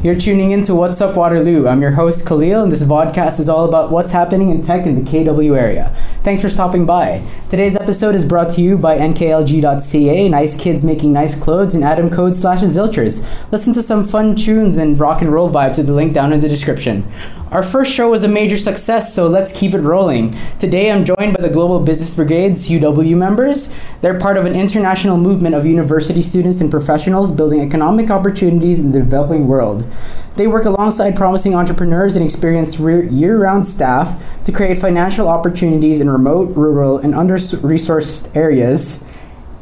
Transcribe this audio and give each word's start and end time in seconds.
You're 0.00 0.14
tuning 0.14 0.52
in 0.52 0.62
to 0.62 0.76
What's 0.76 1.00
Up 1.00 1.16
Waterloo. 1.16 1.66
I'm 1.66 1.82
your 1.82 1.90
host 1.90 2.24
Khalil, 2.24 2.62
and 2.62 2.70
this 2.70 2.84
podcast 2.84 3.40
is 3.40 3.48
all 3.48 3.68
about 3.68 3.90
what's 3.90 4.12
happening 4.12 4.50
in 4.50 4.62
tech 4.62 4.86
in 4.86 4.94
the 4.94 5.10
KW 5.10 5.58
area. 5.58 5.88
Thanks 6.22 6.40
for 6.40 6.48
stopping 6.48 6.86
by. 6.86 7.24
Today's 7.50 7.74
episode 7.74 8.14
is 8.14 8.24
brought 8.24 8.52
to 8.52 8.60
you 8.62 8.78
by 8.78 8.96
NKLG.ca, 8.96 10.28
nice 10.28 10.62
kids 10.62 10.84
making 10.84 11.12
nice 11.12 11.42
clothes, 11.42 11.74
and 11.74 11.82
Adam 11.82 12.10
Code 12.10 12.36
slash 12.36 12.60
Zilchers. 12.60 13.26
Listen 13.50 13.74
to 13.74 13.82
some 13.82 14.04
fun 14.04 14.36
tunes 14.36 14.76
and 14.76 14.96
rock 15.00 15.20
and 15.20 15.32
roll 15.32 15.50
vibes 15.50 15.80
at 15.80 15.86
the 15.86 15.92
link 15.92 16.12
down 16.12 16.32
in 16.32 16.38
the 16.38 16.48
description. 16.48 17.02
Our 17.50 17.62
first 17.62 17.94
show 17.94 18.10
was 18.10 18.24
a 18.24 18.28
major 18.28 18.58
success, 18.58 19.14
so 19.14 19.26
let's 19.26 19.58
keep 19.58 19.72
it 19.72 19.80
rolling. 19.80 20.34
Today 20.60 20.92
I'm 20.92 21.06
joined 21.06 21.34
by 21.34 21.40
the 21.40 21.48
Global 21.48 21.80
Business 21.80 22.14
Brigade's 22.14 22.68
UW 22.68 23.16
members. 23.16 23.74
They're 24.02 24.20
part 24.20 24.36
of 24.36 24.44
an 24.44 24.54
international 24.54 25.16
movement 25.16 25.54
of 25.54 25.64
university 25.64 26.20
students 26.20 26.60
and 26.60 26.70
professionals 26.70 27.32
building 27.32 27.62
economic 27.62 28.10
opportunities 28.10 28.80
in 28.80 28.92
the 28.92 28.98
developing 28.98 29.48
world. 29.48 29.90
They 30.36 30.46
work 30.46 30.66
alongside 30.66 31.16
promising 31.16 31.54
entrepreneurs 31.54 32.16
and 32.16 32.24
experienced 32.24 32.78
year 32.80 33.38
round 33.38 33.66
staff 33.66 34.44
to 34.44 34.52
create 34.52 34.76
financial 34.76 35.26
opportunities 35.26 36.02
in 36.02 36.10
remote, 36.10 36.54
rural, 36.54 36.98
and 36.98 37.14
under 37.14 37.36
resourced 37.36 38.36
areas 38.36 39.02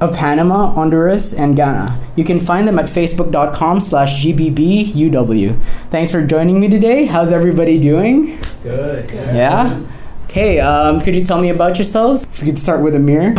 of 0.01 0.15
Panama, 0.15 0.73
Honduras, 0.73 1.33
and 1.33 1.57
Ghana. 1.57 1.99
You 2.17 2.25
can 2.25 2.39
find 2.39 2.69
them 2.69 2.79
at 2.79 2.87
facebook.com 2.87 3.81
slash 3.81 4.25
gbbuw. 4.25 5.63
Thanks 5.91 6.11
for 6.11 6.27
joining 6.27 6.61
me 6.61 6.69
today. 6.69 7.07
How's 7.07 7.33
everybody 7.33 7.81
doing? 7.81 8.39
Good. 8.63 9.09
Good. 9.09 9.35
Yeah? 9.35 9.81
Okay, 10.25 10.61
um, 10.61 11.01
could 11.01 11.15
you 11.15 11.25
tell 11.25 11.41
me 11.41 11.49
about 11.49 11.79
yourselves? 11.79 12.25
If 12.25 12.43
we 12.43 12.47
could 12.47 12.59
start 12.59 12.83
with 12.83 12.95
Amir. 12.95 13.29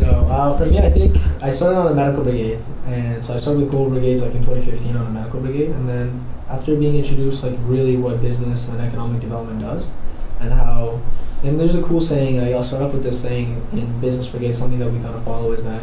no, 0.00 0.26
uh, 0.30 0.56
for 0.56 0.66
me, 0.66 0.78
I 0.78 0.90
think 0.90 1.16
I 1.42 1.50
started 1.50 1.78
on 1.78 1.90
a 1.90 1.94
medical 1.94 2.22
brigade. 2.22 2.60
And 2.86 3.24
so 3.24 3.34
I 3.34 3.38
started 3.38 3.60
with 3.60 3.70
Global 3.70 3.90
Brigades 3.90 4.22
like 4.22 4.34
in 4.34 4.44
2015 4.44 4.96
on 4.96 5.06
a 5.06 5.10
medical 5.10 5.40
brigade. 5.40 5.70
And 5.70 5.88
then 5.88 6.24
after 6.48 6.76
being 6.76 6.94
introduced, 6.94 7.42
like 7.42 7.56
really 7.62 7.96
what 7.96 8.20
business 8.20 8.68
and 8.68 8.80
economic 8.80 9.20
development 9.20 9.62
does 9.62 9.92
and 10.40 10.52
how 10.52 11.00
and 11.42 11.58
there's 11.58 11.74
a 11.74 11.82
cool 11.82 12.00
saying. 12.00 12.38
Uh, 12.38 12.56
I'll 12.56 12.62
start 12.62 12.82
off 12.82 12.92
with 12.92 13.02
this 13.02 13.20
saying 13.20 13.66
in 13.72 14.00
Business 14.00 14.28
Brigade. 14.28 14.54
Something 14.54 14.78
that 14.78 14.90
we 14.90 15.00
kind 15.00 15.14
of 15.14 15.24
follow 15.24 15.52
is 15.52 15.64
that 15.64 15.82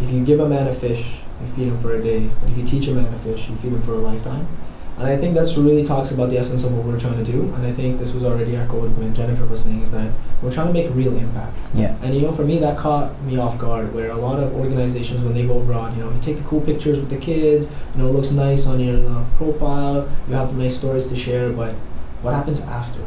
if 0.00 0.10
you 0.10 0.24
give 0.24 0.40
a 0.40 0.48
man 0.48 0.68
a 0.68 0.72
fish, 0.72 1.22
you 1.40 1.46
feed 1.46 1.68
him 1.68 1.78
for 1.78 1.94
a 1.94 2.02
day. 2.02 2.28
But 2.40 2.50
if 2.50 2.58
you 2.58 2.64
teach 2.64 2.88
a 2.88 2.94
man 2.94 3.12
a 3.12 3.18
fish, 3.18 3.50
you 3.50 3.56
feed 3.56 3.72
him 3.72 3.82
for 3.82 3.92
a 3.92 3.98
lifetime. 3.98 4.46
And 4.98 5.08
I 5.08 5.16
think 5.16 5.34
that's 5.34 5.56
really 5.56 5.82
talks 5.82 6.10
about 6.10 6.28
the 6.28 6.36
essence 6.36 6.62
of 6.62 6.76
what 6.76 6.84
we're 6.84 7.00
trying 7.00 7.24
to 7.24 7.32
do. 7.32 7.54
And 7.54 7.66
I 7.66 7.72
think 7.72 7.98
this 7.98 8.12
was 8.12 8.22
already 8.22 8.54
echoed 8.54 8.96
when 8.98 9.14
Jennifer 9.14 9.46
was 9.46 9.64
saying 9.64 9.80
is 9.80 9.92
that 9.92 10.12
we're 10.42 10.52
trying 10.52 10.66
to 10.66 10.74
make 10.74 10.94
real 10.94 11.16
impact. 11.16 11.56
Yeah. 11.72 11.96
And 12.02 12.14
you 12.14 12.20
know, 12.20 12.32
for 12.32 12.44
me, 12.44 12.58
that 12.58 12.76
caught 12.76 13.18
me 13.22 13.38
off 13.38 13.58
guard. 13.58 13.94
Where 13.94 14.10
a 14.10 14.16
lot 14.16 14.38
of 14.38 14.54
organizations, 14.54 15.24
when 15.24 15.34
they 15.34 15.46
go 15.46 15.60
abroad, 15.60 15.96
you 15.96 16.02
know, 16.02 16.10
you 16.10 16.20
take 16.20 16.36
the 16.36 16.44
cool 16.44 16.60
pictures 16.60 17.00
with 17.00 17.08
the 17.08 17.16
kids. 17.16 17.68
You 17.94 18.02
know, 18.02 18.08
it 18.08 18.12
looks 18.12 18.30
nice 18.30 18.66
on 18.66 18.78
your 18.78 19.08
uh, 19.08 19.24
profile. 19.36 20.06
You 20.28 20.34
have 20.34 20.54
the 20.54 20.62
nice 20.62 20.76
stories 20.76 21.08
to 21.08 21.16
share. 21.16 21.50
But 21.50 21.72
what 22.22 22.34
happens 22.34 22.60
after? 22.60 23.00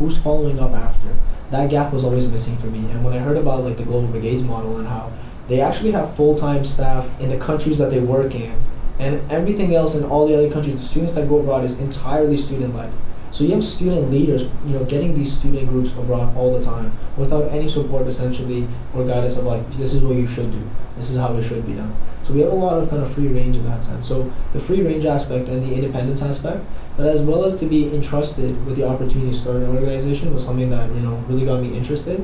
Who's 0.00 0.16
following 0.18 0.58
up 0.58 0.72
after? 0.72 1.14
That 1.50 1.68
gap 1.68 1.92
was 1.92 2.04
always 2.04 2.26
missing 2.26 2.56
for 2.56 2.68
me. 2.68 2.78
And 2.90 3.04
when 3.04 3.12
I 3.12 3.18
heard 3.18 3.36
about 3.36 3.64
like 3.64 3.76
the 3.76 3.84
Global 3.84 4.08
Brigades 4.08 4.42
model 4.42 4.78
and 4.78 4.88
how 4.88 5.12
they 5.46 5.60
actually 5.60 5.92
have 5.92 6.16
full 6.16 6.36
time 6.36 6.64
staff 6.64 7.20
in 7.20 7.28
the 7.28 7.36
countries 7.36 7.76
that 7.78 7.90
they 7.90 8.00
work 8.00 8.34
in, 8.34 8.54
and 8.98 9.30
everything 9.30 9.74
else 9.74 9.94
in 9.94 10.04
all 10.04 10.26
the 10.26 10.36
other 10.36 10.50
countries, 10.50 10.76
the 10.76 10.82
students 10.82 11.14
that 11.14 11.28
go 11.28 11.40
abroad 11.40 11.64
is 11.64 11.78
entirely 11.78 12.36
student 12.36 12.74
led. 12.74 12.92
So 13.30 13.44
you 13.44 13.54
have 13.54 13.62
student 13.62 14.10
leaders, 14.10 14.44
you 14.66 14.78
know, 14.78 14.84
getting 14.84 15.14
these 15.14 15.32
student 15.32 15.68
groups 15.68 15.92
abroad 15.96 16.34
all 16.36 16.56
the 16.56 16.64
time 16.64 16.92
without 17.16 17.50
any 17.50 17.68
support 17.68 18.06
essentially 18.06 18.66
or 18.94 19.04
guidance 19.04 19.36
of 19.36 19.44
like 19.44 19.68
this 19.72 19.94
is 19.94 20.02
what 20.02 20.16
you 20.16 20.26
should 20.26 20.50
do. 20.50 20.68
This 20.96 21.10
is 21.10 21.18
how 21.18 21.34
it 21.36 21.42
should 21.42 21.66
be 21.66 21.74
done. 21.74 21.94
So 22.22 22.34
we 22.34 22.40
have 22.40 22.52
a 22.52 22.54
lot 22.54 22.82
of 22.82 22.90
kind 22.90 23.02
of 23.02 23.12
free 23.12 23.28
range 23.28 23.56
in 23.56 23.64
that 23.64 23.82
sense. 23.82 24.06
So 24.06 24.32
the 24.52 24.60
free 24.60 24.82
range 24.82 25.04
aspect 25.04 25.48
and 25.48 25.62
the 25.62 25.74
independence 25.74 26.22
aspect 26.22 26.64
but 27.00 27.08
as 27.08 27.22
well 27.22 27.46
as 27.46 27.56
to 27.56 27.64
be 27.64 27.94
entrusted 27.94 28.66
with 28.66 28.76
the 28.76 28.86
opportunity 28.86 29.30
to 29.30 29.34
start 29.34 29.56
an 29.56 29.74
organization 29.74 30.34
was 30.34 30.44
something 30.44 30.68
that 30.68 30.86
you 30.90 31.00
know 31.00 31.14
really 31.28 31.46
got 31.46 31.62
me 31.62 31.74
interested. 31.74 32.22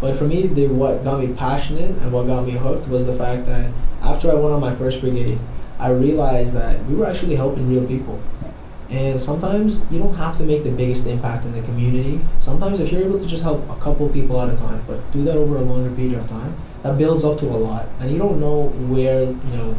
But 0.00 0.16
for 0.16 0.24
me, 0.24 0.48
the, 0.48 0.66
what 0.66 1.04
got 1.04 1.20
me 1.20 1.32
passionate 1.34 1.90
and 2.02 2.12
what 2.12 2.26
got 2.26 2.44
me 2.44 2.54
hooked 2.54 2.88
was 2.88 3.06
the 3.06 3.14
fact 3.14 3.46
that 3.46 3.72
after 4.02 4.28
I 4.28 4.34
went 4.34 4.52
on 4.54 4.60
my 4.60 4.74
first 4.74 5.02
brigade, 5.02 5.38
I 5.78 5.90
realized 5.90 6.56
that 6.56 6.84
we 6.86 6.96
were 6.96 7.06
actually 7.06 7.36
helping 7.36 7.68
real 7.68 7.86
people. 7.86 8.20
And 8.90 9.20
sometimes 9.20 9.86
you 9.92 10.00
don't 10.00 10.16
have 10.16 10.36
to 10.38 10.42
make 10.42 10.64
the 10.64 10.72
biggest 10.72 11.06
impact 11.06 11.44
in 11.44 11.52
the 11.52 11.62
community. 11.62 12.18
Sometimes 12.40 12.80
if 12.80 12.90
you're 12.90 13.04
able 13.04 13.20
to 13.20 13.26
just 13.26 13.44
help 13.44 13.70
a 13.70 13.76
couple 13.76 14.08
people 14.08 14.40
at 14.40 14.52
a 14.52 14.56
time, 14.56 14.82
but 14.88 14.98
do 15.12 15.22
that 15.26 15.36
over 15.36 15.58
a 15.58 15.62
longer 15.62 15.94
period 15.94 16.14
of 16.14 16.28
time, 16.28 16.56
that 16.82 16.98
builds 16.98 17.24
up 17.24 17.38
to 17.38 17.46
a 17.46 17.58
lot. 17.68 17.86
And 18.00 18.10
you 18.10 18.18
don't 18.18 18.40
know 18.40 18.70
where, 18.90 19.20
you 19.20 19.52
know, 19.56 19.78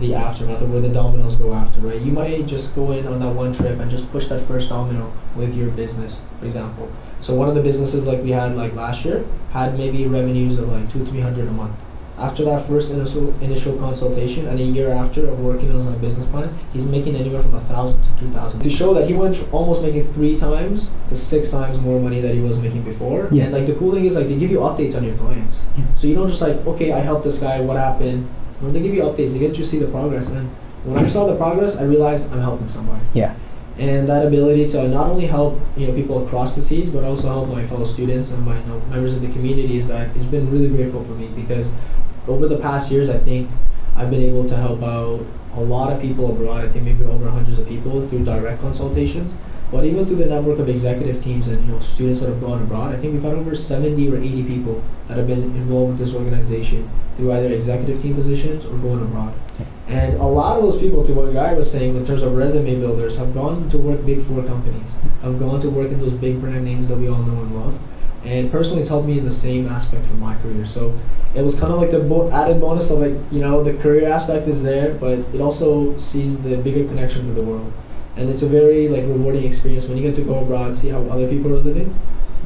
the 0.00 0.14
aftermath 0.14 0.62
or 0.62 0.66
where 0.66 0.80
the 0.80 0.88
dominoes 0.88 1.36
go 1.36 1.54
after, 1.54 1.80
right? 1.80 2.00
You 2.00 2.12
might 2.12 2.46
just 2.46 2.74
go 2.74 2.92
in 2.92 3.06
on 3.06 3.20
that 3.20 3.34
one 3.34 3.52
trip 3.52 3.78
and 3.78 3.90
just 3.90 4.10
push 4.12 4.26
that 4.26 4.40
first 4.40 4.68
domino 4.68 5.12
with 5.34 5.56
your 5.56 5.70
business, 5.70 6.24
for 6.38 6.44
example. 6.44 6.90
So 7.20 7.34
one 7.34 7.48
of 7.48 7.54
the 7.54 7.62
businesses 7.62 8.06
like 8.06 8.22
we 8.22 8.30
had 8.30 8.54
like 8.54 8.74
last 8.74 9.04
year 9.04 9.24
had 9.50 9.76
maybe 9.76 10.06
revenues 10.06 10.58
of 10.58 10.68
like 10.68 10.90
two, 10.90 11.04
three 11.04 11.20
hundred 11.20 11.48
a 11.48 11.52
month. 11.52 11.76
After 12.16 12.44
that 12.46 12.62
first 12.62 12.92
initial 12.92 13.32
initial 13.40 13.76
consultation 13.78 14.48
and 14.48 14.58
a 14.58 14.62
year 14.62 14.90
after 14.90 15.26
of 15.26 15.38
working 15.38 15.70
on 15.70 15.86
a 15.86 15.96
business 15.98 16.28
plan, 16.28 16.52
he's 16.72 16.86
making 16.86 17.14
anywhere 17.14 17.40
from 17.40 17.54
a 17.54 17.60
thousand 17.60 18.02
to 18.02 18.18
two 18.18 18.28
thousand. 18.28 18.60
To 18.62 18.70
show 18.70 18.92
that 18.94 19.06
he 19.06 19.14
went 19.14 19.36
from 19.36 19.54
almost 19.54 19.82
making 19.82 20.02
three 20.02 20.36
times 20.36 20.92
to 21.08 21.16
six 21.16 21.52
times 21.52 21.80
more 21.80 22.00
money 22.00 22.20
that 22.20 22.34
he 22.34 22.40
was 22.40 22.60
making 22.60 22.82
before. 22.82 23.28
Yeah. 23.30 23.44
And 23.44 23.52
like 23.52 23.66
the 23.66 23.74
cool 23.74 23.92
thing 23.92 24.04
is 24.04 24.16
like 24.16 24.26
they 24.26 24.36
give 24.36 24.50
you 24.50 24.58
updates 24.58 24.96
on 24.96 25.04
your 25.04 25.16
clients. 25.16 25.66
Yeah. 25.76 25.84
So 25.94 26.08
you 26.08 26.16
don't 26.16 26.28
just 26.28 26.42
like, 26.42 26.56
okay, 26.66 26.92
I 26.92 26.98
helped 26.98 27.22
this 27.22 27.40
guy, 27.40 27.60
what 27.60 27.76
happened? 27.76 28.28
When 28.60 28.72
they 28.72 28.82
give 28.82 28.94
you 28.94 29.02
updates, 29.02 29.32
they 29.32 29.38
get 29.38 29.50
you 29.50 29.62
to 29.62 29.64
see 29.64 29.78
the 29.78 29.88
progress. 29.88 30.32
And 30.32 30.48
when 30.84 31.04
I 31.04 31.06
saw 31.06 31.26
the 31.26 31.36
progress, 31.36 31.78
I 31.78 31.84
realized 31.84 32.32
I'm 32.32 32.40
helping 32.40 32.68
somebody. 32.68 33.04
Yeah. 33.12 33.36
And 33.78 34.08
that 34.08 34.26
ability 34.26 34.68
to 34.70 34.88
not 34.88 35.08
only 35.08 35.26
help 35.26 35.60
you 35.76 35.86
know 35.86 35.94
people 35.94 36.24
across 36.24 36.56
the 36.56 36.62
seas, 36.62 36.90
but 36.90 37.04
also 37.04 37.28
help 37.28 37.48
my 37.48 37.64
fellow 37.64 37.84
students 37.84 38.32
and 38.32 38.44
my 38.44 38.58
you 38.58 38.66
know, 38.66 38.80
members 38.90 39.14
of 39.14 39.22
the 39.22 39.28
community 39.28 39.76
is 39.76 39.86
that 39.88 40.14
it's 40.16 40.24
been 40.24 40.50
really 40.50 40.68
grateful 40.68 41.04
for 41.04 41.12
me 41.12 41.30
because 41.36 41.72
over 42.26 42.48
the 42.48 42.58
past 42.58 42.90
years, 42.90 43.08
I 43.08 43.16
think 43.16 43.48
I've 43.94 44.10
been 44.10 44.22
able 44.22 44.46
to 44.48 44.56
help 44.56 44.82
out 44.82 45.24
a 45.54 45.60
lot 45.60 45.92
of 45.92 46.00
people 46.00 46.30
abroad. 46.30 46.64
I 46.64 46.68
think 46.68 46.84
maybe 46.84 47.04
over 47.04 47.30
hundreds 47.30 47.58
of 47.58 47.68
people 47.68 48.06
through 48.06 48.24
direct 48.24 48.60
consultations. 48.60 49.36
But 49.70 49.84
even 49.84 50.06
through 50.06 50.16
the 50.16 50.26
network 50.26 50.58
of 50.58 50.68
executive 50.68 51.22
teams 51.22 51.48
and 51.48 51.64
you 51.66 51.72
know 51.72 51.80
students 51.80 52.22
that 52.22 52.30
have 52.30 52.40
gone 52.40 52.62
abroad, 52.62 52.94
I 52.94 52.96
think 52.96 53.12
we've 53.12 53.22
had 53.22 53.34
over 53.34 53.54
70 53.54 54.08
or 54.10 54.16
80 54.16 54.44
people 54.44 54.82
that 55.08 55.18
have 55.18 55.26
been 55.26 55.42
involved 55.42 55.90
with 55.90 55.98
this 55.98 56.14
organization 56.14 56.88
through 57.16 57.32
either 57.32 57.52
executive 57.52 58.00
team 58.00 58.14
positions 58.14 58.64
or 58.64 58.78
going 58.78 59.02
abroad. 59.02 59.34
And 59.88 60.14
a 60.14 60.24
lot 60.24 60.56
of 60.56 60.62
those 60.62 60.78
people, 60.80 61.04
to 61.04 61.12
what 61.12 61.32
Guy 61.32 61.52
was 61.52 61.70
saying 61.70 61.96
in 61.96 62.04
terms 62.04 62.22
of 62.22 62.34
resume 62.34 62.78
builders, 62.80 63.18
have 63.18 63.34
gone 63.34 63.68
to 63.70 63.78
work 63.78 64.04
big 64.06 64.20
four 64.20 64.42
companies, 64.42 65.00
have 65.22 65.38
gone 65.38 65.60
to 65.60 65.70
work 65.70 65.90
in 65.90 65.98
those 65.98 66.14
big 66.14 66.40
brand 66.40 66.64
names 66.64 66.88
that 66.88 66.98
we 66.98 67.08
all 67.08 67.22
know 67.22 67.42
and 67.42 67.54
love. 67.54 67.82
And 68.24 68.50
personally, 68.50 68.82
it's 68.82 68.90
helped 68.90 69.06
me 69.06 69.18
in 69.18 69.24
the 69.24 69.30
same 69.30 69.66
aspect 69.66 70.06
for 70.06 70.14
my 70.14 70.36
career. 70.36 70.66
So 70.66 70.98
it 71.34 71.42
was 71.42 71.58
kind 71.58 71.72
of 71.72 71.80
like 71.80 71.90
the 71.90 72.00
bo- 72.00 72.30
added 72.30 72.60
bonus 72.60 72.90
of 72.90 73.00
like, 73.00 73.16
you 73.30 73.40
know, 73.40 73.62
the 73.62 73.74
career 73.74 74.08
aspect 74.08 74.48
is 74.48 74.62
there, 74.62 74.94
but 74.94 75.20
it 75.34 75.40
also 75.40 75.96
sees 75.96 76.42
the 76.42 76.56
bigger 76.58 76.86
connection 76.86 77.26
to 77.26 77.32
the 77.32 77.42
world 77.42 77.72
and 78.18 78.28
it's 78.28 78.42
a 78.42 78.48
very 78.48 78.88
like 78.88 79.04
rewarding 79.04 79.44
experience 79.44 79.86
when 79.86 79.96
you 79.96 80.02
get 80.02 80.16
to 80.16 80.22
go 80.22 80.40
abroad, 80.40 80.74
see 80.76 80.88
how 80.90 81.00
other 81.04 81.28
people 81.28 81.52
are 81.54 81.58
living, 81.62 81.94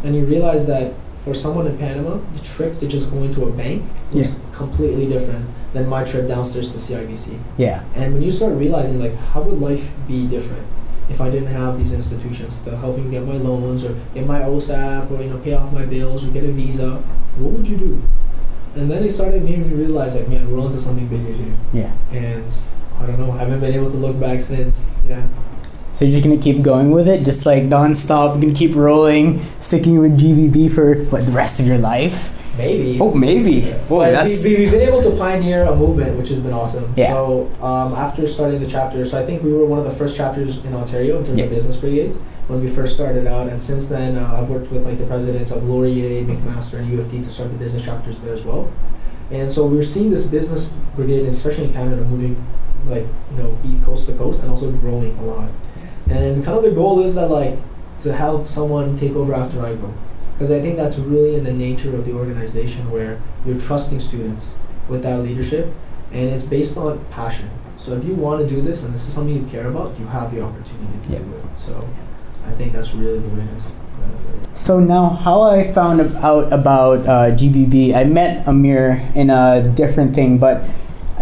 and 0.04 0.14
you 0.14 0.24
realize 0.24 0.66
that 0.66 0.92
for 1.24 1.34
someone 1.34 1.66
in 1.66 1.78
Panama, 1.78 2.18
the 2.34 2.40
trip 2.44 2.78
to 2.80 2.86
just 2.88 3.10
going 3.10 3.32
to 3.34 3.44
a 3.44 3.50
bank 3.52 3.82
looks 4.12 4.30
Yeah. 4.32 4.38
completely 4.52 5.06
different 5.06 5.46
than 5.72 5.88
my 5.88 6.04
trip 6.04 6.28
downstairs 6.28 6.70
to 6.72 6.78
CIBC. 6.78 7.38
Yeah. 7.56 7.84
And 7.94 8.12
when 8.12 8.22
you 8.22 8.30
start 8.30 8.54
realizing 8.54 9.00
like 9.00 9.16
how 9.16 9.42
would 9.42 9.58
life 9.60 9.94
be 10.06 10.26
different 10.26 10.66
if 11.08 11.20
I 11.20 11.30
didn't 11.30 11.48
have 11.48 11.78
these 11.78 11.92
institutions 11.92 12.60
to 12.62 12.76
help 12.76 12.96
me 12.98 13.10
get 13.10 13.24
my 13.26 13.36
loans 13.36 13.84
or 13.84 13.94
get 14.14 14.26
my 14.26 14.40
OSAP 14.40 15.10
or 15.10 15.22
you 15.22 15.30
know 15.30 15.38
pay 15.38 15.54
off 15.54 15.72
my 15.72 15.84
bills 15.86 16.26
or 16.26 16.30
get 16.32 16.44
a 16.44 16.52
visa, 16.52 16.90
what 17.38 17.52
would 17.52 17.68
you 17.68 17.76
do? 17.76 18.02
And 18.74 18.90
then 18.90 19.04
it 19.04 19.10
started 19.10 19.42
making 19.44 19.68
me 19.68 19.74
realize 19.74 20.16
like 20.16 20.28
man, 20.28 20.50
we're 20.50 20.60
onto 20.60 20.78
something 20.78 21.06
bigger 21.06 21.32
here. 21.32 21.54
Yeah. 21.72 21.92
And 22.10 22.44
I 23.00 23.06
don't 23.06 23.18
know, 23.18 23.30
I 23.32 23.38
haven't 23.38 23.60
been 23.60 23.74
able 23.74 23.90
to 23.90 23.96
look 23.96 24.18
back 24.20 24.40
since. 24.40 24.90
Yeah. 25.06 25.26
So 25.92 26.04
you're 26.04 26.12
just 26.18 26.24
gonna 26.24 26.40
keep 26.40 26.62
going 26.62 26.90
with 26.90 27.06
it, 27.08 27.24
just 27.24 27.44
like 27.44 27.64
nonstop. 27.64 28.32
You're 28.34 28.42
gonna 28.42 28.54
keep 28.54 28.74
rolling, 28.74 29.40
sticking 29.60 29.98
with 29.98 30.18
GBB 30.18 30.70
for 30.70 30.94
what 31.04 31.26
the 31.26 31.32
rest 31.32 31.60
of 31.60 31.66
your 31.66 31.78
life. 31.78 32.38
Maybe. 32.58 32.98
Oh, 33.00 33.14
maybe. 33.14 33.60
But 33.88 34.10
that's 34.12 34.44
we, 34.44 34.56
we've 34.56 34.70
been 34.70 34.82
able 34.86 35.02
to 35.02 35.10
pioneer 35.16 35.64
a 35.64 35.74
movement, 35.74 36.18
which 36.18 36.28
has 36.28 36.40
been 36.40 36.52
awesome. 36.52 36.92
Yeah. 36.96 37.08
So 37.12 37.50
um, 37.62 37.94
after 37.94 38.26
starting 38.26 38.60
the 38.60 38.66
chapter, 38.66 39.04
so 39.04 39.18
I 39.20 39.24
think 39.24 39.42
we 39.42 39.52
were 39.52 39.64
one 39.64 39.78
of 39.78 39.84
the 39.86 39.90
first 39.90 40.16
chapters 40.16 40.62
in 40.64 40.74
Ontario 40.74 41.18
in 41.18 41.24
terms 41.24 41.38
Yeah. 41.38 41.44
of 41.44 41.50
business 41.50 41.76
brigades 41.76 42.16
when 42.48 42.60
we 42.60 42.68
first 42.68 42.94
started 42.94 43.26
out, 43.26 43.48
and 43.48 43.60
since 43.60 43.88
then 43.88 44.16
uh, 44.16 44.38
I've 44.38 44.50
worked 44.50 44.70
with 44.70 44.84
like 44.84 44.98
the 44.98 45.06
presidents 45.06 45.50
of 45.50 45.64
Laurier, 45.64 46.24
McMaster, 46.24 46.78
and 46.78 46.88
U 46.88 46.98
of 46.98 47.10
T 47.10 47.18
to 47.22 47.30
start 47.30 47.50
the 47.52 47.56
business 47.56 47.84
chapters 47.84 48.18
there 48.18 48.34
as 48.34 48.42
well. 48.42 48.70
And 49.30 49.50
so 49.50 49.66
we're 49.66 49.82
seeing 49.82 50.10
this 50.10 50.26
business 50.26 50.68
brigade, 50.94 51.24
especially 51.26 51.66
in 51.68 51.72
Canada, 51.72 52.02
moving 52.04 52.36
like 52.86 53.06
you 53.30 53.38
know 53.42 53.56
e- 53.64 53.78
coast 53.84 54.08
to 54.08 54.14
coast 54.14 54.42
and 54.42 54.50
also 54.50 54.70
growing 54.72 55.16
a 55.18 55.22
lot. 55.22 55.50
And 56.12 56.44
kind 56.44 56.58
of 56.58 56.64
the 56.64 56.70
goal 56.72 57.00
is 57.02 57.14
that 57.14 57.28
like 57.28 57.56
to 58.00 58.12
have 58.12 58.48
someone 58.48 58.96
take 58.96 59.12
over 59.12 59.34
after 59.34 59.62
I 59.64 59.74
go. 59.74 59.92
Because 60.34 60.50
I 60.50 60.60
think 60.60 60.76
that's 60.76 60.98
really 60.98 61.36
in 61.36 61.44
the 61.44 61.52
nature 61.52 61.94
of 61.96 62.04
the 62.04 62.12
organization 62.12 62.90
where 62.90 63.20
you're 63.46 63.60
trusting 63.60 64.00
students 64.00 64.54
with 64.88 65.02
that 65.04 65.20
leadership 65.20 65.72
and 66.12 66.28
it's 66.28 66.44
based 66.44 66.76
on 66.76 67.04
passion. 67.10 67.48
So 67.76 67.94
if 67.94 68.04
you 68.04 68.14
want 68.14 68.40
to 68.42 68.48
do 68.48 68.60
this 68.60 68.84
and 68.84 68.92
this 68.92 69.06
is 69.08 69.14
something 69.14 69.34
you 69.34 69.46
care 69.48 69.68
about, 69.68 69.98
you 69.98 70.06
have 70.06 70.30
the 70.34 70.42
opportunity 70.42 70.98
to 71.06 71.12
Yeah. 71.12 71.18
do 71.18 71.32
it. 71.36 71.56
So 71.56 71.84
I 72.46 72.50
think 72.52 72.72
that's 72.72 72.92
really 72.94 73.18
the 73.20 73.28
greatest 73.28 73.74
benefit. 73.98 74.56
So 74.56 74.78
now, 74.80 75.06
how 75.08 75.42
I 75.42 75.72
found 75.72 76.00
out 76.22 76.52
about 76.52 77.06
uh, 77.06 77.30
GBB, 77.34 77.94
I 77.94 78.04
met 78.04 78.46
Amir 78.46 79.00
in 79.14 79.30
a 79.30 79.62
different 79.74 80.14
thing, 80.14 80.38
but 80.38 80.62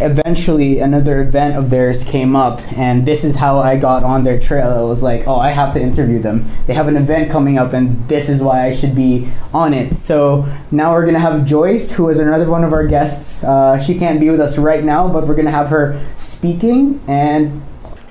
eventually 0.01 0.81
another 0.81 1.23
event 1.23 1.57
of 1.57 1.71
theirs 1.71 2.05
came 2.05 2.35
up, 2.35 2.61
and 2.77 3.07
this 3.07 3.25
is 3.25 3.37
how 3.37 3.59
I 3.59 3.79
got 3.79 4.03
on 4.03 4.25
their 4.25 4.39
trail. 4.39 4.71
I 4.71 4.83
was 4.83 5.03
like, 5.03 5.27
oh, 5.27 5.37
I 5.37 5.51
have 5.51 5.75
to 5.75 5.81
interview 5.81 6.19
them. 6.19 6.47
They 6.67 6.75
have 6.75 6.89
an 6.89 6.97
event 6.97 7.31
coming 7.31 7.59
up, 7.59 7.73
and 7.73 8.09
this 8.09 8.29
is 8.29 8.43
why 8.43 8.67
I 8.67 8.75
should 8.75 8.95
be 8.95 9.29
on 9.53 9.75
it. 9.75 9.99
So 9.99 10.47
now 10.71 10.93
we're 10.93 11.07
gonna 11.07 11.19
have 11.19 11.45
Joyce, 11.45 11.93
who 11.93 12.09
is 12.09 12.19
another 12.19 12.51
one 12.51 12.65
of 12.65 12.73
our 12.73 12.87
guests. 12.87 13.45
Uh, 13.45 13.81
she 13.81 13.99
can't 13.99 14.21
be 14.21 14.31
with 14.31 14.41
us 14.41 14.59
right 14.59 14.85
now, 14.85 15.13
but 15.13 15.27
we're 15.27 15.37
gonna 15.37 15.51
have 15.51 15.69
her 15.69 16.01
speaking 16.17 17.01
and 17.07 17.63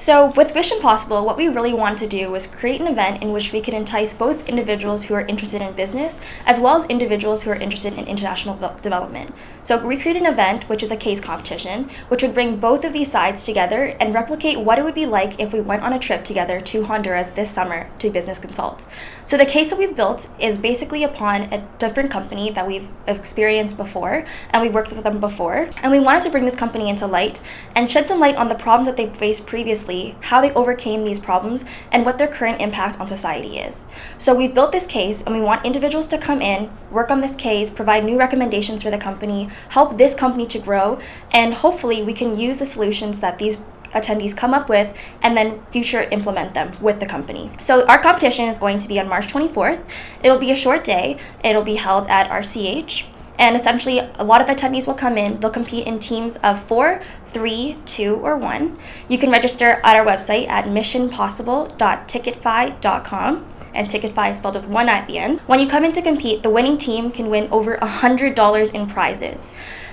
So, 0.10 0.32
with 0.32 0.56
Mission 0.56 0.80
Possible, 0.80 1.24
what 1.24 1.38
we 1.38 1.48
really 1.50 1.72
wanted 1.72 2.00
to 2.00 2.08
do 2.08 2.32
was 2.32 2.48
create 2.48 2.82
an 2.82 2.88
event 2.88 3.22
in 3.22 3.32
which 3.32 3.54
we 3.54 3.62
could 3.62 3.76
entice 3.76 4.12
both 4.12 4.50
individuals 4.50 5.04
who 5.04 5.14
are 5.14 5.22
interested 5.22 5.62
in 5.62 5.74
business 5.74 6.20
as 6.48 6.60
well 6.60 6.76
as 6.76 6.88
individuals 6.88 7.44
who 7.44 7.52
are 7.52 7.56
interested 7.56 7.94
in 7.94 8.08
international 8.08 8.56
ve- 8.56 8.82
development. 8.82 9.36
So, 9.62 9.78
we 9.86 9.98
created 9.98 10.24
an 10.24 10.34
event, 10.34 10.68
which 10.68 10.82
is 10.82 10.90
a 10.90 10.98
case 10.98 11.20
competition, 11.22 11.92
which 12.08 12.24
would 12.24 12.34
bring 12.34 12.56
both 12.56 12.84
of 12.86 12.92
these 12.92 13.12
sides 13.12 13.46
together 13.46 13.96
and 14.00 14.16
replicate 14.16 14.60
what 14.62 14.80
it 14.80 14.84
would 14.84 14.96
be 14.96 15.06
like 15.06 15.40
if 15.40 15.54
we 15.54 15.62
went 15.62 15.84
on 15.84 15.94
a 15.94 16.00
trip 16.00 16.24
together 16.24 16.60
to 16.60 16.86
Honduras 16.86 17.30
this 17.30 17.52
summer 17.52 17.88
to 18.00 18.10
business 18.10 18.40
consult. 18.40 18.88
So, 19.24 19.38
the 19.38 19.46
case 19.46 19.70
that 19.70 19.78
we've 19.78 19.96
built 19.96 20.28
is 20.40 20.58
basically 20.58 21.04
upon 21.04 21.54
a 21.54 21.68
different 21.78 22.10
company 22.10 22.50
that 22.50 22.66
we've 22.66 22.88
experienced 23.06 23.78
before 23.78 24.26
and 24.50 24.64
we 24.64 24.70
worked 24.70 24.90
with 24.90 25.04
them 25.04 25.20
before. 25.20 25.70
And 25.84 25.92
we 25.92 26.00
wanted 26.00 26.24
to 26.24 26.32
bring 26.32 26.46
this 26.46 26.56
company 26.56 26.90
into 26.90 27.06
light 27.06 27.44
and 27.76 27.92
shed 27.92 28.08
some 28.08 28.20
light 28.20 28.38
on 28.38 28.50
the 28.50 28.56
problems 28.56 28.88
that 28.88 28.98
they 28.98 29.06
faced 29.14 29.46
previously, 29.46 29.99
how 30.22 30.42
they 30.42 30.51
overcame 30.54 31.04
these 31.04 31.19
problems, 31.19 31.66
and 31.92 32.06
what 32.06 32.18
their 32.18 32.28
current 32.28 32.62
impact 32.62 33.00
on 33.00 33.07
society 33.07 33.57
is. 33.60 33.86
So 34.18 34.36
we've 34.36 34.54
built 34.54 34.72
this 34.72 34.88
case 34.88 35.22
and 35.22 35.36
we 35.36 35.42
want 35.42 35.66
individuals 35.66 36.07
to 36.07 36.18
come 36.18 36.42
in, 36.42 36.69
work 36.92 37.10
on 37.12 37.22
this 37.22 37.36
case, 37.36 37.69
provide 37.69 38.06
new 38.06 38.18
recommendations 38.18 38.84
for 38.84 38.92
the 38.92 38.98
company, 38.98 39.50
help 39.69 39.98
this 39.98 40.16
company 40.16 40.48
to 40.48 40.60
grow, 40.60 41.00
and 41.31 41.54
hopefully 41.54 42.04
we 42.04 42.13
can 42.13 42.40
use 42.40 42.57
the 42.57 42.66
solutions 42.66 43.19
that 43.19 43.40
these 43.40 43.60
attendees 43.92 44.36
come 44.36 44.54
up 44.54 44.69
with 44.69 44.96
and 45.22 45.36
then 45.36 45.66
future 45.72 46.04
implement 46.04 46.54
them 46.54 46.72
with 46.81 47.00
the 47.00 47.06
company. 47.06 47.52
So 47.60 47.86
our 47.88 48.00
competition 48.00 48.45
is 48.45 48.57
going 48.57 48.80
to 48.80 48.88
be 48.88 49.00
on 49.00 49.07
March 49.07 49.28
24th. 49.28 49.84
It'll 50.24 50.38
be 50.38 50.52
a 50.52 50.56
short 50.56 50.84
day. 50.84 51.18
It'll 51.44 51.63
be 51.63 51.75
held 51.75 52.07
at 52.07 52.30
RCH. 52.30 53.06
And 53.40 53.56
essentially, 53.56 54.00
a 54.00 54.24
lot 54.25 54.42
of 54.42 54.48
attendees 54.48 54.86
will 54.86 54.95
come 54.95 55.18
in. 55.18 55.40
They'll 55.40 55.50
compete 55.50 55.88
in 55.88 55.98
teams 56.00 56.36
of 56.38 56.62
four, 56.62 57.02
three, 57.31 57.78
two, 57.86 58.16
or 58.16 58.38
one. 58.38 58.78
You 59.08 59.18
can 59.18 59.31
register 59.31 59.80
at 59.84 59.96
our 59.96 60.06
website 60.06 60.48
at 60.48 60.66
missionpossible.ticketfi.com. 60.66 63.46
And 63.72 63.88
Ticketfi 63.88 64.31
is 64.31 64.38
spelled 64.38 64.56
with 64.56 64.66
one 64.66 64.90
at 64.90 65.06
the 65.08 65.20
end. 65.20 65.42
When 65.42 65.60
you 65.60 65.68
come 65.68 65.86
in 65.86 65.92
to 65.94 66.02
compete, 66.02 66.42
the 66.42 66.50
winning 66.50 66.76
team 66.78 67.12
can 67.12 67.30
win 67.30 67.48
over 67.52 67.78
$100 67.78 68.74
in 68.74 68.88
prizes. 68.88 69.46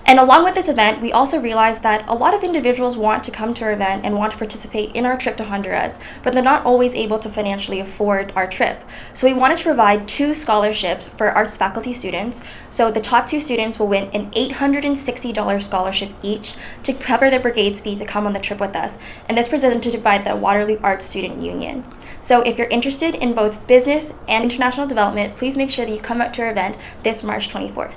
And 0.09 0.21
along 0.21 0.45
with 0.45 0.55
this 0.55 0.69
event, 0.69 1.03
we 1.03 1.11
also 1.11 1.41
realized 1.41 1.83
that 1.83 2.05
a 2.07 2.15
lot 2.15 2.33
of 2.33 2.45
individuals 2.45 2.97
want 2.97 3.25
to 3.25 3.33
come 3.33 3.53
to 3.55 3.65
our 3.65 3.73
event 3.73 4.05
and 4.05 4.15
want 4.15 4.31
to 4.31 4.39
participate 4.39 4.95
in 4.95 5.05
our 5.05 5.19
trip 5.19 5.37
to 5.39 5.45
Honduras, 5.45 5.99
but 6.23 6.33
they're 6.33 6.45
not 6.45 6.65
always 6.65 6.95
able 6.95 7.19
to 7.19 7.29
financially 7.29 7.81
afford 7.81 8.33
our 8.37 8.47
trip. 8.47 8.85
So 9.15 9.27
we 9.27 9.35
wanted 9.35 9.59
to 9.59 9.65
provide 9.65 10.07
two 10.07 10.33
scholarships 10.33 11.09
for 11.09 11.33
arts 11.33 11.57
faculty 11.57 11.93
students. 11.93 12.41
So 12.71 12.93
the 12.93 13.01
top 13.01 13.27
two 13.27 13.41
students 13.41 13.81
will 13.81 13.89
win 13.89 14.09
an 14.13 14.31
$860 14.31 15.63
scholarship 15.65 16.11
each 16.23 16.55
to 16.85 16.93
cover 16.93 17.29
their 17.29 17.41
brigade's 17.41 17.81
fee 17.81 17.97
to 17.97 18.05
come 18.05 18.29
on 18.29 18.33
the 18.33 18.39
trip 18.39 18.61
with 18.61 18.77
us. 18.77 19.01
And 19.29 19.37
this 19.37 19.49
presented 19.49 20.05
by 20.05 20.19
the 20.19 20.37
Waterloo 20.37 20.79
Arts 20.85 21.05
Student 21.05 21.43
Union. 21.43 21.85
So 22.21 22.43
if 22.43 22.59
you're 22.59 22.69
interested 22.69 23.17
in 23.17 23.35
both 23.35 23.67
business 23.67 24.15
and 24.29 24.45
international 24.45 24.87
development, 24.87 25.37
please 25.37 25.57
make 25.57 25.71
sure 25.71 25.85
that 25.85 25.93
you 25.93 26.01
come 26.01 26.21
out 26.21 26.33
to 26.35 26.43
our 26.43 26.51
event 26.53 26.77
this 27.03 27.25
March 27.25 27.49
24th. 27.49 27.97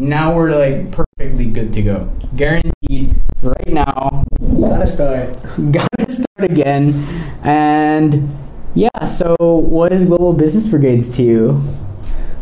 Now 0.00 0.34
we're 0.34 0.50
like 0.50 0.92
perfectly 0.92 1.46
good 1.46 1.72
to 1.74 1.82
go. 1.82 2.12
Guaranteed 2.34 3.14
right 3.42 3.68
now 3.68 4.24
Gotta 4.60 4.86
start. 4.86 5.28
gotta 5.72 6.10
start 6.10 6.50
again. 6.50 6.92
And 7.42 8.36
yeah, 8.74 9.04
so 9.06 9.36
what 9.38 9.92
is 9.92 10.06
Global 10.06 10.32
Business 10.32 10.68
Brigades 10.68 11.16
to 11.16 11.22
you? 11.22 11.62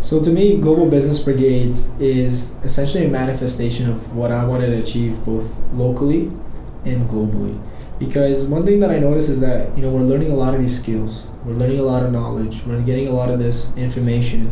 So 0.02 0.22
to 0.22 0.30
me, 0.30 0.60
Global 0.60 0.88
Business 0.90 1.22
Brigades 1.22 1.88
is 2.00 2.56
essentially 2.64 3.06
a 3.06 3.08
manifestation 3.08 3.90
of 3.90 4.16
what 4.16 4.32
I 4.32 4.44
wanted 4.44 4.68
to 4.68 4.78
achieve 4.78 5.24
both 5.24 5.58
locally 5.72 6.30
and 6.84 7.08
globally. 7.08 7.60
Because 7.98 8.44
one 8.44 8.64
thing 8.64 8.80
that 8.80 8.90
I 8.90 8.98
notice 8.98 9.28
is 9.28 9.40
that 9.40 9.76
you 9.76 9.82
know 9.82 9.90
we're 9.90 10.02
learning 10.02 10.30
a 10.30 10.36
lot 10.36 10.54
of 10.54 10.60
these 10.60 10.80
skills, 10.80 11.27
we're 11.44 11.54
learning 11.54 11.78
a 11.78 11.82
lot 11.82 12.02
of 12.02 12.12
knowledge, 12.12 12.64
we're 12.66 12.82
getting 12.82 13.06
a 13.06 13.12
lot 13.12 13.30
of 13.30 13.38
this 13.38 13.76
information, 13.76 14.46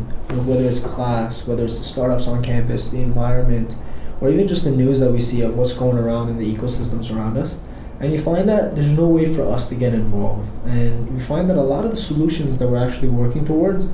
whether 0.46 0.64
it's 0.64 0.82
class, 0.82 1.46
whether 1.46 1.64
it's 1.64 1.78
the 1.78 1.84
startups 1.84 2.28
on 2.28 2.42
campus, 2.42 2.90
the 2.90 3.02
environment, 3.02 3.76
or 4.20 4.30
even 4.30 4.46
just 4.46 4.64
the 4.64 4.70
news 4.70 5.00
that 5.00 5.10
we 5.10 5.20
see 5.20 5.42
of 5.42 5.56
what's 5.56 5.74
going 5.74 5.98
around 5.98 6.28
in 6.28 6.38
the 6.38 6.54
ecosystems 6.54 7.14
around 7.14 7.36
us. 7.36 7.58
And 7.98 8.12
you 8.12 8.18
find 8.18 8.48
that 8.48 8.74
there's 8.74 8.96
no 8.96 9.08
way 9.08 9.32
for 9.32 9.42
us 9.46 9.68
to 9.70 9.74
get 9.74 9.94
involved, 9.94 10.50
and 10.66 11.08
you 11.14 11.20
find 11.20 11.48
that 11.48 11.56
a 11.56 11.62
lot 11.62 11.84
of 11.84 11.90
the 11.90 11.96
solutions 11.96 12.58
that 12.58 12.68
we're 12.68 12.84
actually 12.84 13.08
working 13.08 13.44
towards 13.44 13.86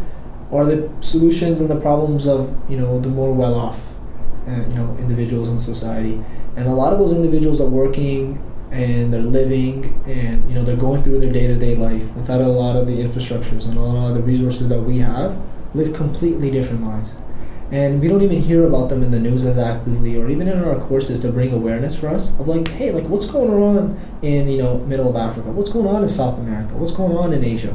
are 0.50 0.67
the 0.67 0.91
solutions 1.00 1.61
and 1.61 1.71
the 1.71 1.81
problems 1.81 2.27
of 2.27 2.55
you 2.71 2.77
know 2.77 3.00
the 3.00 3.09
more 3.09 3.33
well-off 3.33 3.95
uh, 4.47 4.50
you 4.50 4.75
know 4.75 4.97
individuals 5.00 5.50
in 5.50 5.59
society. 5.59 6.23
And 6.56 6.67
a 6.67 6.73
lot 6.73 6.93
of 6.93 6.99
those 6.99 7.12
individuals 7.12 7.61
are 7.61 7.69
working 7.69 8.43
and 8.73 9.13
they're 9.13 9.23
living 9.23 10.03
and 10.07 10.49
you 10.49 10.55
know 10.55 10.65
they're 10.65 10.77
going 10.77 11.03
through 11.03 11.21
their 11.21 11.33
day-to-day 11.33 11.77
life 11.77 12.15
without 12.17 12.41
a 12.41 12.49
lot 12.49 12.75
of 12.75 12.87
the 12.87 12.95
infrastructures 12.95 13.69
and 13.69 13.77
a 13.77 13.81
lot 13.81 14.11
of 14.11 14.17
the 14.17 14.23
resources 14.23 14.69
that 14.69 14.81
we 14.81 14.99
have 14.99 15.41
live 15.75 15.95
completely 15.95 16.51
different 16.51 16.83
lives 16.83 17.15
and 17.71 18.01
we 18.01 18.09
don't 18.09 18.23
even 18.23 18.41
hear 18.41 18.67
about 18.67 18.89
them 18.89 19.03
in 19.03 19.11
the 19.11 19.21
news 19.21 19.47
as 19.47 19.59
actively 19.59 20.17
or 20.17 20.29
even 20.29 20.49
in 20.49 20.65
our 20.65 20.79
courses 20.79 21.21
to 21.21 21.31
bring 21.31 21.53
awareness 21.53 21.99
for 21.99 22.09
us 22.09 22.39
of 22.41 22.49
like 22.49 22.67
hey 22.69 22.91
like 22.91 23.05
what's 23.05 23.27
going 23.27 23.51
on 23.51 23.99
in 24.23 24.49
you 24.49 24.59
know 24.59 24.79
middle 24.79 25.09
of 25.09 25.17
africa 25.17 25.51
what's 25.53 25.73
going 25.73 25.87
on 25.87 26.03
in 26.03 26.09
south 26.09 26.39
america 26.39 26.75
what's 26.75 26.93
going 26.93 27.17
on 27.17 27.33
in 27.33 27.45
asia 27.45 27.75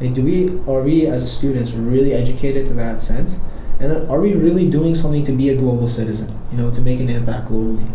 like, 0.00 0.12
do 0.12 0.22
we 0.22 0.48
are 0.70 0.82
we 0.82 1.06
as 1.06 1.30
students 1.30 1.72
really 1.72 2.12
educated 2.12 2.66
to 2.66 2.74
that 2.74 3.00
sense, 3.00 3.40
and 3.80 3.92
are 4.10 4.20
we 4.20 4.34
really 4.34 4.68
doing 4.70 4.94
something 4.94 5.24
to 5.24 5.32
be 5.32 5.48
a 5.48 5.56
global 5.56 5.88
citizen? 5.88 6.28
You 6.52 6.58
know, 6.58 6.70
to 6.70 6.80
make 6.82 7.00
an 7.00 7.08
impact 7.08 7.48
globally. 7.48 7.90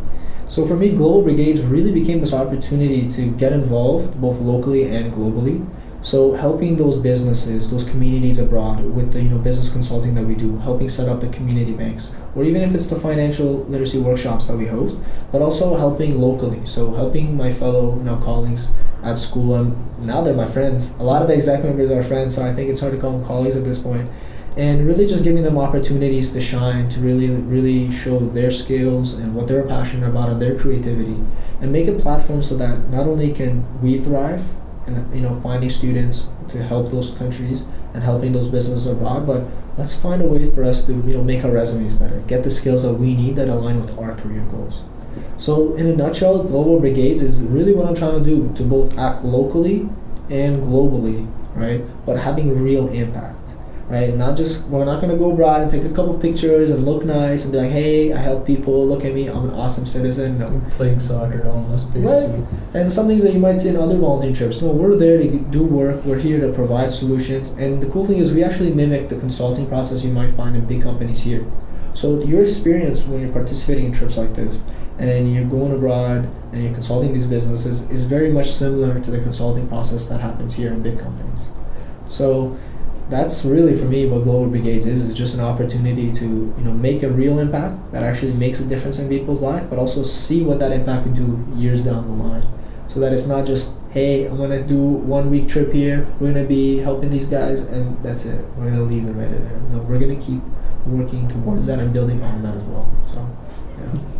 So 0.51 0.65
for 0.65 0.75
me, 0.75 0.91
Global 0.91 1.21
Brigades 1.21 1.61
really 1.61 1.93
became 1.93 2.19
this 2.19 2.33
opportunity 2.33 3.09
to 3.11 3.31
get 3.37 3.53
involved 3.53 4.19
both 4.19 4.41
locally 4.41 4.83
and 4.83 5.13
globally. 5.13 5.65
So 6.01 6.33
helping 6.33 6.75
those 6.75 6.97
businesses, 6.97 7.71
those 7.71 7.89
communities 7.89 8.37
abroad 8.37 8.83
with 8.83 9.13
the 9.13 9.23
you 9.23 9.29
know 9.29 9.37
business 9.37 9.71
consulting 9.71 10.13
that 10.15 10.25
we 10.25 10.35
do, 10.35 10.57
helping 10.57 10.89
set 10.89 11.07
up 11.07 11.21
the 11.21 11.29
community 11.29 11.71
banks, 11.71 12.11
or 12.35 12.43
even 12.43 12.63
if 12.63 12.75
it's 12.75 12.87
the 12.87 12.99
financial 12.99 13.63
literacy 13.69 13.99
workshops 13.99 14.47
that 14.47 14.57
we 14.57 14.65
host, 14.65 14.97
but 15.31 15.41
also 15.41 15.77
helping 15.77 16.19
locally. 16.19 16.65
So 16.65 16.91
helping 16.95 17.37
my 17.37 17.49
fellow 17.49 17.95
you 17.95 18.03
know 18.03 18.17
colleagues 18.17 18.73
at 19.03 19.17
school, 19.17 19.55
and 19.55 20.05
now 20.05 20.19
they're 20.19 20.33
my 20.33 20.47
friends. 20.47 20.99
A 20.99 21.03
lot 21.03 21.21
of 21.21 21.29
the 21.29 21.33
exec 21.33 21.63
members 21.63 21.91
are 21.91 22.03
friends, 22.03 22.35
so 22.35 22.45
I 22.45 22.51
think 22.53 22.69
it's 22.69 22.81
hard 22.81 22.91
to 22.91 22.99
call 22.99 23.13
them 23.13 23.25
colleagues 23.25 23.55
at 23.55 23.63
this 23.63 23.79
point. 23.79 24.09
And 24.57 24.85
really 24.85 25.07
just 25.07 25.23
giving 25.23 25.43
them 25.43 25.57
opportunities 25.57 26.33
to 26.33 26.41
shine, 26.41 26.89
to 26.89 26.99
really, 26.99 27.29
really 27.29 27.91
show 27.91 28.19
their 28.19 28.51
skills 28.51 29.13
and 29.13 29.33
what 29.33 29.47
they're 29.47 29.65
passionate 29.65 30.09
about 30.09 30.29
and 30.29 30.41
their 30.41 30.59
creativity, 30.59 31.17
and 31.61 31.71
make 31.71 31.87
a 31.87 31.93
platform 31.93 32.41
so 32.41 32.57
that 32.57 32.89
not 32.89 33.07
only 33.07 33.31
can 33.31 33.81
we 33.81 33.97
thrive, 33.97 34.43
and 34.87 35.13
you 35.15 35.21
know 35.21 35.35
finding 35.41 35.69
students 35.69 36.29
to 36.49 36.63
help 36.63 36.91
those 36.91 37.15
countries 37.17 37.65
and 37.93 38.03
helping 38.03 38.31
those 38.31 38.49
businesses 38.49 38.87
abroad, 38.87 39.27
but 39.27 39.43
let's 39.77 39.95
find 39.95 40.21
a 40.21 40.27
way 40.27 40.49
for 40.49 40.63
us 40.63 40.85
to 40.85 40.93
you 40.93 41.13
know 41.13 41.23
make 41.23 41.43
our 41.43 41.51
resumes 41.51 41.93
better, 41.93 42.19
get 42.21 42.43
the 42.43 42.51
skills 42.51 42.83
that 42.83 42.93
we 42.93 43.15
need 43.15 43.35
that 43.35 43.49
align 43.49 43.79
with 43.79 43.97
our 43.97 44.15
career 44.15 44.43
goals. 44.51 44.83
So 45.37 45.75
in 45.75 45.87
a 45.87 45.95
nutshell, 45.95 46.43
Global 46.43 46.79
Brigades 46.79 47.21
is 47.21 47.43
really 47.43 47.73
what 47.73 47.85
I'm 47.87 47.95
trying 47.95 48.23
to 48.23 48.23
do 48.23 48.53
to 48.55 48.63
both 48.63 48.97
act 48.97 49.23
locally 49.23 49.89
and 50.29 50.61
globally, 50.63 51.27
right? 51.55 51.81
But 52.05 52.19
having 52.19 52.63
real 52.63 52.87
impact, 52.89 53.37
right? 53.91 54.15
Not 54.15 54.37
just 54.37 54.67
we're 54.67 54.85
not 54.85 55.01
gonna 55.01 55.17
go 55.17 55.31
abroad 55.31 55.61
and 55.61 55.69
take 55.69 55.83
a 55.83 55.89
couple 55.89 56.17
pictures 56.17 56.71
and 56.71 56.85
look 56.85 57.03
nice 57.03 57.43
and 57.43 57.51
be 57.51 57.59
like, 57.59 57.71
hey, 57.71 58.13
I 58.13 58.19
help 58.19 58.47
people, 58.47 58.87
look 58.87 59.03
at 59.03 59.13
me, 59.13 59.27
I'm 59.27 59.49
an 59.49 59.55
awesome 59.55 59.85
citizen. 59.85 60.39
No. 60.39 60.61
playing 60.71 61.01
soccer 61.01 61.45
almost 61.47 61.93
basically. 61.93 62.45
And 62.73 62.89
some 62.89 63.07
things 63.07 63.23
that 63.23 63.33
you 63.33 63.39
might 63.39 63.59
see 63.59 63.69
in 63.69 63.75
other 63.75 63.97
volunteer 63.97 64.33
trips. 64.33 64.61
No, 64.61 64.71
we're 64.71 64.95
there 64.95 65.17
to 65.17 65.39
do 65.39 65.63
work. 65.63 66.05
We're 66.05 66.19
here 66.19 66.39
to 66.39 66.53
provide 66.53 66.91
solutions. 66.91 67.51
And 67.57 67.83
the 67.83 67.89
cool 67.89 68.05
thing 68.05 68.17
is, 68.17 68.31
we 68.33 68.43
actually 68.43 68.73
mimic 68.73 69.09
the 69.09 69.19
consulting 69.19 69.67
process 69.67 70.05
you 70.05 70.11
might 70.11 70.31
find 70.31 70.55
in 70.55 70.65
big 70.65 70.81
companies 70.81 71.23
here. 71.23 71.45
So 71.93 72.23
your 72.23 72.41
experience 72.41 73.03
when 73.03 73.19
you're 73.19 73.33
participating 73.33 73.87
in 73.87 73.91
trips 73.91 74.17
like 74.17 74.33
this, 74.35 74.63
and 74.97 75.33
you're 75.33 75.45
going 75.45 75.73
abroad 75.73 76.29
and 76.53 76.63
you're 76.63 76.73
consulting 76.73 77.13
these 77.13 77.27
businesses, 77.27 77.89
is 77.89 78.05
very 78.05 78.31
much 78.31 78.49
similar 78.49 78.99
to 79.01 79.11
the 79.11 79.19
consulting 79.19 79.67
process 79.67 80.07
that 80.07 80.21
happens 80.21 80.55
here 80.55 80.71
in 80.71 80.81
big 80.81 80.97
companies. 80.97 81.49
So 82.07 82.57
that's 83.11 83.43
really 83.43 83.77
for 83.77 83.85
me 83.85 84.07
what 84.07 84.23
Global 84.23 84.47
Brigades 84.47 84.87
is. 84.87 85.05
It's 85.05 85.15
just 85.15 85.35
an 85.35 85.41
opportunity 85.41 86.11
to 86.13 86.25
you 86.25 86.63
know 86.63 86.73
make 86.73 87.03
a 87.03 87.09
real 87.09 87.39
impact 87.39 87.91
that 87.91 88.03
actually 88.03 88.31
makes 88.33 88.61
a 88.61 88.65
difference 88.65 88.99
in 88.99 89.09
people's 89.09 89.41
life, 89.41 89.69
but 89.69 89.77
also 89.77 90.03
see 90.03 90.41
what 90.41 90.59
that 90.59 90.71
impact 90.71 91.03
can 91.03 91.13
do 91.13 91.45
years 91.53 91.83
down 91.83 92.07
the 92.07 92.23
line. 92.23 92.43
So 92.87 92.99
that 93.01 93.13
it's 93.13 93.27
not 93.27 93.45
just 93.45 93.77
hey, 93.91 94.25
I'm 94.25 94.37
gonna 94.37 94.65
do 94.65 94.81
one 94.81 95.29
week 95.29 95.49
trip 95.49 95.73
here. 95.73 96.07
We're 96.19 96.33
gonna 96.33 96.47
be 96.47 96.77
helping 96.77 97.09
these 97.09 97.27
guys, 97.27 97.61
and 97.61 98.01
that's 98.01 98.25
it. 98.25 98.43
We're 98.55 98.71
gonna 98.71 98.83
leave 98.83 99.05
it 99.05 99.11
right 99.11 99.29
there. 99.29 99.59
No, 99.71 99.79
we're 99.79 99.99
gonna 99.99 100.15
keep 100.15 100.41
working 100.87 101.27
towards 101.27 101.67
that 101.67 101.79
and 101.79 101.91
building 101.93 102.23
on 102.23 102.41
that 102.43 102.55
as 102.55 102.63
well. 102.63 102.89
So. 103.07 103.27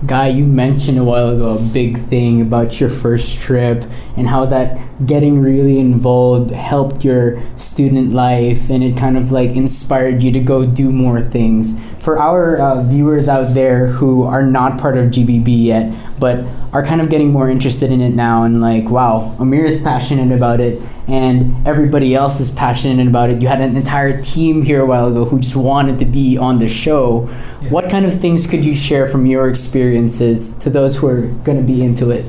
Guy, 0.05 0.29
you 0.29 0.45
mentioned 0.45 0.97
a 0.97 1.03
while 1.03 1.29
ago 1.29 1.51
a 1.51 1.73
big 1.73 1.97
thing 1.97 2.41
about 2.41 2.79
your 2.79 2.89
first 2.89 3.39
trip 3.39 3.83
and 4.17 4.27
how 4.27 4.45
that 4.45 5.05
getting 5.05 5.39
really 5.39 5.79
involved 5.79 6.49
helped 6.49 7.05
your 7.05 7.39
student 7.55 8.11
life 8.11 8.71
and 8.71 8.83
it 8.83 8.97
kind 8.97 9.15
of 9.15 9.31
like 9.31 9.51
inspired 9.51 10.23
you 10.23 10.31
to 10.31 10.39
go 10.39 10.65
do 10.65 10.91
more 10.91 11.21
things. 11.21 11.79
For 12.01 12.17
our 12.17 12.57
uh, 12.57 12.83
viewers 12.83 13.29
out 13.29 13.53
there 13.53 13.87
who 13.87 14.23
are 14.23 14.43
not 14.43 14.79
part 14.79 14.97
of 14.97 15.11
GBB 15.11 15.65
yet, 15.65 15.93
but 16.19 16.43
are 16.73 16.83
kind 16.83 16.99
of 16.99 17.09
getting 17.09 17.31
more 17.31 17.47
interested 17.47 17.91
in 17.91 18.01
it 18.01 18.15
now 18.15 18.43
and 18.43 18.59
like, 18.59 18.89
wow, 18.89 19.35
Amir 19.39 19.65
is 19.65 19.83
passionate 19.83 20.35
about 20.35 20.59
it 20.59 20.81
and 21.07 21.67
everybody 21.67 22.15
else 22.15 22.39
is 22.39 22.55
passionate 22.55 23.07
about 23.07 23.29
it. 23.29 23.41
You 23.41 23.47
had 23.47 23.61
an 23.61 23.75
entire 23.75 24.19
team 24.21 24.63
here 24.63 24.81
a 24.81 24.85
while 24.85 25.09
ago 25.09 25.25
who 25.25 25.39
just 25.39 25.55
wanted 25.55 25.99
to 25.99 26.05
be 26.05 26.37
on 26.37 26.59
the 26.59 26.69
show. 26.69 27.27
Yeah. 27.29 27.69
What 27.69 27.89
kind 27.91 28.05
of 28.05 28.19
things 28.19 28.49
could 28.49 28.65
you 28.65 28.73
share 28.73 29.07
from 29.07 29.25
your 29.25 29.47
experiences 29.47 30.57
to 30.59 30.69
those 30.69 30.97
who 30.97 31.07
are 31.07 31.27
going 31.43 31.59
to 31.59 31.67
be 31.67 31.83
into 31.83 32.09
it 32.09 32.25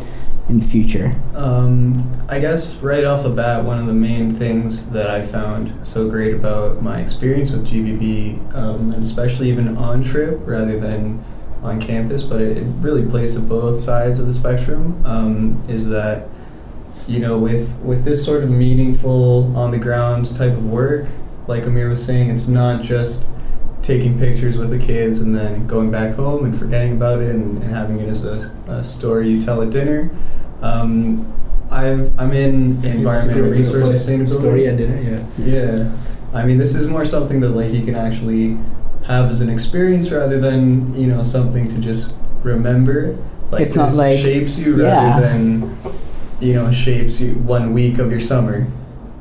in 0.53 0.59
the 0.59 0.65
future? 0.65 1.15
Um, 1.35 2.13
I 2.29 2.39
guess 2.39 2.77
right 2.77 3.05
off 3.05 3.23
the 3.23 3.31
bat, 3.31 3.65
one 3.65 3.79
of 3.79 3.87
the 3.87 3.95
main 3.95 4.31
things 4.31 4.91
that 4.91 5.09
I 5.11 5.23
found 5.23 5.87
so 5.87 6.09
great 6.09 6.35
about 6.35 6.83
my 6.83 7.01
experience 7.01 7.51
with 7.53 7.67
GBB, 7.67 8.55
um, 8.55 8.93
and 8.93 9.03
especially 9.03 9.49
even 9.49 9.77
on 9.77 10.03
trip 10.03 10.39
rather 10.45 10.79
than 10.79 11.25
on 11.63 11.81
campus, 11.81 12.23
but 12.23 12.41
it, 12.41 12.59
it 12.59 12.65
really 12.79 13.09
plays 13.09 13.35
to 13.35 13.41
both 13.41 13.79
sides 13.81 14.21
of 14.21 14.27
the 14.27 14.33
spectrum, 14.33 15.05
um, 15.07 15.65
is 15.69 15.89
that 15.89 16.29
you 17.09 17.19
know 17.19 17.39
with 17.39 17.81
with 17.83 18.05
this 18.05 18.25
sort 18.25 18.45
of 18.45 18.51
meaningful 18.51 19.57
on 19.57 19.71
the 19.71 19.79
ground 19.79 20.27
type 20.37 20.53
of 20.53 20.67
work, 20.71 21.07
like 21.47 21.65
Amir 21.67 21.89
was 21.89 22.05
saying, 22.05 22.31
it's 22.31 22.49
not 22.49 22.83
just 22.83 23.29
taking 23.83 24.19
pictures 24.19 24.57
with 24.57 24.71
the 24.71 24.79
kids 24.79 25.21
and 25.21 25.35
then 25.35 25.67
going 25.67 25.91
back 25.91 26.15
home 26.15 26.45
and 26.45 26.57
forgetting 26.57 26.93
about 26.93 27.21
it 27.21 27.35
and, 27.35 27.61
and 27.63 27.73
having 27.73 27.99
it 27.99 28.09
as 28.09 28.25
a, 28.25 28.71
a 28.71 28.85
story 28.85 29.29
you 29.29 29.41
tell 29.41 29.61
at 29.61 29.71
dinner. 29.71 30.09
Um, 30.63 31.27
I've, 31.71 32.19
I'm 32.21 32.33
in 32.33 32.85
environmental 32.85 33.35
good 33.35 33.43
way 33.45 33.49
to 33.49 33.57
resource 33.57 33.89
sustainability. 33.89 34.29
Story 34.41 34.69
at 34.69 34.77
dinner, 34.77 34.99
yeah. 35.01 35.25
Yeah, 35.39 35.93
I 36.35 36.45
mean, 36.45 36.59
this 36.59 36.75
is 36.75 36.87
more 36.87 37.05
something 37.05 37.41
that 37.41 37.51
like 37.51 37.73
you 37.73 37.85
can 37.85 37.95
actually 37.95 38.59
have 39.07 39.29
as 39.31 39.41
an 39.41 39.51
experience 39.51 40.13
rather 40.13 40.39
than 40.39 40.95
you 40.95 41.07
know 41.09 41.23
something 41.23 41.69
to 41.69 41.81
just 41.81 42.15
remember. 42.43 43.17
Like 43.51 43.63
It's 43.63 43.75
not 43.75 43.93
like- 43.95 44.19
shapes 44.19 44.59
you 44.59 44.81
yeah. 44.83 44.95
rather 45.21 45.27
than 45.29 45.77
you 46.41 46.55
know 46.55 46.71
shapes 46.71 47.21
you 47.21 47.35
one 47.35 47.73
week 47.73 47.99
of 47.99 48.11
your 48.11 48.21
summer. 48.21 48.67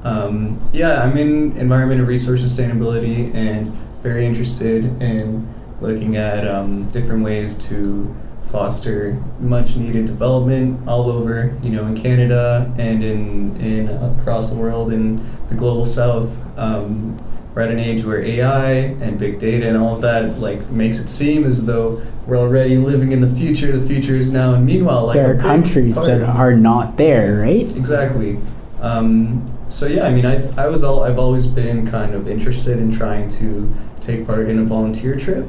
Um, 0.04 0.60
yeah, 0.74 1.04
I'm 1.04 1.16
in 1.18 1.56
environmental 1.58 2.06
resource 2.06 2.44
sustainability 2.44 3.34
and 3.36 3.72
very 4.02 4.26
interested 4.26 4.84
in 5.02 5.48
looking 5.80 6.16
at 6.18 6.48
um, 6.48 6.90
different 6.90 7.24
ways 7.24 7.58
to 7.70 8.14
foster 8.51 9.13
much 9.39 9.75
needed 9.75 10.05
development 10.05 10.88
all 10.88 11.10
over, 11.10 11.55
you 11.63 11.70
know, 11.70 11.86
in 11.86 11.96
Canada 11.96 12.74
and 12.77 13.03
in, 13.03 13.55
in 13.62 13.88
across 13.88 14.53
the 14.53 14.60
world 14.60 14.91
in 14.91 15.17
the 15.48 15.55
global 15.55 15.86
south. 15.86 16.46
Um, 16.58 17.17
we're 17.53 17.63
at 17.63 17.72
an 17.72 17.79
age 17.79 18.05
where 18.05 18.22
AI 18.22 18.72
and 18.72 19.20
big 19.20 19.39
data 19.39 19.67
and 19.67 19.77
all 19.77 19.96
of 19.96 20.01
that 20.01 20.39
like 20.39 20.70
makes 20.70 21.00
it 21.00 21.10
seem 21.10 21.43
as 21.43 21.65
though 21.65 22.01
we're 22.25 22.38
already 22.38 22.77
living 22.77 23.12
in 23.12 23.22
the 23.22 23.27
future. 23.27 23.72
The 23.72 23.86
future 23.86 24.15
is 24.15 24.31
now, 24.31 24.53
and 24.53 24.65
meanwhile, 24.65 25.08
like 25.08 25.15
there 25.15 25.36
are 25.36 25.38
countries 25.38 25.96
part- 25.96 26.08
that 26.08 26.22
are 26.22 26.55
not 26.55 26.98
there, 26.98 27.41
right? 27.41 27.75
Exactly. 27.75 28.39
Um, 28.79 29.46
so 29.70 29.88
yeah, 29.88 30.05
I 30.05 30.12
mean, 30.12 30.25
I 30.25 30.41
I 30.58 30.67
was 30.67 30.84
all 30.84 31.03
I've 31.03 31.20
always 31.20 31.48
been 31.48 31.88
kind 31.88 32.13
of 32.13 32.27
interested 32.27 32.79
in 32.79 32.91
trying 32.91 33.29
to 33.31 33.74
take 34.01 34.25
part 34.25 34.50
in 34.50 34.60
a 34.60 34.63
volunteer 34.63 35.17
trip, 35.17 35.46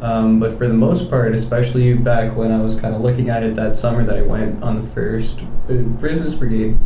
um, 0.00 0.38
but 0.38 0.58
for 0.58 0.68
the 0.68 0.74
most 0.74 1.10
part, 1.10 1.34
especially 1.34 1.94
back 1.94 2.36
when 2.36 2.52
I 2.52 2.60
was 2.60 2.78
kind 2.80 2.94
of 2.94 3.00
looking 3.00 3.30
at 3.30 3.42
it 3.42 3.54
that 3.56 3.76
summer 3.76 4.04
that 4.04 4.18
I 4.18 4.22
went 4.22 4.62
on 4.62 4.76
the 4.76 4.86
first 4.86 5.42
uh, 5.70 5.74
business 5.74 6.34
brigade, 6.34 6.76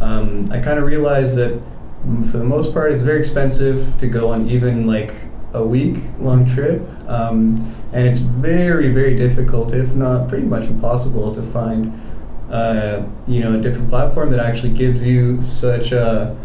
um, 0.00 0.50
I 0.52 0.60
kind 0.60 0.78
of 0.78 0.84
realized 0.84 1.36
that 1.38 1.60
mm, 2.04 2.30
for 2.30 2.38
the 2.38 2.44
most 2.44 2.72
part, 2.72 2.92
it's 2.92 3.02
very 3.02 3.18
expensive 3.18 3.96
to 3.98 4.06
go 4.06 4.30
on 4.30 4.48
even 4.48 4.86
like 4.86 5.12
a 5.52 5.64
week 5.64 5.96
long 6.18 6.46
trip. 6.46 6.82
Um, 7.08 7.74
and 7.92 8.06
it's 8.06 8.20
very, 8.20 8.90
very 8.90 9.16
difficult, 9.16 9.74
if 9.74 9.94
not 9.94 10.28
pretty 10.28 10.46
much 10.46 10.64
impossible, 10.64 11.34
to 11.34 11.42
find 11.42 11.92
uh, 12.50 13.02
you 13.26 13.40
know, 13.40 13.58
a 13.58 13.60
different 13.60 13.88
platform 13.88 14.30
that 14.30 14.40
actually 14.40 14.72
gives 14.72 15.06
you 15.06 15.42
such 15.42 15.92
a 15.92 16.36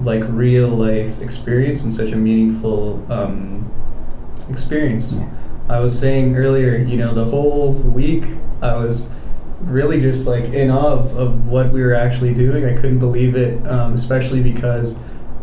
like 0.00 0.22
real 0.28 0.68
life 0.68 1.20
experience 1.20 1.82
and 1.82 1.92
such 1.92 2.12
a 2.12 2.16
meaningful 2.16 3.04
um, 3.12 3.70
experience. 4.48 5.18
Yeah. 5.18 5.28
I 5.68 5.80
was 5.80 5.98
saying 5.98 6.36
earlier, 6.36 6.76
you 6.76 6.96
know, 6.96 7.14
the 7.14 7.24
whole 7.24 7.72
week 7.72 8.24
I 8.60 8.76
was 8.76 9.14
really 9.60 10.00
just 10.00 10.26
like 10.28 10.44
in 10.44 10.70
awe 10.70 10.92
of, 10.92 11.16
of 11.16 11.48
what 11.48 11.70
we 11.70 11.82
were 11.82 11.94
actually 11.94 12.34
doing. 12.34 12.64
I 12.64 12.74
couldn't 12.74 12.98
believe 12.98 13.36
it, 13.36 13.64
um, 13.66 13.94
especially 13.94 14.42
because 14.42 14.98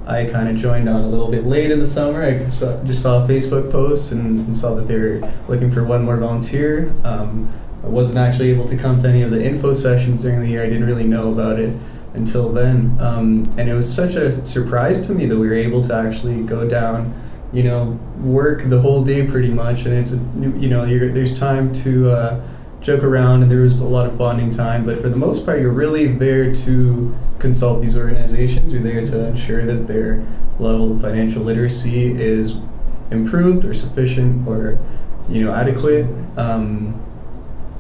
I 0.05 0.25
kind 0.25 0.49
of 0.49 0.57
joined 0.57 0.89
on 0.89 1.03
a 1.03 1.07
little 1.07 1.29
bit 1.29 1.45
late 1.45 1.71
in 1.71 1.79
the 1.79 1.87
summer. 1.87 2.23
I 2.23 2.49
saw, 2.49 2.83
just 2.83 3.01
saw 3.01 3.23
a 3.23 3.27
Facebook 3.27 3.71
post 3.71 4.11
and, 4.11 4.47
and 4.47 4.57
saw 4.57 4.75
that 4.75 4.87
they 4.87 4.97
were 4.97 5.31
looking 5.47 5.69
for 5.69 5.83
one 5.83 6.03
more 6.03 6.17
volunteer. 6.17 6.91
Um, 7.03 7.51
I 7.83 7.87
wasn't 7.87 8.19
actually 8.19 8.49
able 8.49 8.67
to 8.67 8.77
come 8.77 8.99
to 8.99 9.07
any 9.07 9.21
of 9.21 9.31
the 9.31 9.43
info 9.43 9.73
sessions 9.73 10.21
during 10.21 10.41
the 10.41 10.47
year. 10.47 10.63
I 10.63 10.67
didn't 10.67 10.85
really 10.85 11.05
know 11.05 11.31
about 11.31 11.59
it 11.59 11.73
until 12.13 12.49
then. 12.49 12.97
Um, 12.99 13.53
and 13.57 13.69
it 13.69 13.73
was 13.73 13.93
such 13.93 14.15
a 14.15 14.43
surprise 14.45 15.07
to 15.07 15.13
me 15.13 15.25
that 15.27 15.37
we 15.37 15.47
were 15.47 15.53
able 15.53 15.81
to 15.83 15.93
actually 15.93 16.43
go 16.43 16.67
down, 16.67 17.13
you 17.51 17.63
know, 17.63 17.99
work 18.19 18.63
the 18.63 18.79
whole 18.81 19.03
day 19.03 19.25
pretty 19.25 19.49
much. 19.49 19.85
And 19.85 19.93
it's, 19.93 20.13
a, 20.13 20.17
you 20.59 20.69
know, 20.69 20.85
there's 20.85 21.39
time 21.39 21.73
to 21.73 22.11
uh, 22.11 22.47
joke 22.81 23.03
around 23.03 23.43
and 23.43 23.51
there 23.51 23.61
was 23.61 23.77
a 23.77 23.83
lot 23.83 24.05
of 24.05 24.17
bonding 24.17 24.51
time. 24.51 24.85
But 24.85 24.97
for 24.97 25.09
the 25.09 25.17
most 25.17 25.45
part, 25.45 25.59
you're 25.59 25.71
really 25.71 26.07
there 26.07 26.51
to 26.51 27.17
consult 27.39 27.81
these 27.81 27.97
organizations. 27.97 28.73
You're 28.73 28.83
there 28.83 29.01
to 29.01 29.27
ensure 29.27 29.65
that 29.65 29.87
their 29.87 30.25
level 30.59 30.93
of 30.93 31.01
financial 31.01 31.43
literacy 31.43 32.11
is 32.11 32.57
improved 33.11 33.65
or 33.65 33.73
sufficient 33.73 34.47
or, 34.47 34.77
you 35.27 35.43
know, 35.43 35.53
adequate. 35.53 36.05
Um, 36.37 37.01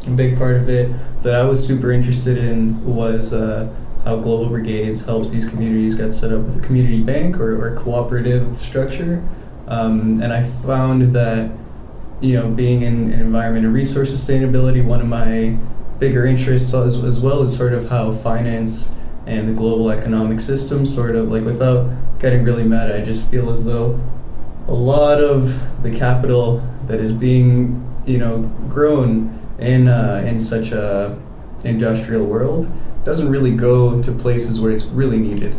a 0.07 0.11
big 0.11 0.37
part 0.37 0.55
of 0.55 0.69
it 0.69 0.91
that 1.23 1.35
I 1.35 1.43
was 1.43 1.65
super 1.65 1.91
interested 1.91 2.37
in 2.37 2.83
was 2.85 3.33
uh, 3.33 3.73
how 4.05 4.15
Global 4.15 4.47
Brigades 4.49 5.05
helps 5.05 5.29
these 5.31 5.47
communities 5.47 5.95
get 5.95 6.13
set 6.13 6.31
up 6.31 6.41
with 6.45 6.57
a 6.57 6.65
community 6.65 7.03
bank 7.03 7.37
or, 7.39 7.63
or 7.63 7.75
cooperative 7.75 8.57
structure. 8.57 9.21
Um, 9.69 10.21
and 10.21 10.33
I 10.33 10.43
found 10.43 11.13
that, 11.13 11.51
you 12.21 12.33
know, 12.33 12.49
being 12.49 12.81
in, 12.81 13.13
in 13.13 13.19
environment 13.19 13.65
and 13.65 13.73
resource 13.73 14.13
sustainability, 14.13 14.83
one 14.83 14.99
of 14.99 15.07
my 15.07 15.57
bigger 15.99 16.25
interests 16.25 16.73
as, 16.73 17.01
as 17.03 17.19
well 17.19 17.43
is 17.43 17.55
sort 17.55 17.73
of 17.73 17.89
how 17.89 18.11
finance 18.11 18.91
and 19.27 19.47
the 19.47 19.53
global 19.53 19.91
economic 19.91 20.39
system 20.39 20.85
sort 20.85 21.15
of 21.15 21.31
like 21.31 21.43
without 21.43 21.89
getting 22.19 22.43
really 22.43 22.63
mad, 22.63 22.91
I 22.91 23.03
just 23.03 23.29
feel 23.29 23.51
as 23.51 23.65
though 23.65 23.99
a 24.67 24.73
lot 24.73 25.21
of 25.21 25.83
the 25.83 25.95
capital 25.95 26.57
that 26.87 26.99
is 26.99 27.11
being, 27.11 27.85
you 28.05 28.17
know, 28.17 28.43
grown 28.67 29.37
in 29.59 29.87
uh, 29.87 30.23
in 30.25 30.39
such 30.39 30.71
a 30.71 31.19
industrial 31.63 32.25
world 32.25 32.71
doesn't 33.03 33.29
really 33.29 33.55
go 33.55 34.01
to 34.01 34.11
places 34.11 34.59
where 34.59 34.71
it's 34.71 34.85
really 34.85 35.17
needed. 35.17 35.55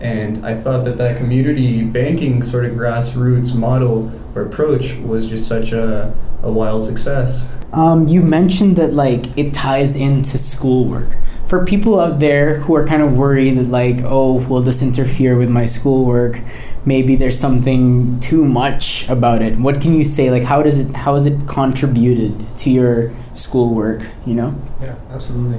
And 0.00 0.46
I 0.46 0.54
thought 0.54 0.84
that 0.84 0.96
that 0.98 1.16
community 1.16 1.84
banking 1.84 2.42
sort 2.42 2.64
of 2.64 2.72
grassroots 2.72 3.56
model 3.56 4.12
or 4.34 4.42
approach 4.42 4.96
was 4.96 5.28
just 5.28 5.48
such 5.48 5.72
a, 5.72 6.14
a 6.42 6.52
wild 6.52 6.84
success. 6.84 7.52
Um, 7.72 8.08
you 8.08 8.22
mentioned 8.22 8.76
that 8.76 8.92
like 8.92 9.36
it 9.36 9.52
ties 9.54 9.96
into 9.96 10.38
schoolwork. 10.38 11.16
For 11.46 11.64
people 11.64 11.98
out 11.98 12.20
there 12.20 12.60
who 12.60 12.74
are 12.74 12.86
kind 12.86 13.02
of 13.02 13.16
worried 13.16 13.56
that 13.56 13.68
like, 13.68 13.96
oh, 14.04 14.46
will 14.48 14.60
this 14.60 14.82
interfere 14.82 15.36
with 15.36 15.48
my 15.48 15.66
schoolwork? 15.66 16.40
Maybe 16.84 17.16
there's 17.16 17.38
something 17.38 18.20
too 18.20 18.44
much 18.44 19.08
about 19.08 19.42
it. 19.42 19.58
What 19.58 19.80
can 19.80 19.94
you 19.94 20.04
say? 20.04 20.30
Like, 20.30 20.44
how 20.44 20.62
does 20.62 20.78
it? 20.78 20.94
How 20.94 21.14
has 21.14 21.26
it 21.26 21.48
contributed 21.48 22.56
to 22.58 22.70
your 22.70 23.12
schoolwork? 23.34 24.02
You 24.26 24.34
know. 24.34 24.54
Yeah, 24.80 24.96
absolutely. 25.10 25.58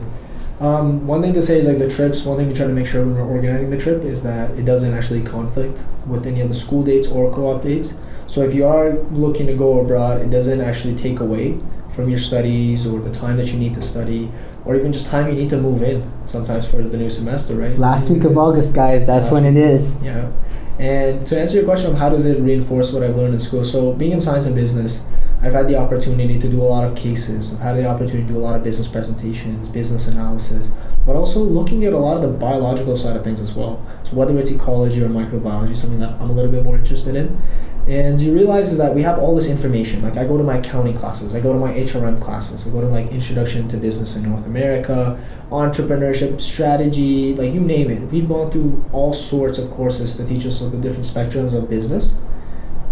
Um, 0.60 1.08
one 1.08 1.22
thing 1.22 1.34
to 1.34 1.42
say 1.42 1.58
is 1.58 1.68
like 1.68 1.78
the 1.78 1.90
trips. 1.90 2.26
One 2.26 2.38
thing 2.38 2.48
we 2.48 2.54
try 2.54 2.68
to 2.68 2.74
make 2.74 2.88
sure 2.88 3.06
when 3.06 3.16
we're 3.16 3.24
organizing 3.24 3.70
the 3.70 3.78
trip 3.78 4.04
is 4.04 4.24
that 4.24 4.52
it 4.52 4.66
doesn't 4.66 4.94
actually 4.94 5.24
conflict 5.24 5.84
with 6.06 6.28
any 6.28 6.42
of 6.42 6.50
the 6.50 6.56
school 6.56 6.84
dates 6.84 7.08
or 7.08 7.32
co-op 7.32 7.64
dates. 7.64 7.96
So 8.28 8.42
if 8.42 8.54
you 8.54 8.66
are 8.66 8.92
looking 9.10 9.48
to 9.48 9.56
go 9.56 9.80
abroad, 9.80 10.22
it 10.22 10.30
doesn't 10.30 10.62
actually 10.62 10.96
take 10.96 11.20
away 11.20 11.60
from 11.96 12.10
your 12.10 12.20
studies 12.20 12.86
or 12.86 13.00
the 13.00 13.12
time 13.12 13.38
that 13.38 13.52
you 13.52 13.60
need 13.60 13.74
to 13.76 13.82
study, 13.82 14.32
or 14.66 14.76
even 14.76 14.94
just 14.94 15.10
time 15.10 15.28
you 15.30 15.36
need 15.36 15.50
to 15.50 15.58
move 15.58 15.82
in. 15.82 16.10
Sometimes 16.28 16.70
for 16.70 16.82
the 16.82 16.98
new 16.98 17.10
semester, 17.10 17.56
right? 17.56 17.78
Last 17.78 18.10
week 18.10 18.24
of 18.26 18.38
August, 18.38 18.76
guys. 18.76 19.06
That's 19.06 19.32
Last 19.32 19.34
when 19.34 19.46
it 19.46 19.58
is. 19.58 20.04
Yeah. 20.04 20.32
And 20.78 21.26
to 21.28 21.40
answer 21.40 21.58
your 21.58 21.66
question 21.66 21.92
of 21.92 21.98
how 21.98 22.10
does 22.10 22.26
it 22.26 22.40
reinforce 22.40 22.94
what 22.94 23.04
I've 23.04 23.16
learned 23.16 23.34
in 23.34 23.40
school, 23.40 23.64
so 23.64 23.94
being 23.94 24.12
in 24.14 24.22
science 24.22 24.46
and 24.46 24.56
business, 24.56 25.04
I've 25.42 25.54
had 25.54 25.70
the 25.70 25.78
opportunity 25.78 26.38
to 26.38 26.50
do 26.50 26.62
a 26.62 26.64
lot 26.64 26.84
of 26.84 26.98
cases. 26.98 27.54
I've 27.54 27.62
had 27.62 27.78
the 27.78 27.88
opportunity 27.88 28.28
to 28.28 28.34
do 28.34 28.38
a 28.38 28.42
lot 28.42 28.58
of 28.58 28.64
business 28.64 28.90
presentations, 28.90 29.70
business 29.70 30.08
analysis, 30.10 30.70
but 31.06 31.16
also 31.16 31.42
looking 31.42 31.86
at 31.86 31.94
a 31.94 31.98
lot 31.98 32.18
of 32.18 32.24
the 32.24 32.38
biological 32.38 32.98
side 32.98 33.16
of 33.16 33.24
things 33.24 33.40
as 33.40 33.54
well. 33.56 33.86
So 34.04 34.18
whether 34.18 34.38
it's 34.38 34.52
ecology 34.52 35.02
or 35.02 35.08
microbiology, 35.08 35.76
something 35.76 36.00
that 36.00 36.20
I'm 36.20 36.30
a 36.30 36.34
little 36.34 36.52
bit 36.52 36.64
more 36.64 36.76
interested 36.76 37.16
in. 37.16 37.40
And 37.88 38.22
you 38.22 38.34
realize 38.34 38.72
is 38.72 38.78
that 38.78 38.94
we 38.94 39.02
have 39.04 39.18
all 39.18 39.34
this 39.34 39.50
information. 39.50 40.04
Like 40.04 40.18
I 40.18 40.24
go 40.24 40.38
to 40.38 40.44
my 40.44 40.58
accounting 40.58 40.96
classes, 40.96 41.34
I 41.34 41.40
go 41.40 41.54
to 41.54 41.60
my 41.60 41.72
HRM 41.72 42.22
classes, 42.22 42.68
I 42.68 42.72
go 42.72 42.82
to 42.82 42.88
like 42.88 43.08
Introduction 43.08 43.68
to 43.70 43.78
Business 43.78 44.16
in 44.16 44.30
North 44.30 44.46
America, 44.46 45.20
entrepreneurship, 45.50 46.40
strategy, 46.42 47.34
like 47.34 47.54
you 47.54 47.62
name 47.62 47.90
it. 47.90 48.02
We've 48.12 48.28
gone 48.28 48.52
through 48.52 48.86
all 48.92 49.14
sorts 49.14 49.58
of 49.58 49.72
courses 49.72 50.18
to 50.18 50.28
teach 50.28 50.46
us 50.46 50.60
the 50.60 50.78
different 50.78 51.06
spectrums 51.06 51.56
of 51.56 51.70
business. 51.70 52.22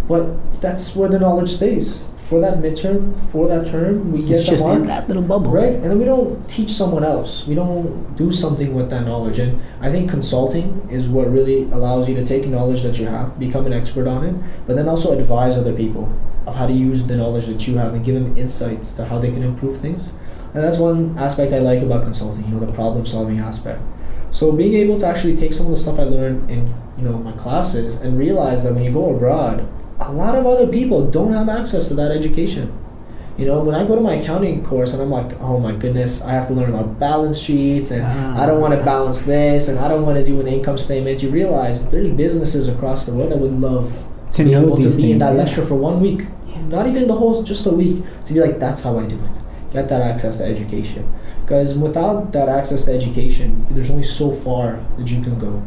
But 0.07 0.61
that's 0.61 0.95
where 0.95 1.09
the 1.09 1.19
knowledge 1.19 1.49
stays. 1.49 2.05
For 2.27 2.41
that 2.41 2.57
midterm, 2.57 3.15
for 3.31 3.47
that 3.47 3.67
term, 3.67 4.11
we 4.11 4.19
It's 4.19 4.27
get 4.27 4.57
the 4.57 4.61
mark. 4.61 4.79
in 4.79 4.87
that 4.87 5.07
little 5.07 5.23
bubble. 5.23 5.49
Right, 5.49 5.71
and 5.71 5.85
then 5.85 5.97
we 5.97 6.03
don't 6.03 6.45
teach 6.49 6.69
someone 6.69 7.05
else. 7.05 7.47
We 7.47 7.55
don't 7.55 8.17
do 8.17 8.33
something 8.33 8.73
with 8.73 8.89
that 8.89 9.05
knowledge. 9.05 9.39
And 9.39 9.61
I 9.79 9.89
think 9.89 10.09
consulting 10.09 10.85
is 10.91 11.07
what 11.07 11.31
really 11.31 11.63
allows 11.71 12.09
you 12.09 12.15
to 12.15 12.25
take 12.25 12.45
knowledge 12.45 12.81
that 12.81 12.99
you 12.99 13.07
have, 13.07 13.39
become 13.39 13.65
an 13.65 13.71
expert 13.71 14.07
on 14.07 14.25
it, 14.25 14.35
but 14.65 14.75
then 14.75 14.89
also 14.89 15.17
advise 15.17 15.57
other 15.57 15.73
people 15.73 16.11
of 16.45 16.57
how 16.57 16.67
to 16.67 16.73
use 16.73 17.07
the 17.07 17.15
knowledge 17.15 17.45
that 17.45 17.65
you 17.65 17.77
have 17.77 17.93
and 17.93 18.03
give 18.03 18.15
them 18.15 18.35
insights 18.37 18.91
to 18.95 19.05
how 19.05 19.19
they 19.19 19.31
can 19.31 19.43
improve 19.43 19.77
things. 19.77 20.09
And 20.53 20.61
that's 20.63 20.77
one 20.79 21.17
aspect 21.17 21.53
I 21.53 21.59
like 21.59 21.81
about 21.81 22.03
consulting, 22.03 22.43
you 22.43 22.55
know, 22.55 22.59
the 22.59 22.73
problem 22.73 23.05
solving 23.05 23.39
aspect. 23.39 23.79
So 24.31 24.51
being 24.51 24.73
able 24.73 24.99
to 24.99 25.05
actually 25.05 25.37
take 25.37 25.53
some 25.53 25.67
of 25.67 25.71
the 25.71 25.77
stuff 25.77 25.97
I 25.97 26.03
learned 26.03 26.49
in, 26.51 26.73
you 26.97 27.05
know, 27.05 27.17
my 27.19 27.31
classes 27.33 28.01
and 28.01 28.17
realize 28.17 28.65
that 28.65 28.73
when 28.73 28.83
you 28.83 28.91
go 28.91 29.15
abroad, 29.15 29.65
a 29.99 30.11
lot 30.11 30.35
of 30.35 30.45
other 30.45 30.67
people 30.67 31.09
don't 31.09 31.33
have 31.33 31.49
access 31.49 31.87
to 31.89 31.93
that 31.95 32.11
education. 32.11 32.73
You 33.37 33.45
know, 33.45 33.61
when 33.61 33.75
I 33.75 33.85
go 33.85 33.95
to 33.95 34.01
my 34.01 34.15
accounting 34.15 34.65
course 34.65 34.93
and 34.93 35.01
I'm 35.01 35.11
like, 35.11 35.39
oh 35.39 35.59
my 35.59 35.71
goodness, 35.71 36.25
I 36.25 36.31
have 36.31 36.47
to 36.47 36.53
learn 36.53 36.71
about 36.73 36.99
balance 36.99 37.39
sheets 37.39 37.91
and 37.91 38.03
I 38.03 38.47
don't 38.47 38.59
want 38.59 38.77
to 38.77 38.83
balance 38.83 39.25
this 39.25 39.69
and 39.69 39.77
I 39.77 39.87
don't 39.87 40.03
want 40.03 40.17
to 40.17 40.25
do 40.25 40.41
an 40.41 40.47
income 40.47 40.79
statement, 40.79 41.21
you 41.21 41.29
realize 41.29 41.89
there's 41.91 42.09
businesses 42.09 42.67
across 42.67 43.05
the 43.05 43.13
world 43.13 43.31
that 43.31 43.37
would 43.37 43.51
love 43.51 44.03
to 44.33 44.43
be 44.43 44.55
able 44.55 44.77
to 44.77 44.89
be 44.95 45.11
in 45.11 45.19
that 45.19 45.35
yeah. 45.35 45.43
lecture 45.43 45.63
for 45.63 45.75
one 45.75 45.99
week. 45.99 46.21
Not 46.67 46.87
even 46.87 47.07
the 47.07 47.13
whole, 47.13 47.43
just 47.43 47.65
a 47.65 47.71
week. 47.71 48.03
To 48.25 48.33
be 48.33 48.41
like, 48.41 48.59
that's 48.59 48.83
how 48.83 48.97
I 48.97 49.05
do 49.07 49.15
it. 49.15 49.71
Get 49.71 49.87
that 49.89 50.01
access 50.01 50.39
to 50.39 50.45
education. 50.45 51.11
Because 51.41 51.77
without 51.77 52.33
that 52.33 52.49
access 52.49 52.85
to 52.85 52.91
education, 52.91 53.65
there's 53.69 53.89
only 53.89 54.03
so 54.03 54.31
far 54.31 54.83
that 54.97 55.09
you 55.09 55.21
can 55.21 55.39
go. 55.39 55.63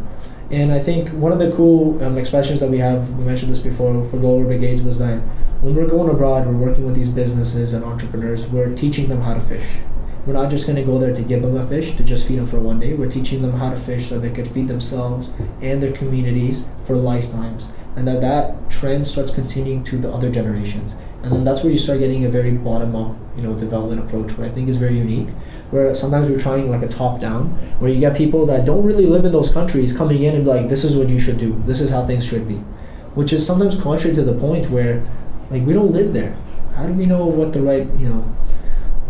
And 0.50 0.72
I 0.72 0.80
think 0.80 1.10
one 1.10 1.30
of 1.30 1.38
the 1.38 1.52
cool 1.52 2.02
um, 2.02 2.18
expressions 2.18 2.58
that 2.58 2.68
we 2.68 2.78
have, 2.78 3.08
we 3.16 3.24
mentioned 3.24 3.52
this 3.52 3.60
before 3.60 4.02
for 4.08 4.18
Global 4.18 4.44
Brigades, 4.44 4.82
was 4.82 4.98
that 4.98 5.20
when 5.62 5.76
we're 5.76 5.86
going 5.86 6.10
abroad, 6.10 6.46
we're 6.46 6.54
working 6.54 6.84
with 6.84 6.96
these 6.96 7.08
businesses 7.08 7.72
and 7.72 7.84
entrepreneurs, 7.84 8.48
we're 8.48 8.74
teaching 8.74 9.08
them 9.08 9.20
how 9.20 9.34
to 9.34 9.40
fish. 9.40 9.78
We're 10.26 10.34
not 10.34 10.50
just 10.50 10.66
going 10.66 10.76
to 10.76 10.82
go 10.82 10.98
there 10.98 11.14
to 11.14 11.22
give 11.22 11.42
them 11.42 11.56
a 11.56 11.66
fish 11.66 11.94
to 11.96 12.04
just 12.04 12.26
feed 12.26 12.36
them 12.36 12.46
for 12.46 12.58
one 12.58 12.80
day. 12.80 12.94
We're 12.94 13.10
teaching 13.10 13.42
them 13.42 13.52
how 13.52 13.70
to 13.70 13.76
fish 13.76 14.06
so 14.06 14.18
they 14.18 14.30
could 14.30 14.48
feed 14.48 14.68
themselves 14.68 15.30
and 15.62 15.82
their 15.82 15.92
communities 15.92 16.66
for 16.84 16.96
lifetimes. 16.96 17.72
And 17.94 18.06
that 18.08 18.20
that 18.20 18.70
trend 18.70 19.06
starts 19.06 19.32
continuing 19.32 19.84
to 19.84 19.98
the 19.98 20.12
other 20.12 20.30
generations. 20.30 20.96
And 21.22 21.32
then 21.32 21.44
that's 21.44 21.62
where 21.62 21.72
you 21.72 21.78
start 21.78 21.98
getting 21.98 22.24
a 22.24 22.30
very 22.30 22.52
bottom 22.52 22.96
up, 22.96 23.14
you 23.36 23.42
know, 23.42 23.54
development 23.58 24.00
approach, 24.00 24.38
what 24.38 24.48
I 24.48 24.50
think 24.50 24.68
is 24.68 24.78
very 24.78 24.96
unique. 24.96 25.28
Where 25.70 25.94
sometimes 25.94 26.28
we're 26.28 26.40
trying 26.40 26.70
like 26.70 26.82
a 26.82 26.88
top 26.88 27.20
down, 27.20 27.48
where 27.78 27.90
you 27.90 28.00
get 28.00 28.16
people 28.16 28.46
that 28.46 28.64
don't 28.64 28.84
really 28.84 29.06
live 29.06 29.24
in 29.24 29.32
those 29.32 29.52
countries 29.52 29.96
coming 29.96 30.22
in 30.22 30.34
and 30.34 30.44
be 30.44 30.50
like, 30.50 30.68
this 30.68 30.82
is 30.82 30.96
what 30.96 31.08
you 31.08 31.20
should 31.20 31.38
do, 31.38 31.62
this 31.66 31.80
is 31.80 31.90
how 31.90 32.04
things 32.04 32.26
should 32.26 32.48
be. 32.48 32.56
Which 33.14 33.32
is 33.32 33.46
sometimes 33.46 33.80
contrary 33.80 34.16
to 34.16 34.22
the 34.22 34.34
point 34.34 34.70
where 34.70 35.02
like 35.50 35.64
we 35.64 35.72
don't 35.72 35.92
live 35.92 36.12
there. 36.12 36.36
How 36.74 36.86
do 36.86 36.94
we 36.94 37.06
know 37.06 37.26
what 37.26 37.52
the 37.52 37.60
right, 37.60 37.86
you 37.98 38.08
know, 38.08 38.20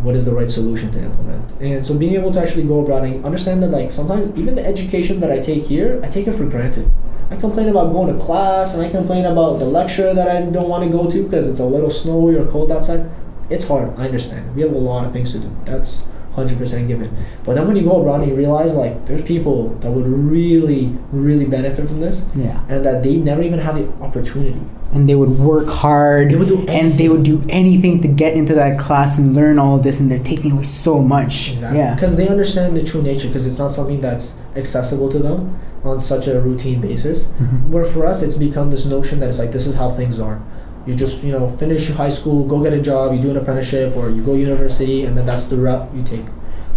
what 0.02 0.16
is 0.16 0.24
the 0.24 0.32
right 0.32 0.50
solution 0.50 0.90
to 0.92 1.00
implement? 1.00 1.52
And 1.60 1.86
so 1.86 1.96
being 1.96 2.14
able 2.14 2.32
to 2.32 2.40
actually 2.40 2.64
go 2.64 2.80
abroad 2.80 3.04
and 3.04 3.24
understand 3.24 3.62
that 3.62 3.70
like 3.70 3.90
sometimes 3.90 4.36
even 4.38 4.54
the 4.54 4.66
education 4.66 5.20
that 5.20 5.30
I 5.30 5.40
take 5.40 5.64
here, 5.64 6.00
I 6.02 6.08
take 6.08 6.26
it 6.26 6.32
for 6.32 6.46
granted. 6.46 6.90
I 7.30 7.36
complain 7.36 7.68
about 7.68 7.92
going 7.92 8.12
to 8.12 8.20
class 8.22 8.74
and 8.74 8.82
I 8.84 8.90
complain 8.90 9.24
about 9.24 9.58
the 9.58 9.64
lecture 9.64 10.12
that 10.12 10.28
I 10.28 10.42
don't 10.50 10.68
want 10.68 10.84
to 10.84 10.90
go 10.90 11.08
to 11.10 11.22
because 11.24 11.48
it's 11.48 11.60
a 11.60 11.64
little 11.64 11.90
snowy 11.90 12.34
or 12.34 12.44
cold 12.46 12.72
outside. 12.72 13.08
It's 13.48 13.68
hard, 13.68 13.96
I 13.98 14.06
understand. 14.06 14.54
We 14.56 14.62
have 14.62 14.72
a 14.72 14.78
lot 14.78 15.04
of 15.06 15.12
things 15.12 15.32
to 15.32 15.38
do. 15.38 15.56
That's 15.64 16.06
100% 16.34 16.86
given. 16.88 17.08
But 17.44 17.54
then 17.54 17.66
when 17.66 17.76
you 17.76 17.82
go 17.84 18.04
around 18.04 18.22
and 18.22 18.30
you 18.30 18.36
realize 18.36 18.76
like 18.76 19.06
there's 19.06 19.22
people 19.24 19.70
that 19.80 19.90
would 19.90 20.06
really, 20.06 20.96
really 21.12 21.46
benefit 21.46 21.86
from 21.86 22.00
this 22.00 22.28
Yeah. 22.34 22.62
and 22.68 22.84
that 22.84 23.02
they 23.02 23.16
never 23.16 23.42
even 23.42 23.58
have 23.60 23.76
the 23.76 23.88
opportunity. 24.04 24.60
And 24.92 25.08
they 25.08 25.14
would 25.14 25.30
work 25.30 25.68
hard 25.68 26.30
They 26.30 26.36
would 26.36 26.68
and 26.68 26.92
they 26.92 27.08
would 27.08 27.22
do 27.22 27.44
anything 27.48 28.02
to 28.02 28.08
get 28.08 28.34
into 28.34 28.54
that 28.54 28.78
class 28.78 29.18
and 29.18 29.34
learn 29.36 29.56
all 29.58 29.78
this 29.78 30.00
and 30.00 30.10
they're 30.10 30.18
taking 30.18 30.50
away 30.52 30.64
so 30.64 31.00
much. 31.00 31.52
Exactly. 31.52 31.78
Yeah. 31.78 31.94
Because 31.94 32.16
they 32.16 32.26
understand 32.28 32.76
the 32.76 32.82
true 32.82 33.00
nature 33.00 33.28
because 33.28 33.46
it's 33.46 33.58
not 33.58 33.70
something 33.70 34.00
that's 34.00 34.36
accessible 34.56 35.08
to 35.10 35.18
them 35.20 35.56
on 35.84 36.00
such 36.00 36.26
a 36.26 36.40
routine 36.40 36.80
basis. 36.80 37.28
Mhm. 37.40 37.70
Where 37.70 37.84
for 37.84 38.04
us, 38.04 38.22
it's 38.22 38.36
become 38.36 38.70
this 38.70 38.84
notion 38.84 39.20
that 39.20 39.28
it's 39.28 39.38
like 39.38 39.52
this 39.52 39.66
is 39.66 39.76
how 39.76 39.90
things 39.90 40.18
are. 40.18 40.40
You 40.86 40.94
just 40.94 41.22
you 41.22 41.30
know 41.32 41.48
finish 41.48 41.88
high 41.90 42.08
school, 42.08 42.46
go 42.46 42.60
get 42.60 42.72
a 42.72 42.80
job, 42.82 43.14
you 43.14 43.22
do 43.22 43.30
an 43.30 43.36
apprenticeship, 43.36 43.96
or 43.96 44.10
you 44.10 44.22
go 44.22 44.34
university, 44.34 45.04
and 45.04 45.16
then 45.16 45.24
that's 45.24 45.46
the 45.46 45.56
route 45.56 45.88
you 45.94 46.02
take. 46.02 46.26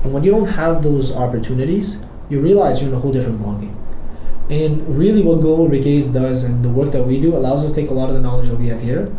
But 0.03 0.11
when 0.11 0.23
you 0.23 0.31
don't 0.31 0.49
have 0.49 0.83
those 0.83 1.15
opportunities, 1.15 1.97
you 2.29 2.39
realize 2.41 2.81
you're 2.81 2.91
in 2.91 2.95
a 2.97 2.99
whole 2.99 3.11
different 3.13 3.41
ballgame. 3.41 3.73
And 4.49 4.97
really, 4.97 5.23
what 5.23 5.41
Global 5.41 5.67
Brigades 5.69 6.11
does 6.11 6.43
and 6.43 6.63
the 6.63 6.69
work 6.69 6.91
that 6.91 7.03
we 7.03 7.19
do 7.19 7.35
allows 7.35 7.63
us 7.63 7.73
to 7.73 7.81
take 7.81 7.89
a 7.89 7.93
lot 7.93 8.09
of 8.09 8.15
the 8.15 8.21
knowledge 8.21 8.49
that 8.49 8.59
we 8.59 8.67
have 8.67 8.81
here, 8.81 9.13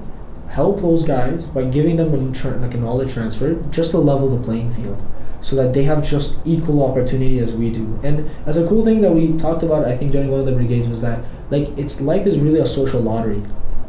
help 0.51 0.81
those 0.81 1.05
guys 1.05 1.47
by 1.47 1.65
giving 1.65 1.97
them 1.97 2.13
a, 2.13 2.33
tr- 2.35 2.57
like 2.57 2.75
a 2.75 2.77
knowledge 2.77 3.15
transfer, 3.15 3.55
just 3.71 3.93
to 3.93 3.99
level 3.99 4.29
the 4.29 4.43
playing 4.45 4.73
field, 4.75 5.03
so 5.41 5.57
that 5.57 5.73
they 5.73 5.85
have 5.85 6.07
just 6.07 6.39
equal 6.45 6.85
opportunity 6.85 7.39
as 7.39 7.55
we 7.55 7.71
do. 7.71 7.99
And 8.03 8.31
as 8.47 8.59
a 8.59 8.69
cool 8.69 8.85
thing 8.85 9.01
that 9.01 9.13
we 9.13 9.37
talked 9.39 9.63
about, 9.63 9.87
I 9.87 9.97
think 9.97 10.13
during 10.13 10.31
one 10.31 10.41
of 10.41 10.47
the 10.47 10.53
brigades 10.53 10.89
was 10.89 11.01
that 11.01 11.25
like 11.51 11.69
it's 11.79 12.01
life 12.01 12.27
is 12.27 12.39
really 12.39 12.61
a 12.61 12.67
social 12.67 13.01
lottery, 13.01 13.43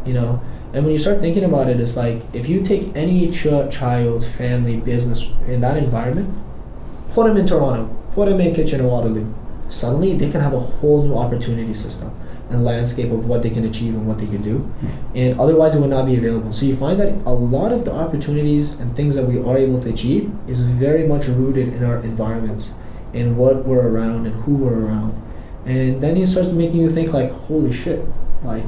you 0.06 0.14
know. 0.14 0.42
And 0.74 0.84
when 0.84 0.94
you 0.94 1.00
start 1.00 1.22
thinking 1.22 1.44
about 1.44 1.70
it, 1.70 1.80
it's 1.80 1.96
like 1.96 2.22
if 2.34 2.50
you 2.50 2.62
take 2.62 2.96
any 2.96 3.30
ch- 3.30 3.70
child, 3.72 4.26
family, 4.26 4.78
business 4.78 5.30
in 5.48 5.62
that 5.62 5.78
environment, 5.78 6.34
put 7.14 7.28
them 7.28 7.38
in 7.38 7.46
Toronto, 7.48 7.94
put 8.12 8.28
them 8.28 8.42
in 8.42 8.54
Kitchener 8.54 8.88
Waterloo, 8.88 9.34
suddenly 9.68 10.14
they 10.18 10.30
can 10.30 10.42
have 10.42 10.54
a 10.54 10.60
whole 10.60 11.04
new 11.04 11.16
opportunity 11.18 11.74
system 11.74 12.12
and 12.50 12.64
landscape 12.64 13.12
of 13.12 13.28
what 13.28 13.42
they 13.42 13.50
can 13.50 13.66
achieve 13.66 13.96
and 13.96 14.08
what 14.08 14.20
they 14.20 14.28
can 14.28 14.42
do. 14.44 14.72
And 15.16 15.40
otherwise, 15.40 15.76
it 15.76 15.82
would 15.82 15.90
not 15.90 16.06
be 16.06 16.16
available. 16.16 16.54
So 16.54 16.66
you 16.68 16.76
find 16.76 17.00
that 17.00 17.14
a 17.26 17.34
lot 17.34 17.72
of 17.72 17.86
the 17.86 17.92
opportunities 17.94 18.80
and 18.80 18.96
things 18.96 19.16
that 19.16 19.26
we 19.26 19.40
are 19.42 19.58
able 19.58 19.82
to 19.82 19.90
achieve 19.90 20.32
is 20.48 20.62
very 20.62 21.08
much 21.08 21.28
rooted 21.28 21.70
in 21.70 21.84
our 21.84 21.98
environments 22.04 22.74
and 23.14 23.38
what 23.38 23.66
we're 23.66 23.88
around 23.88 24.28
and 24.28 24.36
who 24.44 24.56
we're 24.58 24.86
around. 24.86 25.20
And 25.66 26.02
then 26.04 26.16
it 26.18 26.28
starts 26.28 26.52
making 26.54 26.82
you 26.82 26.90
think 26.92 27.14
like, 27.14 27.32
holy 27.32 27.74
shit, 27.74 28.06
like 28.44 28.64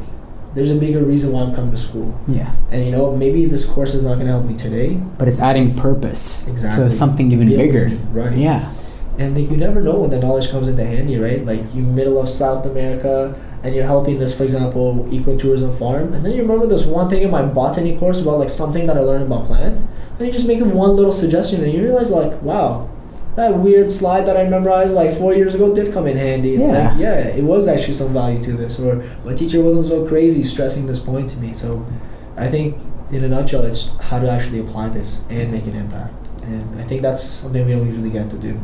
there's 0.55 0.71
a 0.71 0.75
bigger 0.75 1.03
reason 1.03 1.31
why 1.31 1.41
I'm 1.43 1.53
coming 1.53 1.69
to 1.69 1.77
school. 1.77 2.19
Yeah. 2.27 2.55
And 2.71 2.83
you 2.83 2.91
know, 2.91 3.15
maybe 3.15 3.45
this 3.45 3.69
course 3.69 3.93
is 3.93 4.03
not 4.03 4.15
going 4.15 4.25
to 4.25 4.31
help 4.31 4.45
me 4.45 4.57
today. 4.57 4.95
But 5.19 5.27
it's 5.27 5.39
adding 5.39 5.75
purpose 5.75 6.47
Exactly. 6.47 6.85
to 6.85 6.89
something 6.91 7.31
even 7.31 7.47
bigger. 7.49 7.89
right? 8.11 8.35
Yeah. 8.35 8.67
And 9.17 9.35
like, 9.35 9.49
you 9.49 9.57
never 9.57 9.81
know 9.81 9.99
when 9.99 10.11
the 10.11 10.19
knowledge 10.19 10.51
comes 10.51 10.69
into 10.69 10.85
handy, 10.85 11.17
right? 11.17 11.43
Like 11.43 11.73
you 11.73 11.81
middle 11.81 12.21
of 12.21 12.29
South 12.29 12.65
America 12.65 13.35
and 13.63 13.73
you're 13.73 13.85
helping 13.85 14.19
this, 14.19 14.37
for 14.37 14.43
example, 14.43 15.05
ecotourism 15.09 15.77
farm, 15.77 16.13
and 16.13 16.23
then 16.23 16.31
you 16.33 16.41
remember 16.41 16.67
this 16.67 16.85
one 16.85 17.09
thing 17.09 17.23
in 17.23 17.31
my 17.31 17.41
botany 17.41 17.97
course 17.97 18.21
about 18.21 18.37
like 18.37 18.49
something 18.49 18.85
that 18.85 18.95
I 18.95 19.01
learned 19.01 19.23
about 19.23 19.45
plants, 19.45 19.81
and 20.17 20.27
you 20.27 20.31
just 20.31 20.47
make 20.47 20.59
them 20.59 20.73
one 20.73 20.91
little 20.91 21.11
suggestion, 21.11 21.63
and 21.63 21.73
you 21.73 21.81
realize 21.81 22.11
like, 22.11 22.41
wow, 22.43 22.89
that 23.35 23.55
weird 23.57 23.91
slide 23.91 24.21
that 24.27 24.37
I 24.37 24.47
memorized 24.47 24.95
like 24.95 25.13
four 25.13 25.33
years 25.33 25.55
ago 25.55 25.73
did 25.73 25.91
come 25.91 26.07
in 26.07 26.17
handy. 26.17 26.51
Yeah. 26.51 26.65
Like, 26.65 26.99
yeah, 26.99 27.27
it 27.27 27.43
was 27.43 27.67
actually 27.67 27.93
some 27.93 28.13
value 28.13 28.41
to 28.43 28.53
this, 28.53 28.79
or 28.79 29.03
my 29.25 29.33
teacher 29.33 29.61
wasn't 29.61 29.87
so 29.87 30.07
crazy 30.07 30.43
stressing 30.43 30.85
this 30.85 30.99
point 30.99 31.29
to 31.31 31.39
me. 31.39 31.53
So, 31.55 31.85
I 32.37 32.47
think 32.47 32.77
in 33.11 33.23
a 33.23 33.27
nutshell, 33.27 33.65
it's 33.65 33.95
how 33.97 34.19
to 34.19 34.29
actually 34.29 34.59
apply 34.59 34.89
this 34.89 35.23
and 35.29 35.51
make 35.51 35.65
an 35.65 35.75
impact, 35.75 36.29
and 36.43 36.79
I 36.79 36.83
think 36.83 37.01
that's 37.01 37.23
something 37.23 37.65
we 37.65 37.71
don't 37.71 37.87
usually 37.87 38.11
get 38.11 38.29
to 38.29 38.37
do. 38.37 38.61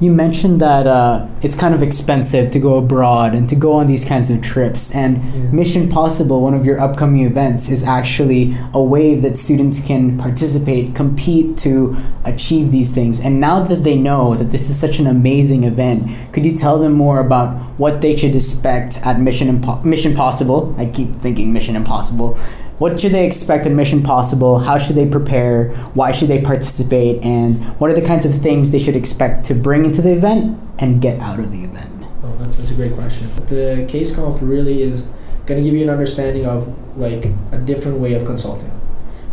You 0.00 0.12
mentioned 0.12 0.60
that 0.60 0.86
uh, 0.86 1.26
it's 1.42 1.58
kind 1.58 1.74
of 1.74 1.82
expensive 1.82 2.52
to 2.52 2.60
go 2.60 2.78
abroad 2.78 3.34
and 3.34 3.48
to 3.48 3.56
go 3.56 3.72
on 3.72 3.88
these 3.88 4.04
kinds 4.04 4.30
of 4.30 4.40
trips. 4.40 4.94
And 4.94 5.52
Mission 5.52 5.88
Possible, 5.88 6.40
one 6.40 6.54
of 6.54 6.64
your 6.64 6.80
upcoming 6.80 7.22
events, 7.22 7.68
is 7.68 7.82
actually 7.82 8.56
a 8.72 8.80
way 8.80 9.16
that 9.16 9.36
students 9.36 9.84
can 9.84 10.16
participate, 10.16 10.94
compete 10.94 11.58
to 11.58 11.96
achieve 12.24 12.70
these 12.70 12.94
things. 12.94 13.20
And 13.20 13.40
now 13.40 13.58
that 13.64 13.82
they 13.82 13.96
know 13.98 14.36
that 14.36 14.52
this 14.52 14.70
is 14.70 14.78
such 14.78 15.00
an 15.00 15.08
amazing 15.08 15.64
event, 15.64 16.32
could 16.32 16.44
you 16.46 16.56
tell 16.56 16.78
them 16.78 16.92
more 16.92 17.18
about 17.18 17.56
what 17.76 18.00
they 18.00 18.16
should 18.16 18.36
expect 18.36 19.04
at 19.04 19.18
Mission 19.18 19.48
Impo- 19.48 19.84
Mission 19.84 20.14
Possible? 20.14 20.76
I 20.78 20.86
keep 20.86 21.08
thinking 21.16 21.52
Mission 21.52 21.74
Impossible. 21.74 22.38
What 22.78 23.00
should 23.00 23.12
they 23.12 23.26
expect 23.26 23.66
at 23.66 23.72
Mission 23.72 24.04
Possible? 24.04 24.60
How 24.60 24.78
should 24.78 24.94
they 24.94 25.08
prepare? 25.08 25.70
Why 25.94 26.12
should 26.12 26.28
they 26.28 26.40
participate? 26.40 27.22
And 27.24 27.56
what 27.80 27.90
are 27.90 27.94
the 27.94 28.06
kinds 28.06 28.24
of 28.24 28.32
things 28.32 28.70
they 28.70 28.78
should 28.78 28.94
expect 28.94 29.44
to 29.46 29.54
bring 29.54 29.84
into 29.84 30.00
the 30.00 30.12
event 30.12 30.60
and 30.78 31.02
get 31.02 31.18
out 31.18 31.40
of 31.40 31.50
the 31.50 31.64
event? 31.64 31.90
Oh, 32.22 32.36
that's, 32.38 32.56
that's 32.56 32.70
a 32.70 32.74
great 32.74 32.94
question. 32.94 33.26
The 33.46 33.84
case 33.88 34.14
comp 34.14 34.38
really 34.40 34.82
is 34.82 35.12
going 35.46 35.60
to 35.60 35.68
give 35.68 35.74
you 35.74 35.82
an 35.82 35.90
understanding 35.90 36.46
of 36.46 36.96
like 36.96 37.26
a 37.50 37.58
different 37.58 37.98
way 37.98 38.14
of 38.14 38.24
consulting, 38.24 38.70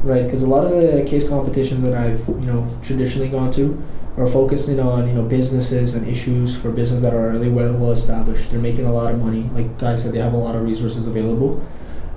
right? 0.02 0.24
Because 0.24 0.42
a 0.42 0.48
lot 0.48 0.66
of 0.66 0.72
the 0.72 1.06
case 1.08 1.30
competitions 1.30 1.84
that 1.84 1.94
I've 1.94 2.28
you 2.28 2.48
know 2.48 2.68
traditionally 2.82 3.30
gone 3.30 3.52
to 3.54 3.84
are 4.18 4.26
focusing 4.26 4.80
on 4.80 5.08
you 5.08 5.14
know 5.14 5.24
businesses 5.24 5.94
and 5.94 6.08
issues 6.08 6.60
for 6.60 6.72
business 6.72 7.02
that 7.04 7.14
are 7.14 7.30
really 7.30 7.50
well 7.50 7.74
well 7.76 7.92
established. 7.92 8.50
They're 8.50 8.60
making 8.60 8.86
a 8.86 8.94
lot 8.94 9.14
of 9.14 9.22
money. 9.22 9.44
Like 9.52 9.78
guys 9.78 10.04
said, 10.04 10.14
they 10.14 10.20
have 10.20 10.34
a 10.34 10.38
lot 10.38 10.56
of 10.56 10.64
resources 10.64 11.06
available. 11.06 11.64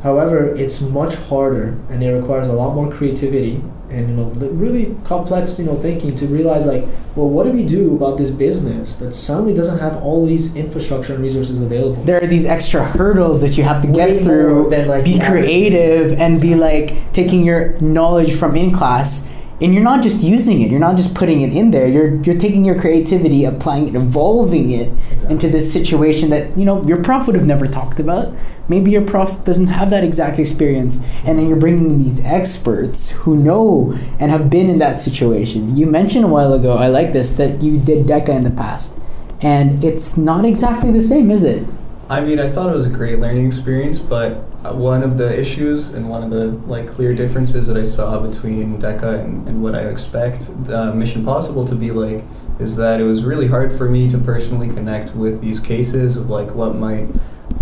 However, 0.02 0.54
it's 0.54 0.80
much 0.80 1.14
harder 1.16 1.76
and 1.90 2.02
it 2.02 2.10
requires 2.12 2.48
a 2.48 2.52
lot 2.52 2.74
more 2.74 2.90
creativity 2.92 3.60
and 3.90 4.10
you 4.10 4.16
know 4.16 4.24
really 4.50 4.94
complex 5.04 5.58
you 5.58 5.64
know 5.64 5.74
thinking 5.74 6.14
to 6.14 6.26
realize 6.26 6.66
like 6.66 6.82
well 7.16 7.26
what 7.26 7.44
do 7.44 7.50
we 7.50 7.64
do 7.66 7.96
about 7.96 8.18
this 8.18 8.30
business 8.30 8.96
that 8.96 9.14
suddenly 9.14 9.54
doesn't 9.54 9.78
have 9.78 9.96
all 10.02 10.26
these 10.26 10.54
infrastructure 10.56 11.14
and 11.14 11.22
resources 11.22 11.62
available 11.62 12.02
There 12.04 12.22
are 12.22 12.26
these 12.26 12.44
extra 12.44 12.84
hurdles 12.84 13.40
that 13.40 13.56
you 13.56 13.64
have 13.64 13.80
to 13.80 13.88
Way 13.88 14.12
get 14.18 14.24
through. 14.24 14.68
than, 14.68 14.88
like, 14.88 15.04
be 15.04 15.18
creative 15.18 16.20
and 16.20 16.38
be 16.38 16.54
like 16.54 17.12
taking 17.14 17.44
your 17.46 17.80
knowledge 17.80 18.34
from 18.36 18.56
in 18.56 18.72
class 18.72 19.30
and 19.60 19.74
you're 19.74 19.82
not 19.82 20.02
just 20.02 20.22
using 20.22 20.62
it 20.62 20.70
you're 20.70 20.80
not 20.80 20.96
just 20.96 21.14
putting 21.14 21.40
it 21.40 21.52
in 21.52 21.70
there 21.70 21.86
you're 21.86 22.14
you're 22.22 22.38
taking 22.38 22.64
your 22.64 22.78
creativity 22.80 23.44
applying 23.44 23.88
it 23.88 23.94
evolving 23.94 24.70
it 24.70 24.88
Exactly. 25.18 25.34
into 25.34 25.48
this 25.48 25.72
situation 25.72 26.30
that 26.30 26.56
you 26.56 26.64
know 26.64 26.84
your 26.84 27.02
prof 27.02 27.26
would 27.26 27.34
have 27.34 27.46
never 27.46 27.66
talked 27.66 27.98
about. 27.98 28.32
Maybe 28.68 28.90
your 28.90 29.04
prof 29.04 29.44
doesn't 29.44 29.68
have 29.68 29.90
that 29.90 30.04
exact 30.04 30.38
experience 30.38 31.02
and 31.26 31.38
then 31.38 31.48
you're 31.48 31.58
bringing 31.58 31.98
these 31.98 32.24
experts 32.24 33.12
who 33.12 33.36
know 33.36 33.98
and 34.20 34.30
have 34.30 34.48
been 34.48 34.70
in 34.70 34.78
that 34.78 35.00
situation. 35.00 35.76
You 35.76 35.86
mentioned 35.86 36.24
a 36.24 36.28
while 36.28 36.52
ago 36.52 36.76
i 36.76 36.86
like 36.86 37.12
this 37.12 37.32
that 37.34 37.62
you 37.62 37.78
did 37.78 38.06
DECA 38.06 38.28
in 38.28 38.44
the 38.44 38.50
past 38.50 39.00
and 39.40 39.82
it's 39.82 40.16
not 40.16 40.44
exactly 40.44 40.90
the 40.92 41.02
same 41.02 41.30
is 41.30 41.42
it? 41.42 41.66
I 42.08 42.20
mean, 42.20 42.38
I 42.38 42.48
thought 42.48 42.70
it 42.70 42.74
was 42.74 42.86
a 42.86 42.94
great 42.94 43.18
learning 43.18 43.46
experience, 43.46 43.98
but 43.98 44.44
one 44.64 45.02
of 45.02 45.18
the 45.18 45.38
issues 45.38 45.94
and 45.94 46.08
one 46.10 46.22
of 46.22 46.30
the 46.30 46.46
like 46.66 46.88
clear 46.88 47.14
differences 47.14 47.68
that 47.68 47.76
I 47.76 47.84
saw 47.84 48.18
between 48.20 48.78
DECA 48.78 49.24
and, 49.24 49.46
and 49.46 49.62
what 49.62 49.74
I 49.74 49.82
expect 49.82 50.50
uh, 50.68 50.92
Mission 50.94 51.24
Possible 51.24 51.64
to 51.66 51.74
be 51.74 51.90
like 51.90 52.24
is 52.58 52.76
that 52.76 53.00
it 53.00 53.04
was 53.04 53.24
really 53.24 53.46
hard 53.46 53.72
for 53.72 53.88
me 53.88 54.08
to 54.10 54.18
personally 54.18 54.68
connect 54.68 55.14
with 55.14 55.40
these 55.40 55.60
cases 55.60 56.16
of 56.16 56.28
like 56.28 56.54
what 56.54 56.74
might 56.74 57.08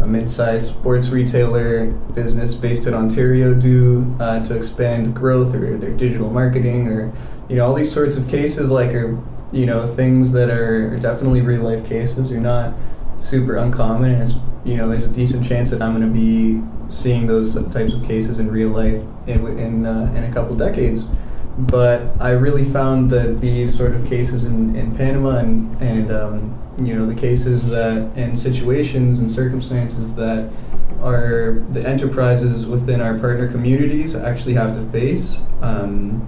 a 0.01 0.07
mid-sized 0.07 0.75
sports 0.75 1.11
retailer 1.11 1.91
business 2.15 2.55
based 2.55 2.87
in 2.87 2.95
Ontario 2.95 3.55
do 3.55 4.15
uh, 4.21 4.43
to 4.45 4.57
expand 4.57 5.15
growth 5.15 5.55
or 5.55 5.77
their 5.77 5.97
digital 5.97 6.31
marketing 6.31 6.89
or 6.89 7.13
you 7.49 7.57
know 7.57 7.67
all 7.67 7.75
these 7.75 7.93
sorts 7.93 8.17
of 8.17 8.29
cases 8.29 8.71
like 8.71 8.93
are 8.93 9.19
you 9.53 9.67
know 9.67 9.87
things 9.87 10.33
that 10.33 10.51
are, 10.51 10.97
definitely 10.99 11.41
real 11.41 11.63
life 11.63 11.87
cases. 11.89 12.33
Are 12.33 12.41
not 12.41 12.75
super 13.19 13.57
uncommon 13.57 14.13
and 14.13 14.23
it's 14.23 14.35
you 14.65 14.77
know 14.77 14.89
there's 14.89 15.07
a 15.07 15.13
decent 15.13 15.47
chance 15.47 15.71
that 15.71 15.81
I'm 15.81 15.95
going 15.95 16.07
to 16.07 16.13
be 16.13 16.63
seeing 16.89 17.27
those 17.27 17.55
types 17.73 17.93
of 17.95 18.05
cases 18.05 18.41
in 18.41 18.51
real 18.51 18.69
life 18.69 19.03
in 19.27 19.47
in, 19.59 19.87
uh, 19.87 20.13
in 20.17 20.25
a 20.25 20.33
couple 20.33 20.57
decades. 20.57 21.09
But 21.59 22.03
I 22.21 22.31
really 22.31 22.65
found 22.65 23.11
that 23.11 23.41
these 23.41 23.77
sort 23.77 23.95
of 23.95 24.07
cases 24.07 24.45
in, 24.45 24.77
in 24.77 24.95
Panama 24.95 25.39
and 25.39 25.81
and 25.81 26.11
um, 26.13 26.59
you 26.79 26.95
know 26.95 27.07
the 27.07 27.15
cases 27.15 27.71
that 27.71 28.13
and 28.17 28.39
situations 28.39 29.21
and 29.21 29.31
circumstances 29.31 30.15
that 30.17 30.51
are 31.01 31.65
the 31.71 31.87
enterprises 31.87 32.67
within 32.67 33.01
our 33.01 33.19
partner 33.19 33.51
communities 33.51 34.17
actually 34.17 34.55
have 34.55 34.75
to 34.75 34.83
face 34.91 35.43
um, 35.61 36.27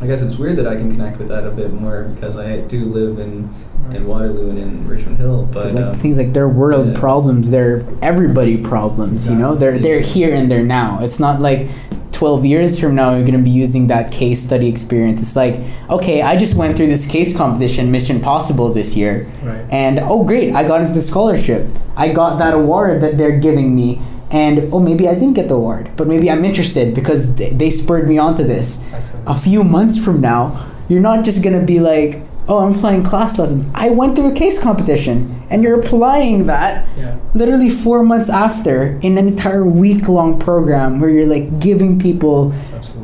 I 0.00 0.06
guess 0.06 0.22
it's 0.22 0.38
weird 0.38 0.56
that 0.58 0.66
I 0.66 0.76
can 0.76 0.90
connect 0.92 1.18
with 1.18 1.28
that 1.28 1.44
a 1.44 1.50
bit 1.50 1.72
more 1.72 2.04
because 2.04 2.38
I 2.38 2.64
do 2.66 2.84
live 2.84 3.18
in 3.18 3.52
in 3.94 4.06
Waterloo 4.06 4.50
and 4.50 4.58
in 4.58 4.88
Richmond 4.88 5.18
Hill, 5.18 5.48
but 5.52 5.74
like 5.74 5.84
um, 5.84 5.94
things 5.94 6.18
like 6.18 6.32
they're 6.32 6.48
world 6.48 6.88
yeah. 6.88 7.00
problems 7.00 7.50
they're 7.50 7.84
everybody 8.02 8.56
problems 8.56 9.28
you 9.30 9.36
know? 9.36 9.54
They're 9.54 9.78
they're 9.78 10.00
here 10.00 10.34
and 10.34 10.50
they're 10.50 10.64
now. 10.64 11.00
It's 11.02 11.18
not 11.18 11.40
like 11.40 11.68
12 12.12 12.44
years 12.44 12.80
from 12.80 12.96
now 12.96 13.14
you're 13.14 13.24
going 13.24 13.38
to 13.38 13.44
be 13.44 13.50
using 13.50 13.86
that 13.86 14.12
case 14.12 14.42
study 14.42 14.68
experience. 14.68 15.22
It's 15.22 15.36
like 15.36 15.54
okay 15.88 16.22
i 16.22 16.36
just 16.36 16.56
went 16.56 16.76
through 16.76 16.88
this 16.88 17.08
case 17.10 17.36
competition 17.36 17.90
mission 17.90 18.20
possible 18.20 18.72
this 18.72 18.96
year. 18.96 19.26
Right. 19.42 19.64
And 19.70 19.98
oh 20.00 20.24
great 20.24 20.54
i 20.54 20.66
got 20.66 20.80
into 20.80 20.94
the 20.94 21.02
scholarship. 21.02 21.66
I 21.96 22.12
got 22.12 22.38
that 22.38 22.54
award 22.54 23.00
that 23.02 23.16
they're 23.16 23.38
giving 23.38 23.74
me. 23.74 24.00
And 24.30 24.72
oh 24.74 24.80
maybe 24.80 25.08
i 25.08 25.14
didn't 25.14 25.34
get 25.34 25.48
the 25.48 25.54
award 25.54 25.90
but 25.96 26.06
maybe 26.06 26.30
i'm 26.30 26.44
interested 26.44 26.94
because 26.94 27.36
they, 27.36 27.50
they 27.50 27.70
spurred 27.70 28.06
me 28.08 28.18
onto 28.18 28.44
this. 28.44 28.86
Excellent. 28.92 29.26
A 29.26 29.34
few 29.34 29.64
months 29.64 30.02
from 30.02 30.20
now, 30.20 30.70
you're 30.88 31.00
not 31.00 31.24
just 31.24 31.42
gonna 31.42 31.64
be 31.64 31.80
like, 31.80 32.27
oh, 32.48 32.58
I'm 32.58 32.74
applying 32.74 33.04
class 33.04 33.38
lessons. 33.38 33.70
I 33.74 33.90
went 33.90 34.16
through 34.16 34.32
a 34.32 34.34
case 34.34 34.62
competition, 34.62 35.42
and 35.50 35.62
you're 35.62 35.78
applying 35.80 36.46
that 36.46 36.86
yeah 36.96 37.18
literally 37.34 37.70
four 37.70 38.02
months 38.02 38.30
after 38.30 38.98
in 39.00 39.18
an 39.18 39.28
entire 39.28 39.64
week 39.64 40.08
long 40.08 40.38
program 40.38 41.00
where 41.00 41.10
you're 41.10 41.26
like 41.26 41.60
giving 41.60 41.98
people 41.98 42.52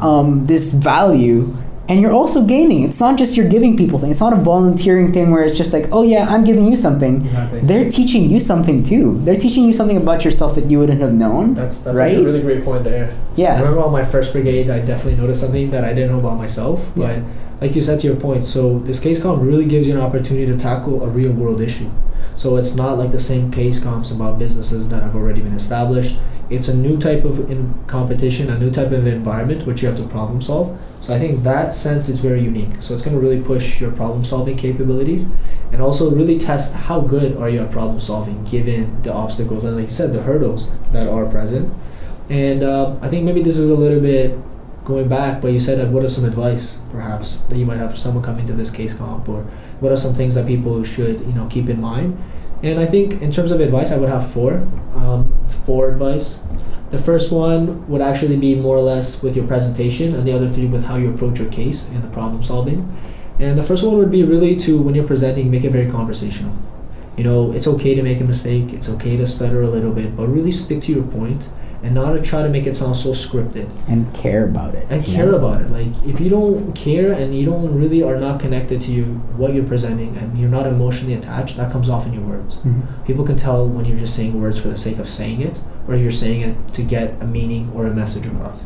um, 0.00 0.46
this 0.46 0.72
value. 0.72 1.57
And 1.87 2.01
you're 2.01 2.12
also 2.12 2.47
gaining. 2.47 2.83
It's 2.83 2.99
not 2.99 3.18
just 3.18 3.37
you're 3.37 3.49
giving 3.49 3.77
people 3.77 3.99
things. 3.99 4.12
It's 4.12 4.20
not 4.20 4.33
a 4.33 4.37
volunteering 4.37 5.12
thing 5.12 5.31
where 5.31 5.44
it's 5.44 5.57
just 5.59 5.73
like, 5.75 5.87
oh 5.92 6.03
yeah, 6.03 6.27
I'm 6.31 6.42
giving 6.42 6.66
you 6.70 6.79
something. 6.79 7.23
exactly 7.25 7.61
They're 7.61 7.90
teaching 7.90 8.31
you 8.31 8.40
something 8.40 8.83
too. 8.83 9.18
They're 9.20 9.37
teaching 9.38 9.64
you 9.64 9.73
something 9.75 9.99
about 9.99 10.25
yourself 10.25 10.55
that 10.55 10.70
you 10.70 10.79
wouldn't 10.79 11.01
have 11.03 11.12
known. 11.12 11.53
that's 11.55 11.83
that's 11.83 11.99
right? 11.99 12.16
a 12.16 12.25
really 12.25 12.40
great 12.40 12.64
point 12.64 12.85
there 12.85 13.12
Yeah. 13.37 13.53
I 13.53 13.57
Yeah. 13.57 13.59
remember 13.61 13.83
on 13.83 13.92
my 13.92 14.05
first 14.05 14.33
brigade, 14.33 14.70
I 14.70 14.81
definitely 14.81 15.20
noticed 15.20 15.42
something 15.42 15.70
that 15.73 15.85
I 15.85 15.92
didn't 15.92 16.12
know 16.12 16.20
about 16.20 16.38
myself. 16.38 16.88
But 16.97 17.20
like 17.61 17.75
you 17.77 17.83
said 17.83 18.01
to 18.01 18.07
your 18.07 18.16
point, 18.16 18.44
so 18.44 18.79
this 18.79 18.99
case 18.99 19.23
comp 19.23 19.42
really 19.42 19.66
gives 19.66 19.87
you 19.87 19.92
an 19.94 20.01
opportunity 20.01 20.47
to 20.51 20.57
tackle 20.59 21.03
a 21.03 21.09
real 21.09 21.33
world 21.33 21.61
issue. 21.61 21.90
So 22.37 22.57
it's 22.57 22.75
not 22.75 22.99
like 22.99 23.12
the 23.12 23.20
same 23.20 23.51
case 23.51 23.79
comps 23.83 24.11
about 24.11 24.38
businesses 24.38 24.88
that 24.88 25.03
have 25.03 25.14
already 25.14 25.40
been 25.42 25.55
established. 25.55 26.18
It's 26.50 26.68
a 26.68 26.76
new 26.76 26.98
type 26.98 27.24
of 27.24 27.37
competition, 27.87 28.50
a 28.50 28.59
new 28.59 28.70
type 28.70 28.92
of 28.92 29.07
environment 29.07 29.66
which 29.66 29.83
you 29.83 29.88
have 29.88 29.96
to 29.98 30.07
problem 30.07 30.42
solve. 30.42 30.78
So 31.00 31.14
I 31.14 31.18
think 31.18 31.42
that 31.42 31.74
sense 31.74 32.09
is 32.09 32.20
very 32.20 32.42
unique. 32.42 32.80
So 32.80 32.94
it's 32.94 33.04
going 33.04 33.16
to 33.16 33.22
really 33.22 33.42
push 33.42 33.80
your 33.80 33.92
problem 33.92 34.24
solving 34.24 34.57
capabilities 34.57 35.26
and 35.72 35.80
also 35.80 36.11
really 36.14 36.38
test 36.38 36.74
how 36.74 37.00
good 37.00 37.37
are 37.37 37.48
you 37.48 37.61
at 37.61 37.70
problem 37.70 38.00
solving 38.00 38.44
given 38.44 39.02
the 39.02 39.12
obstacles 39.12 39.64
and 39.64 39.76
like 39.76 39.87
you 39.87 39.92
said 39.92 40.12
the 40.12 40.22
hurdles 40.22 40.70
that 40.90 41.09
are 41.09 41.26
present. 41.26 41.72
And 42.30 42.62
uh, 42.62 42.96
I 43.02 43.09
think 43.09 43.24
maybe 43.24 43.42
this 43.42 43.59
is 43.59 43.70
a 43.70 43.74
little 43.74 44.00
bit 44.00 44.38
going 44.85 45.09
back, 45.09 45.40
but 45.40 45.48
you 45.48 45.61
said 45.61 45.78
that 45.78 45.88
what 45.88 46.04
are 46.04 46.09
some 46.09 46.24
advice 46.24 46.78
perhaps 46.90 47.40
that 47.40 47.57
you 47.57 47.66
might 47.66 47.78
have 47.78 47.90
for 47.90 47.96
someone 47.96 48.22
coming 48.22 48.46
to 48.46 48.52
this 48.52 48.70
case 48.70 48.96
comp, 48.96 49.28
or 49.28 49.42
what 49.80 49.90
are 49.90 49.96
some 49.96 50.14
things 50.14 50.35
that 50.35 50.46
people 50.46 50.85
should 50.85 51.20
you 51.20 51.33
know 51.33 51.46
keep 51.50 51.68
in 51.68 51.80
mind? 51.80 52.18
And 52.64 52.81
I 52.81 52.87
think 52.87 53.20
in 53.20 53.31
terms 53.31 53.53
of 53.53 53.61
advice, 53.61 53.92
I 53.92 53.98
would 53.98 54.09
have 54.09 54.27
four, 54.27 54.66
um, 54.94 55.31
four 55.66 55.90
advice. 55.90 56.42
The 56.90 56.96
first 56.96 57.31
one 57.31 57.87
would 57.88 58.00
actually 58.00 58.38
be 58.38 58.55
more 58.55 58.74
or 58.74 58.81
less 58.81 59.22
with 59.22 59.37
your 59.37 59.46
presentation, 59.46 60.14
and 60.14 60.27
the 60.27 60.33
other 60.33 60.48
three 60.48 60.64
with 60.64 60.87
how 60.87 60.96
you 60.96 61.12
approach 61.12 61.38
your 61.38 61.53
case 61.53 61.87
and 61.88 62.03
the 62.03 62.09
problem 62.09 62.42
solving. 62.42 62.90
And 63.38 63.59
the 63.59 63.62
first 63.62 63.85
one 63.85 63.98
would 63.98 64.11
be 64.11 64.22
really 64.22 64.57
to 64.61 64.81
when 64.81 64.94
you're 64.94 65.07
presenting, 65.07 65.50
make 65.50 65.64
it 65.64 65.72
very 65.72 65.90
conversational. 65.90 66.57
You 67.18 67.24
know, 67.24 67.53
it's 67.53 67.66
okay 67.66 67.94
to 67.94 68.03
make 68.03 68.22
a 68.22 68.24
mistake, 68.24 68.72
it's 68.72 68.88
okay 68.88 69.18
to 69.18 69.27
stutter 69.27 69.61
a 69.61 69.68
little 69.68 69.92
bit, 69.92 70.16
but 70.16 70.29
really 70.29 70.50
stick 70.50 70.81
to 70.85 70.92
your 70.92 71.05
point 71.05 71.50
and 71.85 71.94
not 71.94 72.12
to 72.14 72.23
try 72.23 72.42
to 72.42 72.49
make 72.49 72.66
it 72.66 72.75
sound 72.75 72.97
so 72.97 73.11
scripted 73.11 73.68
And 73.88 74.12
care 74.14 74.44
about 74.47 74.75
it. 74.75 74.87
and 74.90 75.05
care 75.05 75.27
know? 75.31 75.37
about 75.37 75.62
it. 75.62 75.70
Like 75.70 75.92
if 76.07 76.18
you 76.20 76.31
don't 76.31 76.73
care 76.75 77.12
and 77.12 77.37
you 77.37 77.44
don't 77.44 77.79
really 77.79 78.03
are 78.03 78.16
not 78.16 78.40
connected 78.40 78.81
to 78.83 78.90
you 78.92 79.05
what 79.37 79.53
you're 79.55 79.66
presenting 79.66 80.16
and 80.16 80.38
you're 80.38 80.49
not 80.51 80.66
emotionally 80.66 81.14
attached, 81.14 81.57
that 81.59 81.70
comes 81.70 81.88
off 81.90 82.07
in 82.07 82.14
your 82.14 82.23
words. 82.25 82.57
Mhm. 82.64 82.83
People 83.07 83.25
can 83.25 83.37
tell 83.37 83.68
when 83.68 83.85
you're 83.85 83.99
just 83.99 84.16
saying 84.16 84.40
words 84.40 84.59
for 84.59 84.68
the 84.68 84.77
sake 84.77 84.99
of 84.99 85.09
saying 85.09 85.42
it, 85.42 85.61
or 85.87 85.94
if 85.94 86.01
you're 86.03 86.11
saying 86.11 86.40
it 86.40 86.55
to 86.75 86.83
get 86.83 87.14
a 87.20 87.27
meaning 87.27 87.70
or 87.75 87.87
a 87.87 87.94
message 87.94 88.27
across. 88.27 88.64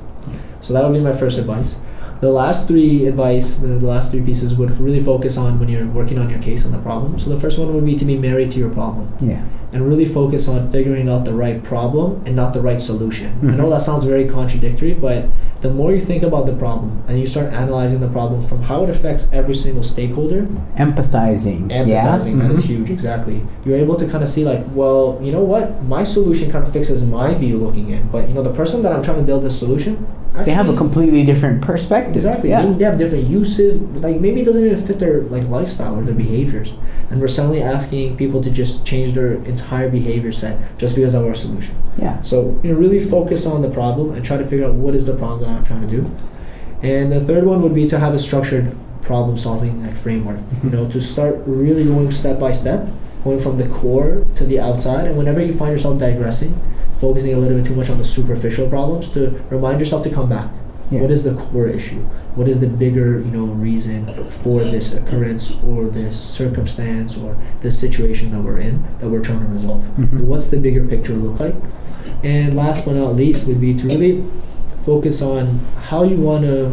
So 0.61 0.73
that 0.75 0.85
would 0.85 0.93
be 0.95 1.01
my 1.01 1.13
first 1.13 1.39
advice. 1.39 1.81
The 2.21 2.31
last 2.31 2.67
three 2.67 3.07
advice, 3.07 3.59
the, 3.59 3.69
the 3.69 3.87
last 3.87 4.11
three 4.11 4.23
pieces 4.23 4.57
would 4.57 4.73
really 4.81 5.01
focus 5.01 5.39
on 5.39 5.61
when 5.61 5.69
you're 5.69 5.87
working 5.87 6.19
on 6.19 6.29
your 6.31 6.41
case 6.41 6.67
on 6.67 6.73
the 6.73 6.79
problem. 6.79 7.17
So 7.19 7.31
the 7.31 7.39
first 7.39 7.59
one 7.61 7.73
would 7.75 7.85
be 7.85 7.95
to 7.97 8.05
be 8.05 8.17
married 8.19 8.51
to 8.53 8.59
your 8.59 8.71
problem 8.71 9.13
Yeah. 9.21 9.43
And 9.73 9.87
really 9.87 10.07
focus 10.07 10.49
on 10.49 10.71
figuring 10.71 11.09
out 11.09 11.25
the 11.25 11.33
right 11.35 11.63
problem 11.63 12.23
and 12.27 12.35
not 12.35 12.55
the 12.55 12.61
right 12.61 12.81
solution. 12.81 13.31
I 13.43 13.47
know 13.57 13.67
Mhm. 13.67 13.71
that 13.71 13.83
sounds 13.83 14.05
very 14.05 14.25
contradictory, 14.27 14.95
but 14.95 15.25
the 15.61 15.71
more 15.71 15.93
you 15.93 16.01
think 16.01 16.23
about 16.23 16.47
the 16.47 16.53
problem 16.55 16.93
and 17.09 17.19
you 17.21 17.27
start 17.27 17.53
analyzing 17.53 18.01
the 18.01 18.09
problem 18.09 18.43
from 18.43 18.63
how 18.63 18.85
it 18.85 18.91
affects 18.91 19.29
every 19.33 19.55
single 19.55 19.83
stakeholder, 19.83 20.47
Empathizing. 20.79 21.71
yeah. 21.71 21.85
empathizing, 21.85 22.39
that 22.41 22.51
is 22.51 22.61
Mhm. 22.63 22.67
huge, 22.73 22.91
exactly. 22.91 23.43
You're 23.65 23.77
able 23.77 23.97
to 23.97 24.07
kind 24.07 24.23
of 24.23 24.29
see, 24.31 24.45
like, 24.45 24.65
well, 24.75 25.19
you 25.23 25.33
know 25.33 25.43
what? 25.45 25.85
My 25.87 26.03
solution 26.03 26.51
kind 26.51 26.65
of 26.67 26.71
fixes 26.73 27.05
my 27.05 27.35
view 27.35 27.57
looking 27.59 27.91
in, 27.91 28.01
but 28.13 28.29
you 28.29 28.35
know, 28.35 28.43
the 28.43 28.51
person 28.63 28.83
that 28.83 28.93
I'm 28.93 29.03
trying 29.03 29.19
to 29.19 29.25
build 29.25 29.43
this 29.43 29.57
solution, 29.59 29.99
They 30.46 30.53
have 30.53 30.68
a 30.68 30.77
completely 30.77 31.24
different 31.24 31.62
perspective. 31.62 32.16
Exactly. 32.16 32.51
Yeah. 32.51 32.66
They 32.66 32.85
have 32.85 32.98
different 32.98 33.24
uses. 33.24 33.81
Like 33.81 34.20
maybe 34.20 34.42
it 34.42 34.44
doesn't 34.44 34.64
even 34.64 34.79
fit 34.79 34.98
their 34.98 35.22
like 35.22 35.48
lifestyle 35.48 35.96
or 35.96 36.03
their 36.03 36.14
behaviors. 36.14 36.74
And 37.11 37.20
we're 37.20 37.29
suddenly 37.29 37.62
asking 37.62 38.16
people 38.16 38.42
to 38.42 38.51
just 38.51 38.87
change 38.87 39.14
their 39.14 39.35
entire 39.44 39.88
behavior 39.88 40.33
set 40.33 40.61
just 40.79 40.94
because 40.94 41.14
of 41.14 41.24
our 41.24 41.35
solution. 41.35 41.74
Yeah. 41.96 42.20
So 42.22 42.61
you 42.62 42.72
know, 42.72 42.79
really 42.79 43.01
focus 43.01 43.46
on 43.46 43.62
the 43.62 43.70
problem 43.70 44.12
and 44.12 44.24
try 44.24 44.37
to 44.37 44.44
figure 44.44 44.66
out 44.66 44.74
what 44.74 44.94
is 44.94 45.07
the 45.07 45.16
problem 45.16 45.40
that 45.40 45.48
I'm 45.48 45.64
trying 45.64 45.83
to 45.83 45.88
do. 45.88 46.11
And 46.83 47.11
the 47.11 47.20
third 47.20 47.44
one 47.44 47.62
would 47.62 47.74
be 47.74 47.88
to 47.88 47.98
have 47.98 48.14
a 48.14 48.18
structured 48.18 48.77
problem 49.03 49.38
solving 49.38 49.83
like 49.85 49.96
framework. 49.96 50.38
Mm-hmm. 50.38 50.68
You 50.68 50.72
know, 50.77 50.90
to 50.90 51.01
start 51.01 51.37
really 51.46 51.85
going 51.85 52.12
step 52.12 52.38
by 52.38 52.53
step. 52.53 52.88
going 53.24 53.40
from 53.40 53.59
the 53.59 53.68
core 53.68 54.24
to 54.37 54.44
the 54.44 54.61
outside. 54.61 55.07
And 55.07 55.16
whenever 55.18 55.40
you 55.40 55.53
find 55.53 55.72
yourself 55.72 55.98
digressing, 55.98 56.59
focusing 57.01 57.35
a 57.35 57.39
little 57.39 57.59
bit 57.59 57.67
too 57.67 57.75
much 57.75 57.91
on 57.91 57.99
the 57.99 58.05
superficial 58.05 58.69
problems, 58.69 59.11
to 59.13 59.31
remind 59.51 59.81
yourself 59.81 60.03
to 60.05 60.11
come 60.11 60.29
back. 60.29 60.51
Yeah. 60.91 61.03
What 61.03 61.11
is 61.11 61.23
the 61.25 61.35
core 61.35 61.69
issue? 61.69 62.01
What 62.35 62.49
is 62.49 62.61
the 62.61 62.67
bigger, 62.67 63.19
you 63.21 63.31
know, 63.31 63.45
reason 63.45 64.07
for 64.31 64.61
this 64.61 64.95
occurrence 64.95 65.63
or 65.63 65.85
this 65.85 66.19
circumstance 66.19 67.17
or 67.17 67.37
this 67.61 67.79
situation 67.79 68.31
that 68.31 68.41
we're 68.41 68.59
in 68.59 68.83
that 69.01 69.09
we're 69.11 69.21
trying 69.21 69.41
to 69.41 69.53
resolve? 69.53 69.85
Mhm. 69.99 70.25
What's 70.25 70.49
the 70.49 70.59
bigger 70.59 70.85
picture 70.85 71.13
look 71.15 71.41
like? 71.41 71.55
And 72.25 72.57
last 72.57 72.87
but 72.87 72.95
not 72.95 73.17
least 73.17 73.47
would 73.47 73.61
be 73.61 73.75
to 73.75 73.87
really 73.87 74.25
focus 74.85 75.21
on 75.21 75.61
how 75.89 76.05
you 76.05 76.17
want 76.17 76.45
to 76.45 76.73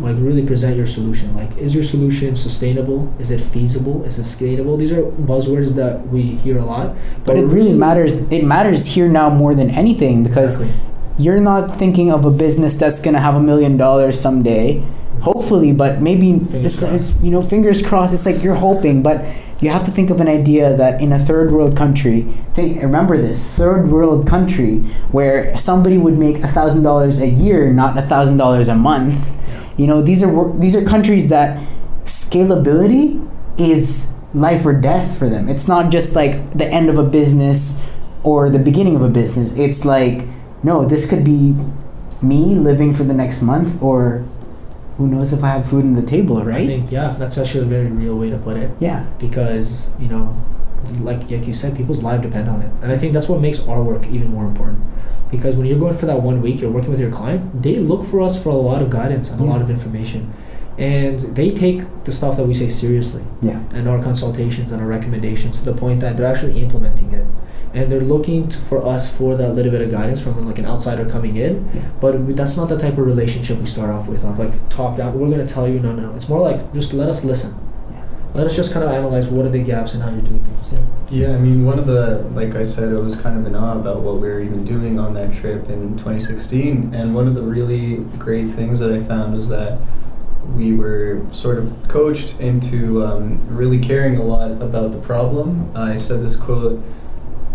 like 0.00 0.16
really 0.18 0.46
present 0.46 0.76
your 0.76 0.86
solution. 0.86 1.34
Like, 1.34 1.56
is 1.58 1.74
your 1.74 1.84
solution 1.84 2.36
sustainable? 2.36 3.12
Is 3.18 3.30
it 3.30 3.40
feasible? 3.40 4.04
Is 4.04 4.18
it 4.18 4.22
scalable? 4.22 4.78
These 4.78 4.92
are 4.92 5.02
buzzwords 5.02 5.74
that 5.74 6.06
we 6.08 6.22
hear 6.22 6.58
a 6.58 6.64
lot. 6.64 6.94
But 7.24 7.36
it 7.36 7.46
really 7.46 7.72
matters. 7.72 8.30
It 8.30 8.44
matters 8.44 8.86
here 8.94 9.08
now 9.08 9.28
more 9.30 9.54
than 9.54 9.70
anything 9.70 10.22
because 10.22 10.60
Exactly. 10.60 11.24
you're 11.24 11.40
not 11.40 11.76
thinking 11.76 12.12
of 12.12 12.24
a 12.24 12.30
business 12.30 12.78
that's 12.78 13.02
going 13.02 13.14
to 13.14 13.20
have 13.20 13.34
a 13.34 13.40
million 13.40 13.76
dollars 13.76 14.20
someday 14.20 14.84
hopefully 15.22 15.72
but 15.72 16.00
maybe 16.00 16.38
Fingers 16.38 16.80
it's, 16.80 17.12
it's 17.12 17.22
you 17.24 17.32
know 17.32 17.42
fingers 17.42 17.84
crossed 17.84 18.14
it's 18.14 18.24
like 18.24 18.40
you're 18.40 18.54
hoping 18.54 19.02
but 19.02 19.24
you 19.60 19.68
have 19.68 19.84
to 19.84 19.90
think 19.90 20.10
of 20.10 20.20
an 20.20 20.28
idea 20.28 20.76
that 20.76 21.00
in 21.02 21.12
a 21.12 21.18
third 21.18 21.50
world 21.50 21.76
country 21.76 22.20
think 22.54 22.80
remember 22.80 23.16
this 23.16 23.44
third 23.56 23.90
world 23.90 24.28
country 24.28 24.76
where 25.10 25.58
somebody 25.58 25.98
would 25.98 26.16
make 26.16 26.36
a 26.44 26.46
thousand 26.46 26.84
dollars 26.84 27.20
a 27.20 27.26
year 27.26 27.72
not 27.72 27.98
a 27.98 28.02
thousand 28.02 28.36
dollars 28.36 28.68
a 28.68 28.76
month 28.76 29.34
you 29.78 29.86
know 29.86 30.02
these 30.02 30.22
are 30.22 30.58
these 30.58 30.76
are 30.76 30.84
countries 30.84 31.28
that 31.30 31.58
scalability 32.04 33.26
is 33.58 34.12
life 34.34 34.64
or 34.66 34.72
death 34.72 35.18
for 35.18 35.28
them 35.28 35.48
it's 35.48 35.68
not 35.68 35.90
just 35.90 36.14
like 36.14 36.50
the 36.50 36.66
end 36.66 36.88
of 36.90 36.98
a 36.98 37.04
business 37.04 37.84
or 38.24 38.50
the 38.50 38.58
beginning 38.58 38.94
of 38.96 39.02
a 39.02 39.08
business 39.08 39.56
it's 39.56 39.84
like 39.84 40.24
no 40.62 40.84
this 40.84 41.08
could 41.08 41.24
be 41.24 41.54
me 42.20 42.54
living 42.56 42.92
for 42.94 43.04
the 43.04 43.14
next 43.14 43.40
month 43.42 43.80
or 43.82 44.24
who 44.96 45.06
knows 45.06 45.32
if 45.32 45.44
I 45.44 45.50
have 45.50 45.68
food 45.70 45.84
on 45.84 45.94
the 45.94 46.02
table, 46.04 46.44
right? 46.44 46.62
I 46.62 46.66
think 46.66 46.90
yeah, 46.90 47.14
that's 47.16 47.38
actually 47.38 47.60
a 47.62 47.66
very 47.66 47.86
real 47.86 48.18
way 48.18 48.30
to 48.30 48.38
put 48.38 48.56
it. 48.56 48.68
Yeah. 48.80 49.06
because 49.20 49.88
you 50.00 50.08
know 50.08 50.34
like 51.00 51.30
like 51.30 51.46
you 51.46 51.54
said 51.54 51.76
people's 51.76 52.02
lives 52.02 52.22
depend 52.22 52.48
on 52.48 52.62
it 52.62 52.70
and 52.82 52.90
i 52.92 52.96
think 52.96 53.12
that's 53.12 53.28
what 53.28 53.40
makes 53.40 53.66
our 53.68 53.82
work 53.82 54.06
even 54.06 54.30
more 54.30 54.46
important 54.46 54.78
because 55.30 55.56
when 55.56 55.66
you're 55.66 55.78
going 55.78 55.94
for 55.94 56.06
that 56.06 56.22
one 56.22 56.40
week 56.42 56.60
you're 56.60 56.70
working 56.70 56.90
with 56.90 57.00
your 57.00 57.10
client 57.10 57.62
they 57.62 57.76
look 57.76 58.04
for 58.04 58.20
us 58.20 58.42
for 58.42 58.48
a 58.50 58.54
lot 58.70 58.80
of 58.82 58.90
guidance 58.90 59.30
and 59.30 59.40
a 59.40 59.44
lot 59.44 59.60
of 59.60 59.68
information. 59.70 60.32
And 60.78 61.18
they 61.34 61.50
take 61.50 61.80
the 62.04 62.12
stuff 62.12 62.36
that 62.36 62.46
we 62.46 62.54
say 62.54 62.68
seriously 62.68 63.24
Yeah. 63.42 63.60
and 63.74 63.88
our 63.88 64.00
consultations 64.00 64.70
and 64.70 64.80
our 64.80 64.86
recommendations 64.86 65.58
to 65.62 65.72
the 65.72 65.76
point 65.76 66.00
that 66.00 66.16
they're 66.16 66.30
actually 66.32 66.60
implementing 66.62 67.12
it. 67.12 67.26
And 67.74 67.90
they're 67.92 68.00
looking 68.14 68.48
to, 68.48 68.56
for 68.56 68.86
us 68.86 69.14
for 69.14 69.34
that 69.36 69.54
little 69.56 69.72
bit 69.72 69.82
of 69.82 69.90
guidance 69.90 70.20
from 70.22 70.46
like 70.46 70.58
an 70.60 70.66
outsider 70.66 71.04
coming 71.04 71.34
in. 71.36 71.68
Yeah. 71.74 71.82
but 72.00 72.20
we- 72.20 72.32
that's 72.32 72.56
not 72.56 72.68
the 72.68 72.78
type 72.78 72.92
of 72.96 73.04
relationship 73.14 73.58
we 73.58 73.66
start 73.66 73.90
off 73.90 74.08
with 74.08 74.24
of 74.24 74.38
like 74.38 74.54
top 74.70 74.96
down 74.96 75.18
we're 75.18 75.28
going 75.28 75.44
to 75.46 75.52
tell 75.52 75.66
you 75.68 75.80
no 75.80 75.92
no. 75.92 76.14
It's 76.14 76.28
more 76.28 76.40
like 76.40 76.72
just 76.72 76.92
let 76.94 77.08
us 77.08 77.24
listen 77.24 77.54
let 78.34 78.46
us 78.46 78.56
just 78.56 78.72
kind 78.72 78.84
of 78.84 78.90
analyze 78.90 79.28
what 79.28 79.46
are 79.46 79.50
the 79.50 79.62
gaps 79.62 79.94
and 79.94 80.02
how 80.02 80.10
you're 80.10 80.20
doing 80.20 80.42
things. 80.42 80.72
Yeah. 80.72 80.88
Yeah, 81.10 81.34
I 81.34 81.38
mean, 81.38 81.64
one 81.64 81.78
of 81.78 81.86
the, 81.86 82.18
like 82.32 82.54
I 82.54 82.64
said, 82.64 82.92
I 82.92 83.00
was 83.00 83.18
kind 83.18 83.38
of 83.38 83.46
in 83.46 83.56
awe 83.56 83.80
about 83.80 84.00
what 84.00 84.16
we 84.16 84.28
were 84.28 84.40
even 84.40 84.66
doing 84.66 84.98
on 84.98 85.14
that 85.14 85.32
trip 85.32 85.70
in 85.70 85.96
2016. 85.96 86.94
And 86.94 87.14
one 87.14 87.26
of 87.26 87.34
the 87.34 87.42
really 87.42 88.04
great 88.18 88.48
things 88.48 88.80
that 88.80 88.92
I 88.92 89.00
found 89.00 89.34
was 89.34 89.48
that 89.48 89.80
we 90.54 90.74
were 90.74 91.26
sort 91.32 91.58
of 91.58 91.72
coached 91.88 92.40
into 92.40 93.02
um, 93.02 93.38
really 93.48 93.78
caring 93.78 94.16
a 94.16 94.22
lot 94.22 94.50
about 94.50 94.92
the 94.92 95.00
problem. 95.00 95.74
I 95.74 95.96
said 95.96 96.22
this 96.22 96.36
quote 96.36 96.82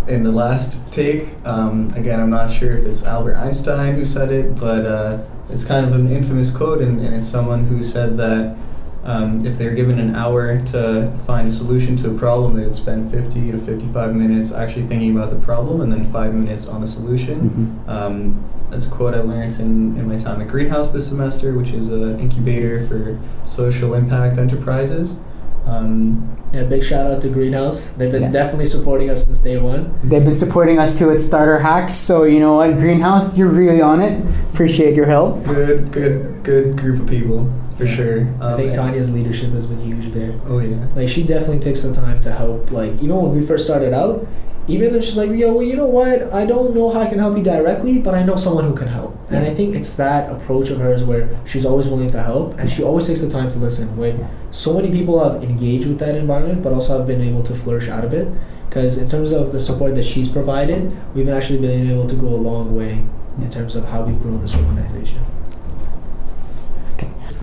in 0.08 0.24
the 0.24 0.32
last 0.32 0.92
take. 0.92 1.28
Um, 1.46 1.92
again, 1.96 2.20
I'm 2.20 2.30
not 2.30 2.52
sure 2.52 2.76
if 2.76 2.86
it's 2.86 3.06
Albert 3.06 3.36
Einstein 3.36 3.96
who 3.96 4.06
said 4.06 4.32
it, 4.32 4.60
but 4.60 4.86
uh, 4.86 5.24
it's 5.50 5.66
kind 5.66 5.86
of 5.86 5.94
an 5.94 6.10
infamous 6.12 6.56
quote, 6.56 6.82
and, 6.82 7.00
and 7.00 7.16
it's 7.16 7.28
someone 7.28 7.66
who 7.66 7.84
said 7.84 8.18
that 8.18 8.58
um, 9.06 9.46
if 9.46 9.58
they're 9.58 9.76
given 9.76 10.00
an 10.00 10.16
hour 10.16 10.58
to 10.60 11.12
find 11.26 11.48
a 11.48 11.52
solution 11.52 11.98
to 11.98 12.12
a 12.12 12.18
problem, 12.18 12.56
they 12.56 12.64
would 12.64 12.76
spend 12.76 13.12
50 13.12 13.52
to 13.52 13.58
55 13.58 14.16
minutes 14.16 14.54
actually 14.54 14.84
thinking 14.84 15.16
about 15.16 15.30
the 15.30 15.40
problem 15.40 15.82
and 15.82 15.92
then 15.92 16.06
five 16.06 16.34
minutes 16.34 16.68
on 16.68 16.82
the 16.82 16.88
solution. 16.88 17.82
Mhm. 17.86 17.90
Um, 17.90 18.44
that's 18.70 18.88
a 18.88 18.92
quote 18.92 19.14
I 19.14 19.20
learned 19.20 19.60
in, 19.60 19.98
in 19.98 20.08
my 20.08 20.18
time 20.18 20.42
at 20.42 20.48
Greenhouse 20.48 20.92
this 20.92 21.08
semester, 21.08 21.54
which 21.54 21.72
is 21.74 21.90
an 21.92 22.20
incubator 22.20 22.80
for 22.80 23.20
social 23.46 23.94
impact 23.94 24.38
enterprises. 24.38 25.20
Um, 25.68 26.30
Yeah, 26.54 26.62
big 26.66 26.84
shout 26.84 27.08
out 27.12 27.20
to 27.24 27.30
Greenhouse. 27.30 27.94
They've 27.98 28.12
been 28.12 28.24
Yeah. 28.30 28.32
definitely 28.32 28.68
supporting 28.68 29.10
us 29.10 29.26
since 29.26 29.40
day 29.42 29.58
one. 29.58 29.88
They've 30.04 30.24
been 30.24 30.36
supporting 30.36 30.78
us 30.78 31.00
too 31.00 31.10
at 31.10 31.20
Starter 31.20 31.58
Hacks, 31.58 31.94
so 31.96 32.26
you 32.26 32.40
know 32.40 32.54
what, 32.58 32.78
Greenhouse, 32.78 33.40
you're 33.40 33.48
really 33.50 33.82
on 33.82 34.00
it. 34.02 34.22
Appreciate 34.54 34.94
your 34.94 35.08
help. 35.08 35.44
good, 35.46 35.92
good, 35.92 36.44
good 36.44 36.78
group 36.78 37.00
of 37.00 37.08
people 37.08 37.48
for 37.76 37.86
Yeah. 37.86 37.92
sure. 37.92 38.28
I 38.40 38.52
Um, 38.52 38.58
think 38.60 38.74
Tanya's 38.74 39.12
leadership 39.16 39.52
has 39.56 39.66
been 39.66 39.80
huge 39.80 40.12
there. 40.12 40.34
Oh 40.48 40.60
yeah. 40.60 40.76
Like 40.96 41.10
she 41.10 41.24
definitely 41.24 41.58
takes 41.58 41.80
some 41.82 41.94
time 41.94 42.22
to 42.22 42.32
help. 42.32 42.72
Like 42.72 42.92
even 43.02 43.16
when 43.16 43.36
we 43.36 43.42
first 43.42 43.66
started 43.66 43.92
out, 43.94 44.24
even 44.68 44.94
if 44.94 45.04
she's 45.04 45.18
like, 45.18 45.32
yo, 45.32 45.54
well, 45.54 45.64
you 45.64 45.76
know 45.76 45.88
what? 45.88 46.32
I 46.32 46.46
don't 46.46 46.76
know 46.76 46.92
how 46.92 47.00
I 47.02 47.08
can 47.08 47.18
help 47.18 47.36
you 47.36 47.44
directly, 47.44 47.98
but 47.98 48.14
I 48.14 48.22
know 48.24 48.36
someone 48.36 48.66
who 48.66 48.74
can 48.76 48.90
help. 48.90 49.13
And 49.34 49.46
I 49.46 49.54
think 49.54 49.76
it's 49.76 49.96
that 49.96 50.32
approach 50.32 50.70
of 50.70 50.80
hers 50.80 51.04
where 51.04 51.40
she's 51.46 51.66
always 51.66 51.88
willing 51.88 52.10
to 52.12 52.22
help 52.22 52.58
and 52.60 52.72
she 52.72 52.84
always 52.84 53.08
takes 53.08 53.22
the 53.22 53.30
time 53.30 53.52
to 53.52 53.58
listen. 53.58 53.96
Where 53.98 54.30
so 54.52 54.76
many 54.76 54.92
people 54.92 55.24
have 55.24 55.44
engaged 55.44 55.88
with 55.88 56.00
that 56.00 56.16
environment, 56.16 56.64
but 56.64 56.74
also 56.74 56.98
have 56.98 57.08
been 57.08 57.22
able 57.22 57.44
to 57.44 57.56
flourish 57.56 57.90
out 57.90 58.04
of 58.04 58.14
it. 58.14 58.28
Because 58.70 58.98
in 58.98 59.10
terms 59.10 59.32
of 59.32 59.52
the 59.52 59.60
support 59.60 59.96
that 59.96 60.04
she's 60.04 60.30
provided, 60.30 60.92
we've 61.14 61.30
actually 61.30 61.60
been 61.60 61.90
able 61.90 62.08
to 62.08 62.16
go 62.16 62.28
a 62.28 62.42
long 62.50 62.76
way 62.76 63.06
in 63.38 63.50
terms 63.52 63.76
of 63.76 63.86
how 63.86 64.04
we've 64.04 64.20
grown 64.20 64.42
this 64.42 64.56
organization. 64.56 65.24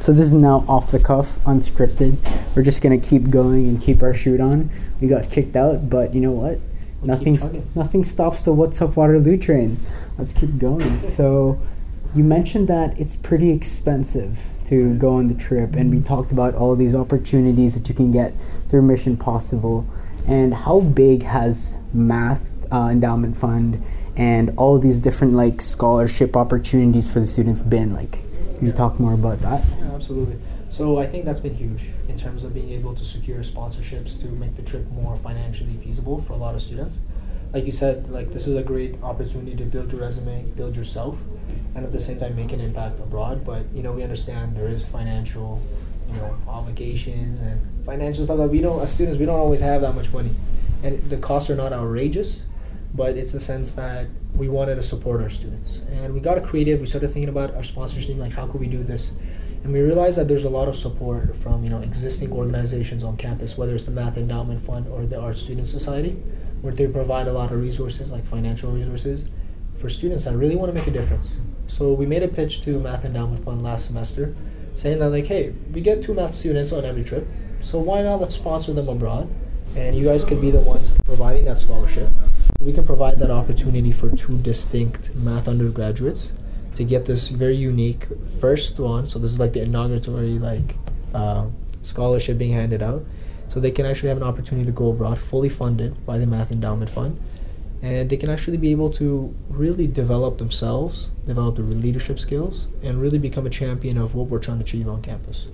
So 0.01 0.15
this 0.15 0.27
is 0.27 0.35
now 0.35 0.65
off 0.67 0.91
the 0.91 0.99
cuff, 0.99 1.37
unscripted. 1.45 2.17
We're 2.57 2.63
just 2.63 2.83
gonna 2.83 2.99
keep 2.99 3.29
going 3.29 3.69
and 3.69 3.83
keep 3.83 4.03
our 4.03 4.15
shoot 4.15 4.41
on. 4.41 4.71
We 4.99 5.09
got 5.09 5.31
kicked 5.31 5.57
out, 5.57 5.91
but 5.91 6.15
you 6.15 6.23
know 6.23 6.33
what? 6.33 6.59
We'll 7.03 7.19
chugging. 7.19 7.69
nothing 7.75 8.05
stops 8.05 8.41
the 8.43 8.53
What's 8.55 8.81
Up 8.81 8.97
Waterloo 8.97 9.37
train. 9.37 9.79
Let's 10.17 10.33
keep 10.33 10.57
going. 10.59 11.01
So, 11.01 11.59
you 12.15 12.25
mentioned 12.25 12.69
that 12.69 12.99
it's 12.99 13.17
pretty 13.17 13.51
expensive 13.51 14.49
to 14.65 14.95
go 14.99 15.15
on 15.15 15.29
the 15.29 15.35
trip, 15.35 15.75
and 15.75 15.91
we 15.91 16.01
talked 16.01 16.33
about 16.33 16.55
all 16.55 16.75
these 16.75 16.95
opportunities 16.95 17.75
that 17.75 17.89
you 17.89 17.95
can 17.95 18.11
get 18.11 18.31
through 18.69 18.83
Mission 18.83 19.17
Possible, 19.17 19.87
and 20.27 20.55
how 20.55 20.81
big 20.81 21.23
has 21.23 21.79
Math 21.93 22.67
uh, 22.73 22.89
Endowment 22.91 23.37
Fund 23.37 23.83
and 24.17 24.51
all 24.57 24.79
these 24.79 24.99
different 24.99 25.35
like 25.35 25.61
scholarship 25.61 26.37
opportunities 26.37 27.13
for 27.13 27.21
the 27.21 27.27
students 27.27 27.63
been 27.63 27.95
like? 27.95 28.13
Can 28.59 28.67
you 28.67 28.73
talk 28.73 29.01
more 29.01 29.15
about 29.15 29.39
that? 29.39 29.65
Yeah, 29.79 29.95
absolutely. 29.95 30.37
So 30.69 30.99
I 30.99 31.07
think 31.07 31.25
that's 31.25 31.41
been 31.41 31.55
huge 31.55 31.91
in 32.09 32.17
terms 32.17 32.45
of 32.45 32.55
being 32.55 32.71
able 32.71 32.95
to 32.95 33.05
secure 33.05 33.39
sponsorships 33.39 34.21
to 34.21 34.29
make 34.29 34.57
the 34.57 34.63
trip 34.63 34.89
more 34.91 35.17
financially 35.17 35.75
feasible 35.75 36.21
for 36.21 36.35
a 36.35 36.37
lot 36.37 36.55
of 36.55 36.63
students. 36.63 37.01
Like 37.53 37.67
you 37.67 37.73
said, 37.73 38.09
like 38.11 38.29
this 38.29 38.47
is 38.47 38.55
a 38.55 38.63
great 38.63 39.03
opportunity 39.03 39.57
to 39.57 39.65
build 39.65 39.91
your 39.93 40.03
resume, 40.03 40.45
build 40.57 40.77
yourself, 40.77 41.19
and 41.75 41.85
at 41.85 41.93
the 41.93 42.01
same 42.01 42.19
time 42.19 42.37
make 42.37 42.53
an 42.53 42.61
impact 42.61 42.99
abroad. 43.01 43.45
But 43.45 43.67
you 43.73 43.83
know, 43.83 43.93
we 43.93 44.03
understand 44.03 44.57
there 44.57 44.69
is 44.69 44.87
financial, 44.87 45.63
you 46.09 46.17
know, 46.17 46.37
obligations 46.49 47.41
and 47.41 47.85
financial 47.85 48.25
stuff 48.25 48.39
that 48.39 48.49
we 48.49 48.61
don't 48.61 48.81
as 48.83 48.93
students 48.93 49.19
we 49.19 49.27
don't 49.27 49.39
always 49.39 49.61
have 49.61 49.81
that 49.83 49.95
much 49.95 50.13
money, 50.13 50.31
and 50.83 50.99
the 51.11 51.19
costs 51.19 51.51
are 51.51 51.57
not 51.57 51.73
outrageous, 51.73 52.45
but 52.95 53.17
it's 53.17 53.33
the 53.33 53.41
sense 53.41 53.73
that 53.73 54.09
we 54.35 54.49
wanted 54.49 54.77
to 54.77 54.83
support 54.83 55.21
our 55.21 55.31
students, 55.31 55.83
and 55.91 56.15
we 56.15 56.21
got 56.21 56.43
creative. 56.43 56.81
We 56.81 56.87
started 56.87 57.09
thinking 57.09 57.31
about 57.31 57.55
our 57.55 57.65
sponsorship, 57.65 58.17
like 58.17 58.33
how 58.33 58.47
could 58.47 58.61
we 58.61 58.69
do 58.69 58.83
this 58.83 59.13
and 59.63 59.73
we 59.73 59.81
realized 59.81 60.19
that 60.19 60.27
there's 60.29 60.45
a 60.45 60.51
lot 60.51 60.69
of 60.69 60.77
support 60.77 61.37
from 61.37 61.65
you 61.65 61.71
know 61.71 61.81
existing 61.81 62.33
organizations 62.33 63.05
on 63.05 63.17
campus, 63.17 63.59
whether 63.59 63.75
it's 63.75 63.85
the 63.85 63.91
Math 63.91 64.17
Endowment 64.17 64.61
Fund 64.61 64.89
or 64.89 65.05
the 65.05 65.21
Art 65.21 65.37
Student 65.37 65.67
Society, 65.67 66.13
where 66.63 66.73
they 66.73 66.87
provide 66.87 67.27
a 67.27 67.33
lot 67.33 67.53
of 67.53 67.61
resources 67.61 68.11
like 68.11 68.25
financial 68.25 68.73
resources 68.73 69.29
for 69.77 69.91
students 69.91 70.25
that 70.25 70.37
really 70.37 70.57
want 70.57 70.71
to 70.71 70.75
make 70.75 70.87
a 70.87 70.91
difference. 70.91 71.39
So 71.71 71.93
we 71.93 72.05
made 72.05 72.25
a 72.25 72.29
pitch 72.29 72.63
to 72.63 72.81
Math 72.81 73.05
Endowment 73.05 73.39
Fund 73.45 73.63
last 73.63 73.87
semester, 73.87 74.35
saying 74.75 74.99
that 74.99 75.11
like, 75.11 75.27
hey, 75.27 75.55
we 75.73 75.81
get 75.81 76.03
two 76.03 76.13
math 76.13 76.35
students 76.35 76.73
on 76.73 76.85
every 76.85 77.05
trip, 77.05 77.29
so 77.63 77.79
why 77.79 78.03
not 78.03 78.21
let's 78.21 78.35
sponsor 78.35 78.73
them 78.73 78.89
abroad, 78.89 79.31
and 79.77 79.95
you 79.95 80.05
guys 80.05 80.25
could 80.25 80.41
be 80.41 80.51
the 80.51 80.61
ones 80.61 80.99
providing 81.05 81.45
that 81.45 81.59
scholarship. 81.59 82.09
We 82.61 82.73
can 82.73 82.85
provide 82.85 83.21
that 83.21 83.31
opportunity 83.31 83.93
for 83.93 84.11
two 84.11 84.37
distinct 84.39 85.15
math 85.15 85.47
undergraduates 85.47 86.35
to 86.75 86.83
get 86.83 87.05
this 87.07 87.29
very 87.29 87.57
unique 87.57 88.05
first 88.41 88.81
one. 88.81 89.07
So 89.07 89.21
this 89.21 89.31
is 89.31 89.39
like 89.39 89.53
the 89.53 89.61
inauguratory 89.61 90.41
like 90.41 90.75
uh, 91.15 91.51
scholarship 91.83 92.37
being 92.37 92.53
handed 92.53 92.83
out. 92.83 93.05
So 93.47 93.61
they 93.61 93.71
can 93.71 93.87
actually 93.87 94.09
have 94.09 94.19
an 94.19 94.25
opportunity 94.25 94.67
to 94.67 94.73
go 94.73 94.91
abroad, 94.91 95.19
fully 95.19 95.49
funded 95.49 96.05
by 96.05 96.19
the 96.19 96.27
Math 96.27 96.51
Endowment 96.51 96.91
Fund, 96.91 97.17
and 97.83 98.11
they 98.11 98.17
can 98.17 98.29
actually 98.31 98.57
be 98.59 98.71
able 98.71 98.91
to 98.91 99.35
really 99.49 99.87
develop 99.87 100.39
themselves, 100.39 101.07
develop 101.27 101.57
their 101.57 101.65
leadership 101.65 102.19
skills, 102.19 102.69
and 102.85 103.01
really 103.01 103.19
become 103.19 103.47
a 103.47 103.51
champion 103.51 103.97
of 103.99 104.15
what 104.15 104.29
we're 104.29 104.39
trying 104.39 104.59
to 104.59 104.65
achieve 104.65 104.87
on 104.89 105.01
campus. 105.03 105.49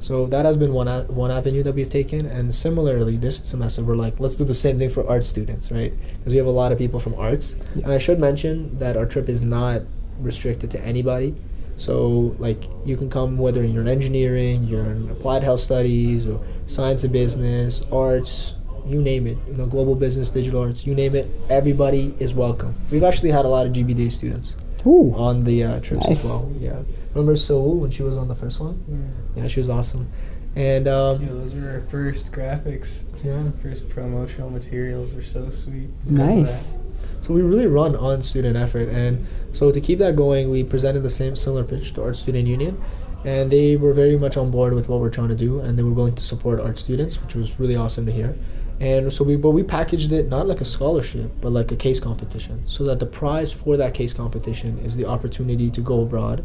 So 0.00 0.26
that 0.26 0.44
has 0.44 0.56
been 0.56 0.72
one 0.72 0.86
a- 0.88 1.04
one 1.08 1.30
avenue 1.30 1.62
that 1.64 1.74
we've 1.74 1.90
taken, 1.90 2.24
and 2.26 2.54
similarly 2.54 3.16
this 3.16 3.38
semester 3.38 3.82
we're 3.82 3.96
like, 3.96 4.20
let's 4.20 4.36
do 4.36 4.44
the 4.44 4.54
same 4.54 4.78
thing 4.78 4.90
for 4.90 5.04
art 5.08 5.24
students, 5.24 5.72
right? 5.72 5.92
Because 6.18 6.32
we 6.32 6.38
have 6.38 6.46
a 6.46 6.52
lot 6.52 6.70
of 6.72 6.78
people 6.78 7.00
from 7.00 7.14
arts, 7.14 7.56
Yeah. 7.74 7.84
and 7.84 7.92
I 7.92 7.98
should 7.98 8.18
mention 8.20 8.78
that 8.78 8.96
our 8.96 9.06
trip 9.06 9.28
is 9.28 9.42
not 9.42 9.82
restricted 10.20 10.70
to 10.72 10.84
anybody. 10.84 11.34
So 11.76 12.34
like 12.38 12.62
you 12.84 12.96
can 12.96 13.08
come 13.10 13.38
whether 13.38 13.64
you're 13.64 13.82
in 13.82 13.88
engineering, 13.88 14.64
you're 14.64 14.84
in 14.84 15.08
applied 15.10 15.42
health 15.44 15.60
studies, 15.60 16.26
or 16.26 16.40
science 16.66 17.02
and 17.04 17.12
business, 17.12 17.82
arts, 17.90 18.54
you 18.88 19.02
name 19.02 19.26
it. 19.26 19.38
You 19.46 19.54
know, 19.54 19.66
global 19.66 19.94
business, 19.94 20.28
digital 20.30 20.60
arts, 20.62 20.86
you 20.86 20.94
name 20.94 21.14
it. 21.14 21.26
Everybody 21.50 22.14
is 22.18 22.34
welcome. 22.34 22.74
We've 22.90 23.04
actually 23.04 23.30
had 23.30 23.44
a 23.44 23.48
lot 23.48 23.66
of 23.66 23.72
GBD 23.72 24.10
students 24.10 24.56
Ooh. 24.86 25.12
on 25.14 25.44
the 25.44 25.64
uh, 25.64 25.80
trips 25.80 26.06
Nice. 26.08 26.24
as 26.24 26.30
well. 26.30 26.52
Yeah, 26.58 26.82
remember 27.14 27.36
Seoul 27.36 27.76
when 27.80 27.90
she 27.90 28.02
was 28.02 28.16
on 28.16 28.28
the 28.28 28.34
first 28.34 28.60
one? 28.60 28.80
Yeah. 28.88 29.42
Yeah, 29.42 29.48
she 29.48 29.60
was 29.60 29.68
awesome. 29.70 30.08
And 30.56 30.88
um, 30.88 31.20
Yeah, 31.20 31.28
those 31.28 31.54
were 31.54 31.70
our 31.70 31.80
first 31.80 32.32
graphics, 32.32 33.14
yeah, 33.24 33.50
first 33.62 33.88
promotional 33.90 34.50
materials 34.50 35.14
were 35.14 35.22
so 35.22 35.50
sweet. 35.50 35.90
Nice. 36.06 36.78
so 37.20 37.32
we 37.34 37.42
really 37.42 37.66
run 37.66 37.94
on 37.94 38.22
student 38.22 38.56
effort, 38.56 38.88
and 38.88 39.26
so 39.52 39.70
to 39.70 39.80
keep 39.80 39.98
that 40.00 40.16
going, 40.16 40.50
we 40.50 40.64
presented 40.64 41.00
the 41.00 41.10
same 41.10 41.36
similar 41.36 41.62
pitch 41.64 41.92
to 41.94 42.02
Art 42.02 42.16
Student 42.16 42.48
Union, 42.48 42.80
and 43.24 43.50
they 43.52 43.76
were 43.76 43.92
very 43.92 44.16
much 44.16 44.36
on 44.36 44.50
board 44.50 44.74
with 44.74 44.88
what 44.88 45.00
we're 45.00 45.10
trying 45.10 45.28
to 45.28 45.36
do, 45.36 45.60
and 45.60 45.78
they 45.78 45.82
were 45.82 45.92
willing 45.92 46.14
to 46.14 46.22
support 46.22 46.58
art 46.60 46.78
students, 46.78 47.20
which 47.22 47.34
was 47.34 47.60
really 47.60 47.76
awesome 47.76 48.06
to 48.06 48.12
hear. 48.12 48.34
And 48.80 49.12
so 49.12 49.24
we, 49.24 49.36
but 49.36 49.50
we 49.50 49.64
packaged 49.64 50.12
it 50.12 50.28
not 50.28 50.46
like 50.46 50.60
a 50.60 50.64
scholarship, 50.64 51.32
but 51.40 51.50
like 51.50 51.72
a 51.72 51.76
case 51.76 51.98
competition, 51.98 52.66
so 52.68 52.84
that 52.84 53.00
the 53.00 53.06
prize 53.06 53.52
for 53.52 53.76
that 53.76 53.92
case 53.92 54.12
competition 54.12 54.78
is 54.78 54.96
the 54.96 55.04
opportunity 55.04 55.70
to 55.70 55.80
go 55.80 56.02
abroad, 56.02 56.44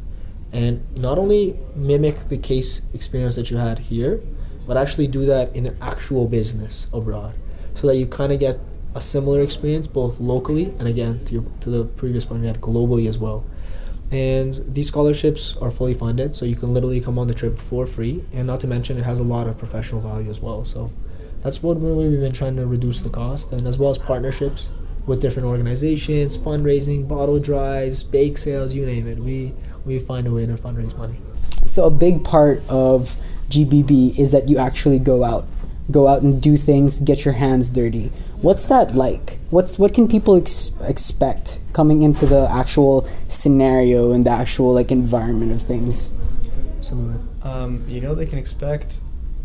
and 0.52 0.82
not 0.98 1.18
only 1.18 1.60
mimic 1.76 2.16
the 2.30 2.38
case 2.38 2.92
experience 2.94 3.36
that 3.36 3.52
you 3.52 3.58
had 3.58 3.80
here, 3.80 4.22
but 4.66 4.78
actually 4.78 5.08
do 5.08 5.26
that 5.26 5.56
in 5.56 5.68
an 5.68 5.78
actual 5.80 6.28
business 6.28 6.90
abroad, 6.92 7.36
so 7.76 7.86
that 7.88 7.98
you 7.98 8.08
kind 8.08 8.32
of 8.32 8.40
get 8.40 8.58
a 8.96 9.02
similar 9.02 9.42
experience 9.42 9.88
both 9.88 10.20
locally 10.20 10.66
and 10.80 10.88
again 10.88 11.24
to 11.26 11.34
your 11.34 11.44
to 11.60 11.70
the 11.70 11.84
previous 11.84 12.26
point 12.26 12.42
we 12.42 12.48
had 12.48 12.62
globally 12.62 13.08
as 13.08 13.18
well. 13.18 13.46
And 14.12 14.54
these 14.68 14.88
scholarships 14.88 15.58
are 15.58 15.72
fully 15.72 15.96
funded, 15.96 16.36
so 16.36 16.46
you 16.46 16.56
can 16.56 16.74
literally 16.74 17.02
come 17.02 17.18
on 17.18 17.28
the 17.28 17.34
trip 17.34 17.58
for 17.58 17.88
free. 17.88 18.24
And 18.32 18.46
not 18.46 18.60
to 18.62 18.68
mention, 18.68 18.98
it 18.98 19.04
has 19.04 19.20
a 19.20 19.24
lot 19.24 19.48
of 19.48 19.58
professional 19.58 20.02
value 20.02 20.30
as 20.30 20.40
well. 20.40 20.64
So 20.66 20.92
that's 21.44 21.62
what 21.62 21.80
really 21.82 22.08
we've 22.08 22.22
been 22.22 22.34
trying 22.34 22.56
to 22.56 22.66
reduce 22.66 23.02
the 23.02 23.10
cost, 23.10 23.52
and 23.52 23.68
as 23.68 23.78
well 23.78 23.92
as 23.92 23.98
partnerships 23.98 24.70
with 25.06 25.22
different 25.22 25.48
organizations, 25.48 26.38
fundraising, 26.38 27.08
bottle 27.08 27.40
drives, 27.40 28.04
bake 28.04 28.38
sales, 28.38 28.74
you 28.74 28.86
name 28.86 29.08
it. 29.08 29.20
We 29.20 29.54
we 29.86 30.00
find 30.00 30.26
a 30.26 30.32
way 30.32 30.46
to 30.46 30.54
fundraise 30.54 30.98
money. 30.98 31.20
So 31.66 31.86
a 31.86 31.92
big 31.92 32.24
part 32.24 32.60
of 32.70 33.18
GBB 33.50 34.18
is 34.18 34.32
that 34.32 34.48
you 34.48 34.58
actually 34.58 35.00
go 35.00 35.24
out, 35.24 35.46
go 35.92 36.08
out 36.08 36.22
and 36.22 36.42
do 36.42 36.56
things, 36.56 37.02
get 37.02 37.26
your 37.26 37.34
hands 37.34 37.70
dirty. 37.70 38.12
What's 38.42 38.66
that 38.68 38.96
like? 38.96 39.38
What's 39.50 39.78
what 39.78 39.94
can 39.94 40.08
people 40.08 40.36
ex- 40.38 40.72
expect 40.82 41.60
coming 41.74 42.04
into 42.04 42.26
the 42.26 42.50
actual 42.50 43.02
scenario 43.28 44.12
and 44.12 44.26
the 44.26 44.30
actual 44.30 44.74
like 44.74 44.92
environment 44.92 45.52
of 45.52 45.62
things? 45.62 46.14
Absolutely. 46.78 47.20
Um, 47.44 47.84
you 47.88 48.00
know, 48.00 48.16
they 48.16 48.26
can 48.26 48.40
expect 48.40 49.02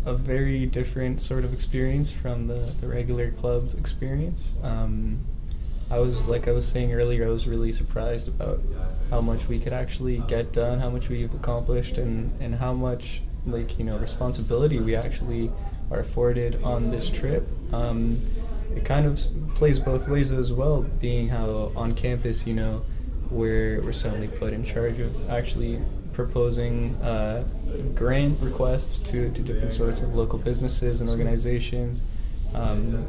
a 0.09 0.13
very 0.15 0.65
different 0.65 1.21
sort 1.21 1.43
of 1.43 1.53
experience 1.53 2.11
from 2.11 2.47
the, 2.47 2.73
the 2.81 2.87
regular 2.87 3.29
club 3.29 3.69
experience. 3.77 4.55
Um, 4.63 5.19
I 5.91 5.99
was, 5.99 6.27
like 6.27 6.47
I 6.47 6.51
was 6.51 6.67
saying 6.67 6.93
earlier, 6.93 7.25
I 7.25 7.29
was 7.29 7.47
really 7.47 7.71
surprised 7.71 8.27
about 8.27 8.59
how 9.11 9.21
much 9.21 9.47
we 9.47 9.59
could 9.59 9.73
actually 9.73 10.17
get 10.27 10.51
done, 10.51 10.79
how 10.79 10.89
much 10.89 11.09
we've 11.09 11.33
accomplished, 11.33 11.97
and, 11.97 12.31
and 12.41 12.55
how 12.55 12.73
much, 12.73 13.21
like, 13.45 13.77
you 13.79 13.85
know, 13.85 13.97
responsibility 13.97 14.79
we 14.79 14.95
actually 14.95 15.51
are 15.91 15.99
afforded 15.99 16.61
on 16.63 16.91
this 16.91 17.09
trip. 17.09 17.47
Um, 17.71 18.21
it 18.75 18.85
kind 18.85 19.05
of 19.05 19.19
plays 19.55 19.79
both 19.79 20.07
ways 20.07 20.31
as 20.31 20.53
well, 20.53 20.83
being 20.83 21.29
how 21.29 21.71
on 21.75 21.93
campus, 21.93 22.45
you 22.45 22.53
know, 22.53 22.83
we're, 23.29 23.81
we're 23.81 23.91
suddenly 23.91 24.27
put 24.27 24.53
in 24.53 24.63
charge 24.63 24.99
of 24.99 25.29
actually 25.29 25.79
proposing 26.13 26.95
uh, 26.97 27.43
grant 27.95 28.39
requests 28.41 28.99
to, 28.99 29.31
to 29.31 29.41
different 29.41 29.73
sorts 29.73 30.01
of 30.01 30.15
local 30.15 30.39
businesses 30.39 31.01
and 31.01 31.09
organizations, 31.09 32.03
um, 32.53 33.05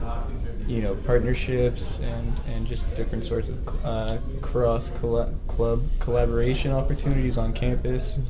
you 0.66 0.80
know, 0.82 0.94
partnerships 0.94 2.00
and, 2.00 2.32
and 2.48 2.66
just 2.66 2.94
different 2.94 3.24
sorts 3.24 3.48
of 3.48 3.84
uh, 3.84 4.18
cross 4.40 4.90
colla- 5.00 5.34
club 5.48 5.82
collaboration 5.98 6.72
opportunities 6.72 7.38
on 7.38 7.52
campus. 7.52 8.20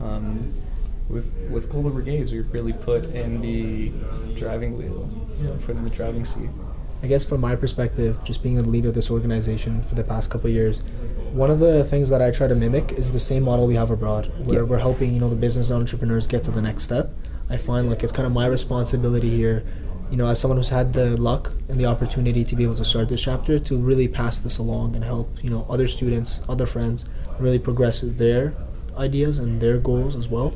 Um, 0.00 0.52
with 1.08 1.30
with 1.50 1.70
Global 1.70 1.90
Brigades, 1.90 2.32
we've 2.32 2.50
really 2.52 2.72
put 2.72 3.04
in 3.04 3.40
the 3.40 3.92
driving 4.34 4.78
wheel, 4.78 5.08
you 5.38 5.48
know, 5.48 5.54
put 5.64 5.76
in 5.76 5.84
the 5.84 5.90
driving 5.90 6.24
seat. 6.24 6.50
I 7.04 7.06
guess 7.06 7.22
from 7.22 7.42
my 7.42 7.54
perspective, 7.54 8.18
just 8.24 8.42
being 8.42 8.56
the 8.56 8.66
leader 8.66 8.88
of 8.88 8.94
this 8.94 9.10
organization 9.10 9.82
for 9.82 9.94
the 9.94 10.02
past 10.02 10.30
couple 10.30 10.46
of 10.46 10.54
years, 10.54 10.80
one 11.34 11.50
of 11.50 11.58
the 11.58 11.84
things 11.84 12.08
that 12.08 12.22
I 12.22 12.30
try 12.30 12.46
to 12.46 12.54
mimic 12.54 12.92
is 12.92 13.12
the 13.12 13.18
same 13.18 13.42
model 13.42 13.66
we 13.66 13.74
have 13.74 13.90
abroad, 13.90 14.32
where 14.48 14.64
we're 14.64 14.78
helping 14.78 15.12
you 15.12 15.20
know 15.20 15.28
the 15.28 15.36
business 15.36 15.70
entrepreneurs 15.70 16.26
get 16.26 16.42
to 16.44 16.50
the 16.50 16.62
next 16.62 16.84
step. 16.84 17.10
I 17.50 17.58
find 17.58 17.90
like 17.90 18.02
it's 18.02 18.10
kind 18.10 18.26
of 18.26 18.32
my 18.32 18.46
responsibility 18.46 19.28
here, 19.28 19.64
you 20.10 20.16
know, 20.16 20.28
as 20.28 20.40
someone 20.40 20.56
who's 20.56 20.70
had 20.70 20.94
the 20.94 21.20
luck 21.20 21.52
and 21.68 21.78
the 21.78 21.84
opportunity 21.84 22.42
to 22.42 22.56
be 22.56 22.64
able 22.64 22.72
to 22.72 22.86
start 22.86 23.10
this 23.10 23.22
chapter, 23.22 23.58
to 23.58 23.76
really 23.76 24.08
pass 24.08 24.40
this 24.40 24.56
along 24.56 24.94
and 24.94 25.04
help 25.04 25.28
you 25.44 25.50
know 25.50 25.66
other 25.68 25.86
students, 25.86 26.40
other 26.48 26.64
friends, 26.64 27.04
really 27.38 27.58
progress 27.58 28.00
their 28.00 28.54
ideas 28.96 29.38
and 29.38 29.60
their 29.60 29.76
goals 29.76 30.16
as 30.16 30.28
well. 30.28 30.54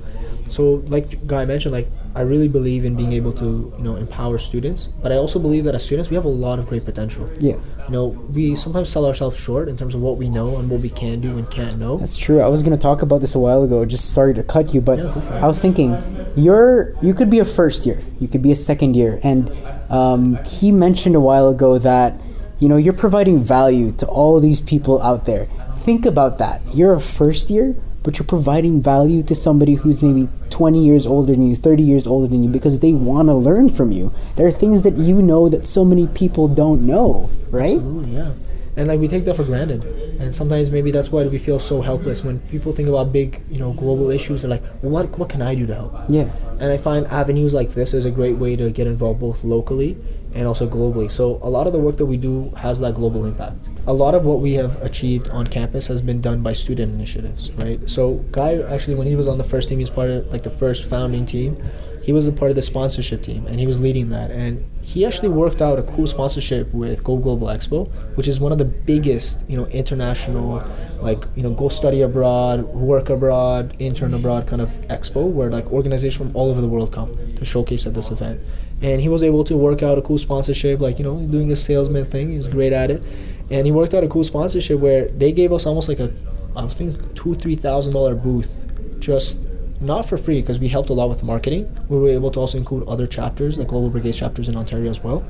So, 0.48 0.82
like 0.88 1.26
Guy 1.26 1.44
mentioned, 1.44 1.72
like 1.72 1.88
I 2.14 2.22
really 2.22 2.48
believe 2.48 2.84
in 2.84 2.96
being 2.96 3.12
able 3.12 3.32
to 3.34 3.72
you 3.76 3.84
know 3.84 3.96
empower 3.96 4.38
students, 4.38 4.88
but 4.88 5.12
I 5.12 5.16
also 5.16 5.38
believe 5.38 5.64
that 5.64 5.74
as 5.74 5.84
students 5.84 6.10
we 6.10 6.16
have 6.16 6.24
a 6.24 6.28
lot 6.46 6.58
of 6.58 6.66
great 6.66 6.84
potential. 6.84 7.28
Yeah, 7.38 7.56
You 7.86 7.90
know, 7.92 8.06
we 8.08 8.54
sometimes 8.56 8.88
sell 8.90 9.06
ourselves 9.06 9.38
short 9.38 9.68
in 9.68 9.76
terms 9.76 9.94
of 9.94 10.00
what 10.00 10.16
we 10.16 10.28
know 10.28 10.56
and 10.58 10.68
what 10.70 10.80
we 10.80 10.90
can 10.90 11.20
do 11.20 11.36
and 11.38 11.48
can't 11.50 11.78
know. 11.78 11.98
that's 11.98 12.16
true. 12.16 12.40
I 12.40 12.48
was 12.48 12.62
gonna 12.62 12.76
talk 12.78 13.02
about 13.02 13.20
this 13.20 13.34
a 13.34 13.38
while 13.38 13.62
ago. 13.62 13.84
Just 13.84 14.12
sorry 14.12 14.34
to 14.34 14.42
cut 14.42 14.74
you, 14.74 14.80
but 14.80 14.98
Yeah, 14.98 15.04
go 15.14 15.20
for 15.20 15.34
it. 15.34 15.42
I 15.42 15.46
was 15.46 15.60
thinking, 15.60 15.96
you're 16.36 16.94
you 17.02 17.14
could 17.14 17.30
be 17.30 17.38
a 17.38 17.44
first 17.44 17.86
year, 17.86 18.00
you 18.20 18.28
could 18.28 18.42
be 18.42 18.52
a 18.52 18.56
second 18.56 18.96
year, 18.96 19.20
and 19.22 19.50
um, 19.90 20.38
he 20.44 20.72
mentioned 20.72 21.14
a 21.14 21.20
while 21.20 21.48
ago 21.48 21.78
that 21.78 22.14
you 22.58 22.68
know 22.68 22.76
you're 22.76 22.92
providing 23.06 23.38
value 23.38 23.92
to 23.92 24.06
all 24.06 24.40
these 24.40 24.60
people 24.60 25.00
out 25.02 25.24
there. 25.26 25.46
Think 25.88 26.04
about 26.04 26.38
that. 26.38 26.60
You're 26.74 26.94
a 26.94 27.00
first 27.00 27.48
year, 27.50 27.74
but 28.02 28.18
you're 28.18 28.26
providing 28.26 28.82
value 28.82 29.22
to 29.24 29.34
somebody 29.34 29.74
who's 29.74 30.02
maybe 30.02 30.28
20 30.50 30.84
years 30.84 31.06
older 31.06 31.32
than 31.32 31.42
you, 31.42 31.54
30 31.54 31.82
years 31.82 32.06
older 32.06 32.28
than 32.28 32.42
you, 32.42 32.50
because 32.50 32.80
they 32.80 32.94
want 32.94 33.28
to 33.28 33.34
learn 33.34 33.68
from 33.68 33.92
you. 33.92 34.12
There 34.36 34.46
are 34.46 34.50
things 34.50 34.82
that 34.82 34.94
you 34.94 35.20
know 35.22 35.48
that 35.48 35.66
so 35.66 35.84
many 35.84 36.06
people 36.06 36.48
don't 36.48 36.86
know, 36.86 37.30
right? 37.50 37.76
Absolutely, 37.76 38.10
yeah. 38.12 38.32
And 38.76 38.86
like 38.86 39.00
we 39.00 39.08
take 39.08 39.24
that 39.24 39.34
for 39.34 39.42
granted, 39.42 39.84
and 40.20 40.32
sometimes 40.32 40.70
maybe 40.70 40.92
that's 40.92 41.10
why 41.10 41.26
we 41.26 41.36
feel 41.36 41.58
so 41.58 41.82
helpless 41.82 42.22
when 42.22 42.38
people 42.46 42.70
think 42.72 42.88
about 42.88 43.12
big, 43.12 43.40
you 43.50 43.58
know, 43.58 43.72
global 43.72 44.08
issues. 44.10 44.42
They're 44.42 44.50
like, 44.50 44.62
well, 44.82 44.92
what 44.92 45.18
what 45.18 45.28
can 45.28 45.42
I 45.42 45.56
do 45.56 45.66
to 45.66 45.74
help? 45.74 45.94
Yeah. 46.08 46.30
And 46.60 46.70
I 46.70 46.76
find 46.76 47.04
avenues 47.08 47.54
like 47.54 47.70
this 47.70 47.92
is 47.92 48.04
a 48.04 48.10
great 48.10 48.36
way 48.36 48.54
to 48.54 48.70
get 48.70 48.86
involved 48.86 49.18
both 49.18 49.42
locally 49.42 49.96
and 50.32 50.46
also 50.46 50.68
globally. 50.68 51.10
So 51.10 51.40
a 51.42 51.50
lot 51.50 51.66
of 51.66 51.72
the 51.72 51.80
work 51.80 51.96
that 51.96 52.06
we 52.06 52.16
do 52.16 52.50
has 52.50 52.78
that 52.78 52.94
global 52.94 53.26
impact. 53.26 53.68
A 53.88 53.94
lot 53.94 54.14
of 54.14 54.26
what 54.26 54.40
we 54.40 54.52
have 54.52 54.82
achieved 54.82 55.30
on 55.30 55.46
campus 55.46 55.86
has 55.86 56.02
been 56.02 56.20
done 56.20 56.42
by 56.42 56.52
student 56.52 56.92
initiatives, 56.92 57.50
right? 57.52 57.88
So 57.88 58.16
Guy 58.32 58.60
actually 58.60 58.96
when 58.96 59.06
he 59.06 59.16
was 59.16 59.26
on 59.26 59.38
the 59.38 59.44
first 59.44 59.70
team, 59.70 59.78
he 59.78 59.84
was 59.84 59.90
part 59.90 60.10
of 60.10 60.30
like 60.30 60.42
the 60.42 60.50
first 60.50 60.84
founding 60.84 61.24
team. 61.24 61.56
He 62.02 62.12
was 62.12 62.28
a 62.28 62.32
part 62.32 62.50
of 62.50 62.54
the 62.54 62.62
sponsorship 62.62 63.22
team 63.22 63.46
and 63.46 63.58
he 63.58 63.66
was 63.66 63.80
leading 63.80 64.10
that 64.10 64.30
and 64.30 64.62
he 64.82 65.06
actually 65.06 65.30
worked 65.30 65.62
out 65.62 65.78
a 65.78 65.82
cool 65.82 66.06
sponsorship 66.06 66.72
with 66.74 67.02
Go 67.02 67.16
Global 67.16 67.46
Expo, 67.46 67.88
which 68.14 68.28
is 68.28 68.38
one 68.38 68.52
of 68.52 68.58
the 68.58 68.66
biggest, 68.66 69.48
you 69.48 69.56
know, 69.56 69.64
international 69.68 70.62
like, 71.00 71.24
you 71.34 71.42
know, 71.42 71.54
go 71.54 71.70
study 71.70 72.02
abroad, 72.02 72.64
work 72.64 73.08
abroad, 73.08 73.74
intern 73.78 74.12
abroad 74.12 74.46
kind 74.46 74.60
of 74.60 74.68
expo 74.88 75.26
where 75.26 75.50
like 75.50 75.72
organizations 75.72 76.16
from 76.16 76.36
all 76.36 76.50
over 76.50 76.60
the 76.60 76.68
world 76.68 76.92
come 76.92 77.16
to 77.36 77.44
showcase 77.46 77.86
at 77.86 77.94
this 77.94 78.10
event. 78.10 78.38
And 78.82 79.00
he 79.00 79.08
was 79.08 79.22
able 79.22 79.44
to 79.44 79.56
work 79.56 79.82
out 79.82 79.98
a 79.98 80.02
cool 80.02 80.18
sponsorship, 80.18 80.78
like, 80.78 80.98
you 80.98 81.04
know, 81.04 81.18
doing 81.26 81.50
a 81.50 81.56
salesman 81.56 82.04
thing. 82.04 82.30
He's 82.30 82.46
great 82.46 82.72
at 82.72 82.90
it. 82.90 83.02
And 83.50 83.66
he 83.66 83.72
worked 83.72 83.94
out 83.94 84.04
a 84.04 84.08
cool 84.08 84.24
sponsorship 84.24 84.78
where 84.78 85.08
they 85.08 85.32
gave 85.32 85.52
us 85.52 85.66
almost 85.66 85.88
like 85.88 86.00
a 86.00 86.12
I 86.56 86.64
was 86.64 86.74
thinking 86.74 87.14
two, 87.14 87.34
three 87.34 87.54
thousand 87.54 87.92
dollar 87.92 88.14
booth 88.14 88.98
just 88.98 89.46
not 89.80 90.06
for 90.06 90.18
free 90.18 90.40
because 90.40 90.58
we 90.58 90.68
helped 90.68 90.90
a 90.90 90.92
lot 90.92 91.08
with 91.08 91.22
marketing. 91.22 91.72
We 91.88 91.98
were 91.98 92.08
able 92.08 92.30
to 92.32 92.40
also 92.40 92.58
include 92.58 92.88
other 92.88 93.06
chapters, 93.06 93.58
like 93.58 93.68
Global 93.68 93.90
Brigade 93.90 94.12
chapters 94.12 94.48
in 94.48 94.56
Ontario 94.56 94.90
as 94.90 95.02
well. 95.02 95.24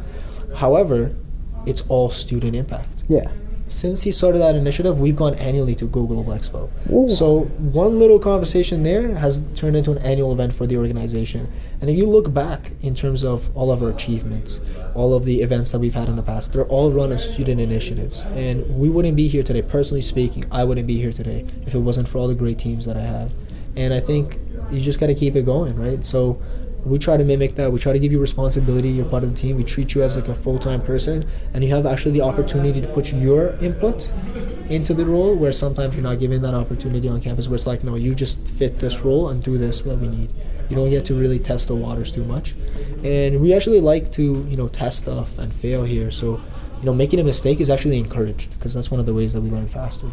However, 0.57 1.15
it's 1.67 1.83
all 1.89 2.09
student 2.11 2.57
impact. 2.57 3.05
Yeah. 3.09 3.31
Since 3.67 4.03
he 4.05 4.11
started 4.11 4.39
that 4.39 4.55
initiative, 4.55 4.99
we've 4.99 5.17
gone 5.17 5.35
annually 5.35 5.75
to 5.75 5.85
Go 5.85 6.07
Global 6.07 6.33
Expo. 6.33 6.71
Ooh. 6.91 7.09
So 7.09 7.41
one 7.41 7.99
little 7.99 8.19
conversation 8.19 8.83
there 8.83 9.17
has 9.17 9.41
turned 9.55 9.77
into 9.77 9.91
an 9.91 9.99
annual 9.99 10.33
event 10.33 10.55
for 10.55 10.67
the 10.67 10.79
organization. 10.79 11.53
And 11.81 11.89
if 11.89 11.97
you 11.97 12.07
look 12.07 12.33
back 12.33 12.73
in 12.83 12.95
terms 12.95 13.23
of 13.25 13.57
all 13.57 13.71
of 13.71 13.83
our 13.83 13.89
achievements, 13.89 14.61
all 14.95 15.15
of 15.15 15.25
the 15.25 15.43
events 15.43 15.71
that 15.71 15.79
we've 15.79 15.95
had 15.95 16.09
in 16.09 16.17
the 16.17 16.23
past, 16.23 16.53
they're 16.53 16.67
all 16.67 16.91
run 16.91 17.13
on 17.13 17.19
student 17.19 17.61
initiatives. 17.61 18.23
And 18.35 18.77
we 18.77 18.89
wouldn't 18.89 19.17
be 19.17 19.29
here 19.29 19.45
today, 19.45 19.63
personally 19.63 20.03
speaking, 20.03 20.45
I 20.51 20.65
wouldn't 20.65 20.89
be 20.89 20.99
here 20.99 21.13
today 21.13 21.47
if 21.67 21.75
it 21.75 21.79
wasn't 21.79 22.09
for 22.09 22.19
all 22.19 22.27
the 22.27 22.35
great 22.35 22.59
teams 22.59 22.85
that 22.87 22.97
I 22.97 23.03
have. 23.03 23.33
And 23.77 23.95
I 23.95 24.01
think 24.01 24.39
you 24.73 24.81
just 24.81 24.99
got 24.99 25.07
to 25.07 25.15
keep 25.15 25.37
it 25.37 25.45
going, 25.45 25.77
right? 25.77 26.05
So 26.05 26.43
we 26.85 26.99
try 26.99 27.17
to 27.17 27.25
mimic 27.25 27.55
that. 27.55 27.71
We 27.71 27.79
try 27.79 27.93
to 27.93 27.99
give 27.99 28.13
you 28.13 28.21
responsibility. 28.21 28.89
You're 28.89 29.05
part 29.05 29.23
of 29.23 29.31
the 29.31 29.37
team. 29.37 29.57
We 29.57 29.65
treat 29.65 29.95
you 29.95 30.03
as 30.03 30.17
like 30.17 30.29
a 30.29 30.35
full 30.35 30.59
time 30.59 30.83
person, 30.83 31.29
and 31.55 31.63
you 31.63 31.75
have 31.75 31.87
actually 31.87 32.13
the 32.13 32.23
opportunity 32.23 32.81
to 32.81 32.89
put 32.89 33.13
your 33.13 33.51
input 33.63 34.13
into 34.69 34.95
the 34.95 35.05
role. 35.05 35.37
Where 35.37 35.53
sometimes 35.53 35.95
you're 35.95 36.03
not 36.03 36.19
given 36.19 36.43
that 36.43 36.55
opportunity 36.55 37.09
on 37.09 37.21
campus. 37.21 37.49
Where 37.49 37.57
it's 37.57 37.67
like, 37.67 37.85
no, 37.85 37.95
you 37.95 38.15
just 38.15 38.49
fit 38.51 38.79
this 38.79 39.01
role 39.01 39.29
and 39.29 39.43
do 39.43 39.59
this 39.59 39.85
what 39.85 39.99
we 39.99 40.09
need. 40.09 40.31
You 40.69 40.77
don't 40.77 40.91
get 40.91 41.07
to 41.07 41.15
really 41.15 41.39
test 41.39 41.69
the 41.69 41.75
waters 41.75 42.13
too 42.13 42.25
much, 42.25 42.55
and 43.03 43.41
we 43.41 43.55
actually 43.55 43.81
like 43.81 44.13
to 44.13 44.23
you 44.23 44.57
know 44.57 44.69
test 44.69 44.99
stuff 44.99 45.39
and 45.39 45.53
fail 45.53 45.85
here. 45.85 46.11
So 46.11 46.41
you 46.81 46.87
know, 46.87 46.95
making 46.95 47.19
a 47.19 47.25
mistake 47.25 47.61
is 47.61 47.71
actually 47.71 47.99
encouraged 47.99 48.53
because 48.55 48.75
that's 48.75 48.91
one 48.91 49.01
of 49.01 49.07
the 49.07 49.15
ways 49.15 49.33
that 49.33 49.41
we 49.41 49.51
learn 49.51 49.67
faster. 49.67 50.11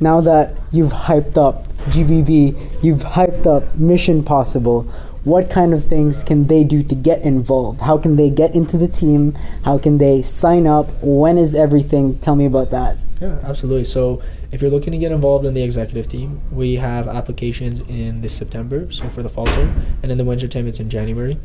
Now 0.00 0.20
that 0.20 0.56
you've 0.72 0.92
hyped 0.92 1.36
up 1.36 1.64
GBB, 1.90 2.82
you've 2.82 3.02
hyped 3.02 3.46
up 3.46 3.74
Mission 3.76 4.24
Possible, 4.24 4.82
what 5.24 5.48
kind 5.48 5.72
of 5.72 5.84
things 5.84 6.24
can 6.24 6.48
they 6.48 6.64
do 6.64 6.82
to 6.82 6.94
get 6.94 7.22
involved? 7.22 7.82
How 7.82 7.96
can 7.96 8.16
they 8.16 8.28
get 8.28 8.54
into 8.54 8.76
the 8.76 8.88
team? 8.88 9.32
How 9.64 9.78
can 9.78 9.98
they 9.98 10.20
sign 10.22 10.66
up? 10.66 10.88
When 11.00 11.38
is 11.38 11.54
everything? 11.54 12.18
Tell 12.18 12.34
me 12.34 12.44
about 12.46 12.70
that. 12.70 12.98
Yeah, 13.20 13.38
absolutely. 13.44 13.84
So, 13.84 14.20
if 14.52 14.60
you're 14.60 14.70
looking 14.70 14.92
to 14.92 14.98
get 14.98 15.10
involved 15.10 15.46
in 15.46 15.54
the 15.54 15.62
executive 15.62 16.06
team, 16.08 16.40
we 16.52 16.76
have 16.76 17.08
applications 17.08 17.80
in 17.88 18.20
this 18.20 18.36
September, 18.36 18.90
so 18.92 19.08
for 19.08 19.22
the 19.22 19.30
fall 19.30 19.46
term, 19.46 19.74
and 20.02 20.12
in 20.12 20.18
the 20.18 20.24
winter 20.24 20.46
term, 20.46 20.66
it's 20.66 20.78
in 20.78 20.90
January. 20.90 21.38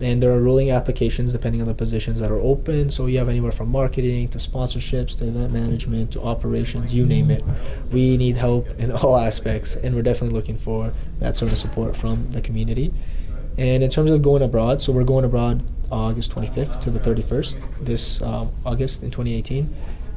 And 0.00 0.22
there 0.22 0.32
are 0.32 0.40
rolling 0.40 0.70
applications 0.70 1.30
depending 1.30 1.60
on 1.60 1.68
the 1.68 1.74
positions 1.74 2.18
that 2.18 2.30
are 2.30 2.40
open. 2.40 2.90
So 2.90 3.06
you 3.06 3.18
have 3.18 3.28
anywhere 3.28 3.52
from 3.52 3.70
marketing 3.70 4.28
to 4.30 4.38
sponsorships 4.38 5.16
to 5.18 5.28
event 5.28 5.52
management 5.52 6.12
to 6.14 6.22
operations, 6.22 6.92
you 6.92 7.06
name 7.06 7.30
it. 7.30 7.44
We 7.92 8.16
need 8.16 8.36
help 8.36 8.66
in 8.78 8.90
all 9.02 9.16
aspects, 9.16 9.76
and 9.76 9.94
we're 9.94 10.02
definitely 10.02 10.34
looking 10.34 10.56
for 10.56 10.92
that 11.20 11.36
sort 11.36 11.52
of 11.52 11.58
support 11.58 11.96
from 11.96 12.30
the 12.30 12.40
community. 12.40 12.92
And 13.56 13.84
in 13.84 13.90
terms 13.90 14.10
of 14.10 14.22
going 14.22 14.42
abroad, 14.42 14.80
so 14.80 14.90
we're 14.90 15.04
going 15.04 15.24
abroad 15.24 15.62
August 15.92 16.34
25th 16.34 16.80
to 16.80 16.90
the 16.90 16.98
31st 16.98 17.84
this 17.84 18.22
um, 18.22 18.50
August 18.64 19.02
in 19.02 19.10
2018. 19.10 19.68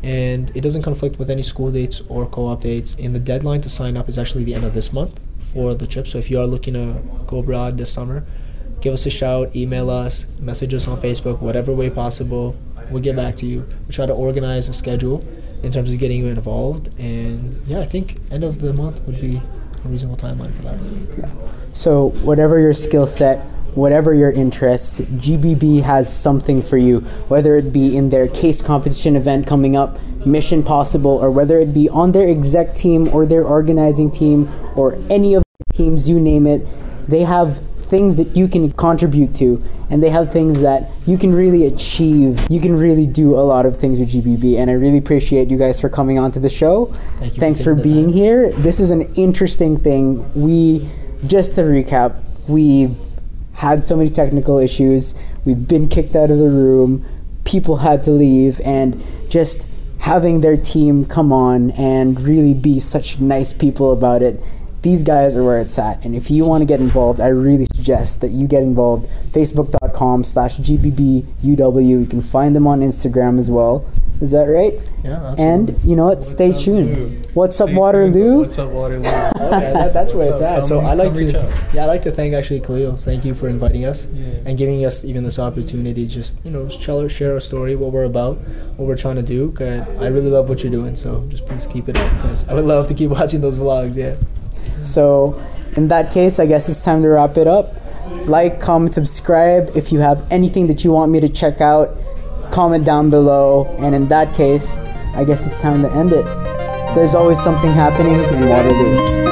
And 0.04 0.56
it 0.56 0.62
doesn't 0.62 0.84
conflict 0.84 1.20
with 1.20 1.30
any 1.30 1.43
school 1.43 1.72
dates 1.72 2.02
or 2.08 2.26
co 2.28 2.48
op 2.48 2.62
dates. 2.62 2.95
And 2.95 3.16
the 3.16 3.20
deadline 3.20 3.62
to 3.62 3.70
sign 3.70 3.98
up 3.98 4.08
is 4.10 4.18
actually 4.18 4.43
the 4.43 4.54
end 4.54 4.64
of 4.64 4.74
this 4.74 4.93
month 4.93 5.20
for 5.39 5.74
the 5.74 5.88
trip. 5.88 6.08
So 6.08 6.18
if 6.18 6.30
you 6.30 6.39
are 6.39 6.45
looking 6.45 6.74
to 6.76 7.02
go 7.26 7.39
abroad 7.39 7.78
this 7.78 7.91
summer, 7.91 8.24
give 8.82 8.93
us 8.93 9.06
a 9.06 9.10
shout, 9.10 9.56
email 9.56 9.89
us, 9.89 10.28
message 10.39 10.74
us 10.74 10.88
on 10.88 11.02
Facebook, 11.02 11.41
whatever 11.41 11.74
way 11.74 11.89
possible. 11.89 12.56
We'll 12.89 13.04
get 13.04 13.16
back 13.16 13.36
to 13.38 13.45
you. 13.45 13.68
We 13.88 13.93
try 13.93 14.06
to 14.06 14.14
organize 14.14 14.70
a 14.70 14.74
schedule 14.74 15.26
in 15.64 15.72
terms 15.72 15.91
of 15.91 16.00
getting 16.00 16.20
you 16.20 16.28
involved. 16.28 16.98
And 17.00 17.62
yeah, 17.68 17.80
I 17.80 17.86
think 17.86 18.18
end 18.32 18.43
of 18.43 18.62
the 18.62 18.74
month 18.74 19.02
would 19.08 19.20
be 19.20 19.41
a 19.84 19.88
reasonable 19.88 20.18
timeline 20.18 20.54
for 20.54 20.64
that. 20.64 21.76
So, 21.76 22.10
whatever 22.24 22.60
your 22.60 22.74
skill 22.74 23.08
set, 23.08 23.45
whatever 23.78 24.11
your 24.11 24.32
interests, 24.32 25.01
GBB 25.01 25.84
has 25.84 26.11
something 26.11 26.63
for 26.63 26.78
you, 26.78 27.01
whether 27.30 27.55
it 27.55 27.71
be 27.71 27.95
in 27.95 28.09
their 28.09 28.28
case 28.28 28.59
competition 28.59 29.15
event 29.15 29.45
coming 29.45 29.75
up, 29.75 29.99
Mission 30.25 30.63
Possible, 30.63 31.11
or 31.11 31.30
whether 31.30 31.59
it 31.59 31.75
be 31.75 31.88
on 31.88 32.11
their 32.11 32.28
exec 32.28 32.73
team 32.73 33.07
or 33.13 33.28
their 33.28 33.43
organizing 33.43 34.09
team 34.09 34.49
or 34.75 34.95
any 35.11 35.36
of 35.36 35.43
the 35.59 35.73
teams, 35.73 36.09
you 36.09 36.19
name 36.19 36.47
it. 36.47 36.65
They 37.07 37.21
have 37.21 37.59
things 37.59 38.17
that 38.17 38.36
you 38.36 38.47
can 38.47 38.71
contribute 38.71 39.36
to 39.36 39.63
and 39.91 40.01
they 40.01 40.09
have 40.09 40.34
things 40.34 40.61
that 40.61 40.89
you 41.05 41.17
can 41.17 41.32
really 41.32 41.67
achieve. 41.67 42.45
You 42.49 42.59
can 42.59 42.75
really 42.75 43.05
do 43.05 43.36
a 43.36 43.45
lot 43.45 43.67
of 43.67 43.78
things 43.78 43.99
with 43.99 44.11
GBB 44.11 44.57
and 44.57 44.71
I 44.71 44.73
really 44.73 44.97
appreciate 44.97 45.49
you 45.51 45.57
guys 45.57 45.80
for 45.80 45.88
coming 45.88 46.17
on 46.17 46.32
to 46.32 46.39
the 46.39 46.49
show. 46.49 46.88
Thank 47.19 47.36
you 47.36 47.39
Thanks 47.39 47.63
for 47.63 47.75
the 47.75 47.84
being 47.84 48.05
time. 48.05 48.13
here. 48.13 48.51
This 48.53 48.80
is 48.80 48.89
an 48.89 49.03
interesting 49.13 49.78
thing. 49.78 50.25
We 50.34 50.89
just 51.28 51.55
to 51.55 51.61
recap, 51.61 52.21
we've 52.49 53.07
had 53.58 53.86
so 53.86 53.97
many 53.97 54.10
technical 54.10 54.58
issues. 54.58 55.22
We've 55.45 55.68
been 55.68 55.88
kicked 55.88 56.16
out 56.16 56.32
of 56.32 56.38
the 56.39 56.49
room. 56.49 57.05
People 57.45 57.78
had 57.78 58.03
to 58.05 58.12
leave 58.12 58.60
and 58.66 59.03
just 59.30 59.68
having 59.99 60.41
their 60.41 60.58
team 60.58 61.05
come 61.05 61.32
on 61.34 61.72
and 61.72 62.20
really 62.22 62.53
be 62.53 62.80
such 62.80 63.20
nice 63.20 63.53
people 63.53 63.91
about 63.91 64.22
it 64.22 64.41
these 64.88 65.03
guys 65.03 65.36
are 65.36 65.43
where 65.43 65.60
it's 65.60 65.78
at. 65.78 66.03
And 66.05 66.16
if 66.16 66.32
you 66.32 66.45
want 66.45 66.62
to 66.62 66.66
get 66.66 66.80
involved, 66.80 67.20
I 67.20 67.28
really 67.28 67.66
suggest 67.76 68.22
that 68.22 68.32
you 68.32 68.47
get 68.47 68.64
involved. 68.64 69.08
Facebook.com 69.34 70.24
slash 70.24 70.58
GBBUW. 70.60 71.88
You 71.88 72.05
can 72.05 72.22
find 72.22 72.55
them 72.55 72.68
on 72.68 72.80
Instagram 72.80 73.38
as 73.38 73.51
well. 73.51 73.86
Is 74.20 74.32
that 74.32 74.45
right? 74.45 74.74
Yeah, 75.03 75.36
And 75.38 75.78
you 75.84 75.95
know 75.95 76.05
what? 76.05 76.24
Stay 76.24 76.49
up, 76.51 76.57
tuned. 76.57 76.97
Lou? 76.97 77.09
What's 77.36 77.61
up, 77.61 77.65
Stay 77.68 77.74
tuned. 77.76 77.78
Waterloo? 77.80 78.38
What's 78.39 78.57
up, 78.57 78.72
Waterloo? 78.72 79.05
okay, 79.05 79.74
that, 79.74 79.93
that's 79.93 80.11
where 80.13 80.32
it's 80.32 80.41
up? 80.41 80.59
at. 80.59 80.68
So 80.68 80.80
I 80.80 80.95
like 80.95 81.13
to, 81.13 81.26
yeah, 81.72 81.84
I 81.84 81.86
like 81.86 82.01
to 82.01 82.11
thank 82.11 82.34
actually 82.34 82.61
Khalil. 82.61 82.95
Thank 82.95 83.26
you 83.26 83.36
for 83.36 83.47
inviting 83.47 83.86
us 83.86 84.07
Yeah. 84.11 84.26
and 84.47 84.57
giving 84.57 84.84
us 84.86 85.05
even 85.05 85.24
this 85.24 85.38
opportunity. 85.38 86.07
to 86.07 86.11
Just 86.11 86.43
you 86.43 86.49
know, 86.49 86.65
just 86.65 86.82
share, 86.82 87.07
share 87.09 87.34
our 87.36 87.39
story, 87.39 87.76
what 87.76 87.91
we're 87.91 88.05
about, 88.05 88.38
what 88.78 88.88
we're 88.88 88.97
trying 88.97 89.18
to 89.18 89.22
do. 89.24 89.51
'cause 89.51 89.82
I 89.99 90.07
really 90.07 90.32
love 90.32 90.49
what 90.49 90.63
you're 90.63 90.72
doing. 90.72 90.95
So 90.95 91.24
just 91.30 91.45
please 91.45 91.68
keep 91.68 91.88
it 91.88 91.97
up, 91.99 92.11
because 92.15 92.47
I 92.49 92.55
would 92.55 92.65
love 92.65 92.88
to 92.88 92.95
keep 92.95 93.11
watching 93.20 93.41
those 93.41 93.59
vlogs. 93.59 93.95
Yeah. 93.95 94.15
So, 94.84 95.39
in 95.76 95.89
that 95.89 96.11
case, 96.11 96.39
I 96.39 96.45
guess 96.47 96.70
it's 96.70 96.84
time 96.84 97.03
to 97.03 97.09
wrap 97.09 97.38
it 97.38 97.47
up. 97.47 97.76
Like, 98.28 98.59
comment, 98.59 98.95
subscribe. 98.95 99.70
If 99.76 99.91
you 99.91 99.99
have 99.99 100.26
anything 100.32 100.68
that 100.68 100.84
you 100.84 100.91
want 100.91 101.11
me 101.11 101.20
to 101.20 101.30
check 101.30 101.61
out, 101.61 101.95
comment 102.52 102.86
down 102.86 103.10
below. 103.10 103.66
And 103.80 103.93
in 103.93 104.08
that 104.08 104.34
case, 104.34 104.82
I 105.16 105.24
guess 105.24 105.45
it's 105.45 105.62
time 105.62 105.82
to 105.82 105.91
end 105.91 106.12
it. 106.12 106.26
There's 106.95 107.16
always 107.16 107.39
something 107.39 107.72
happening 107.72 108.14
in 108.14 108.50
Waterloo. 108.50 109.26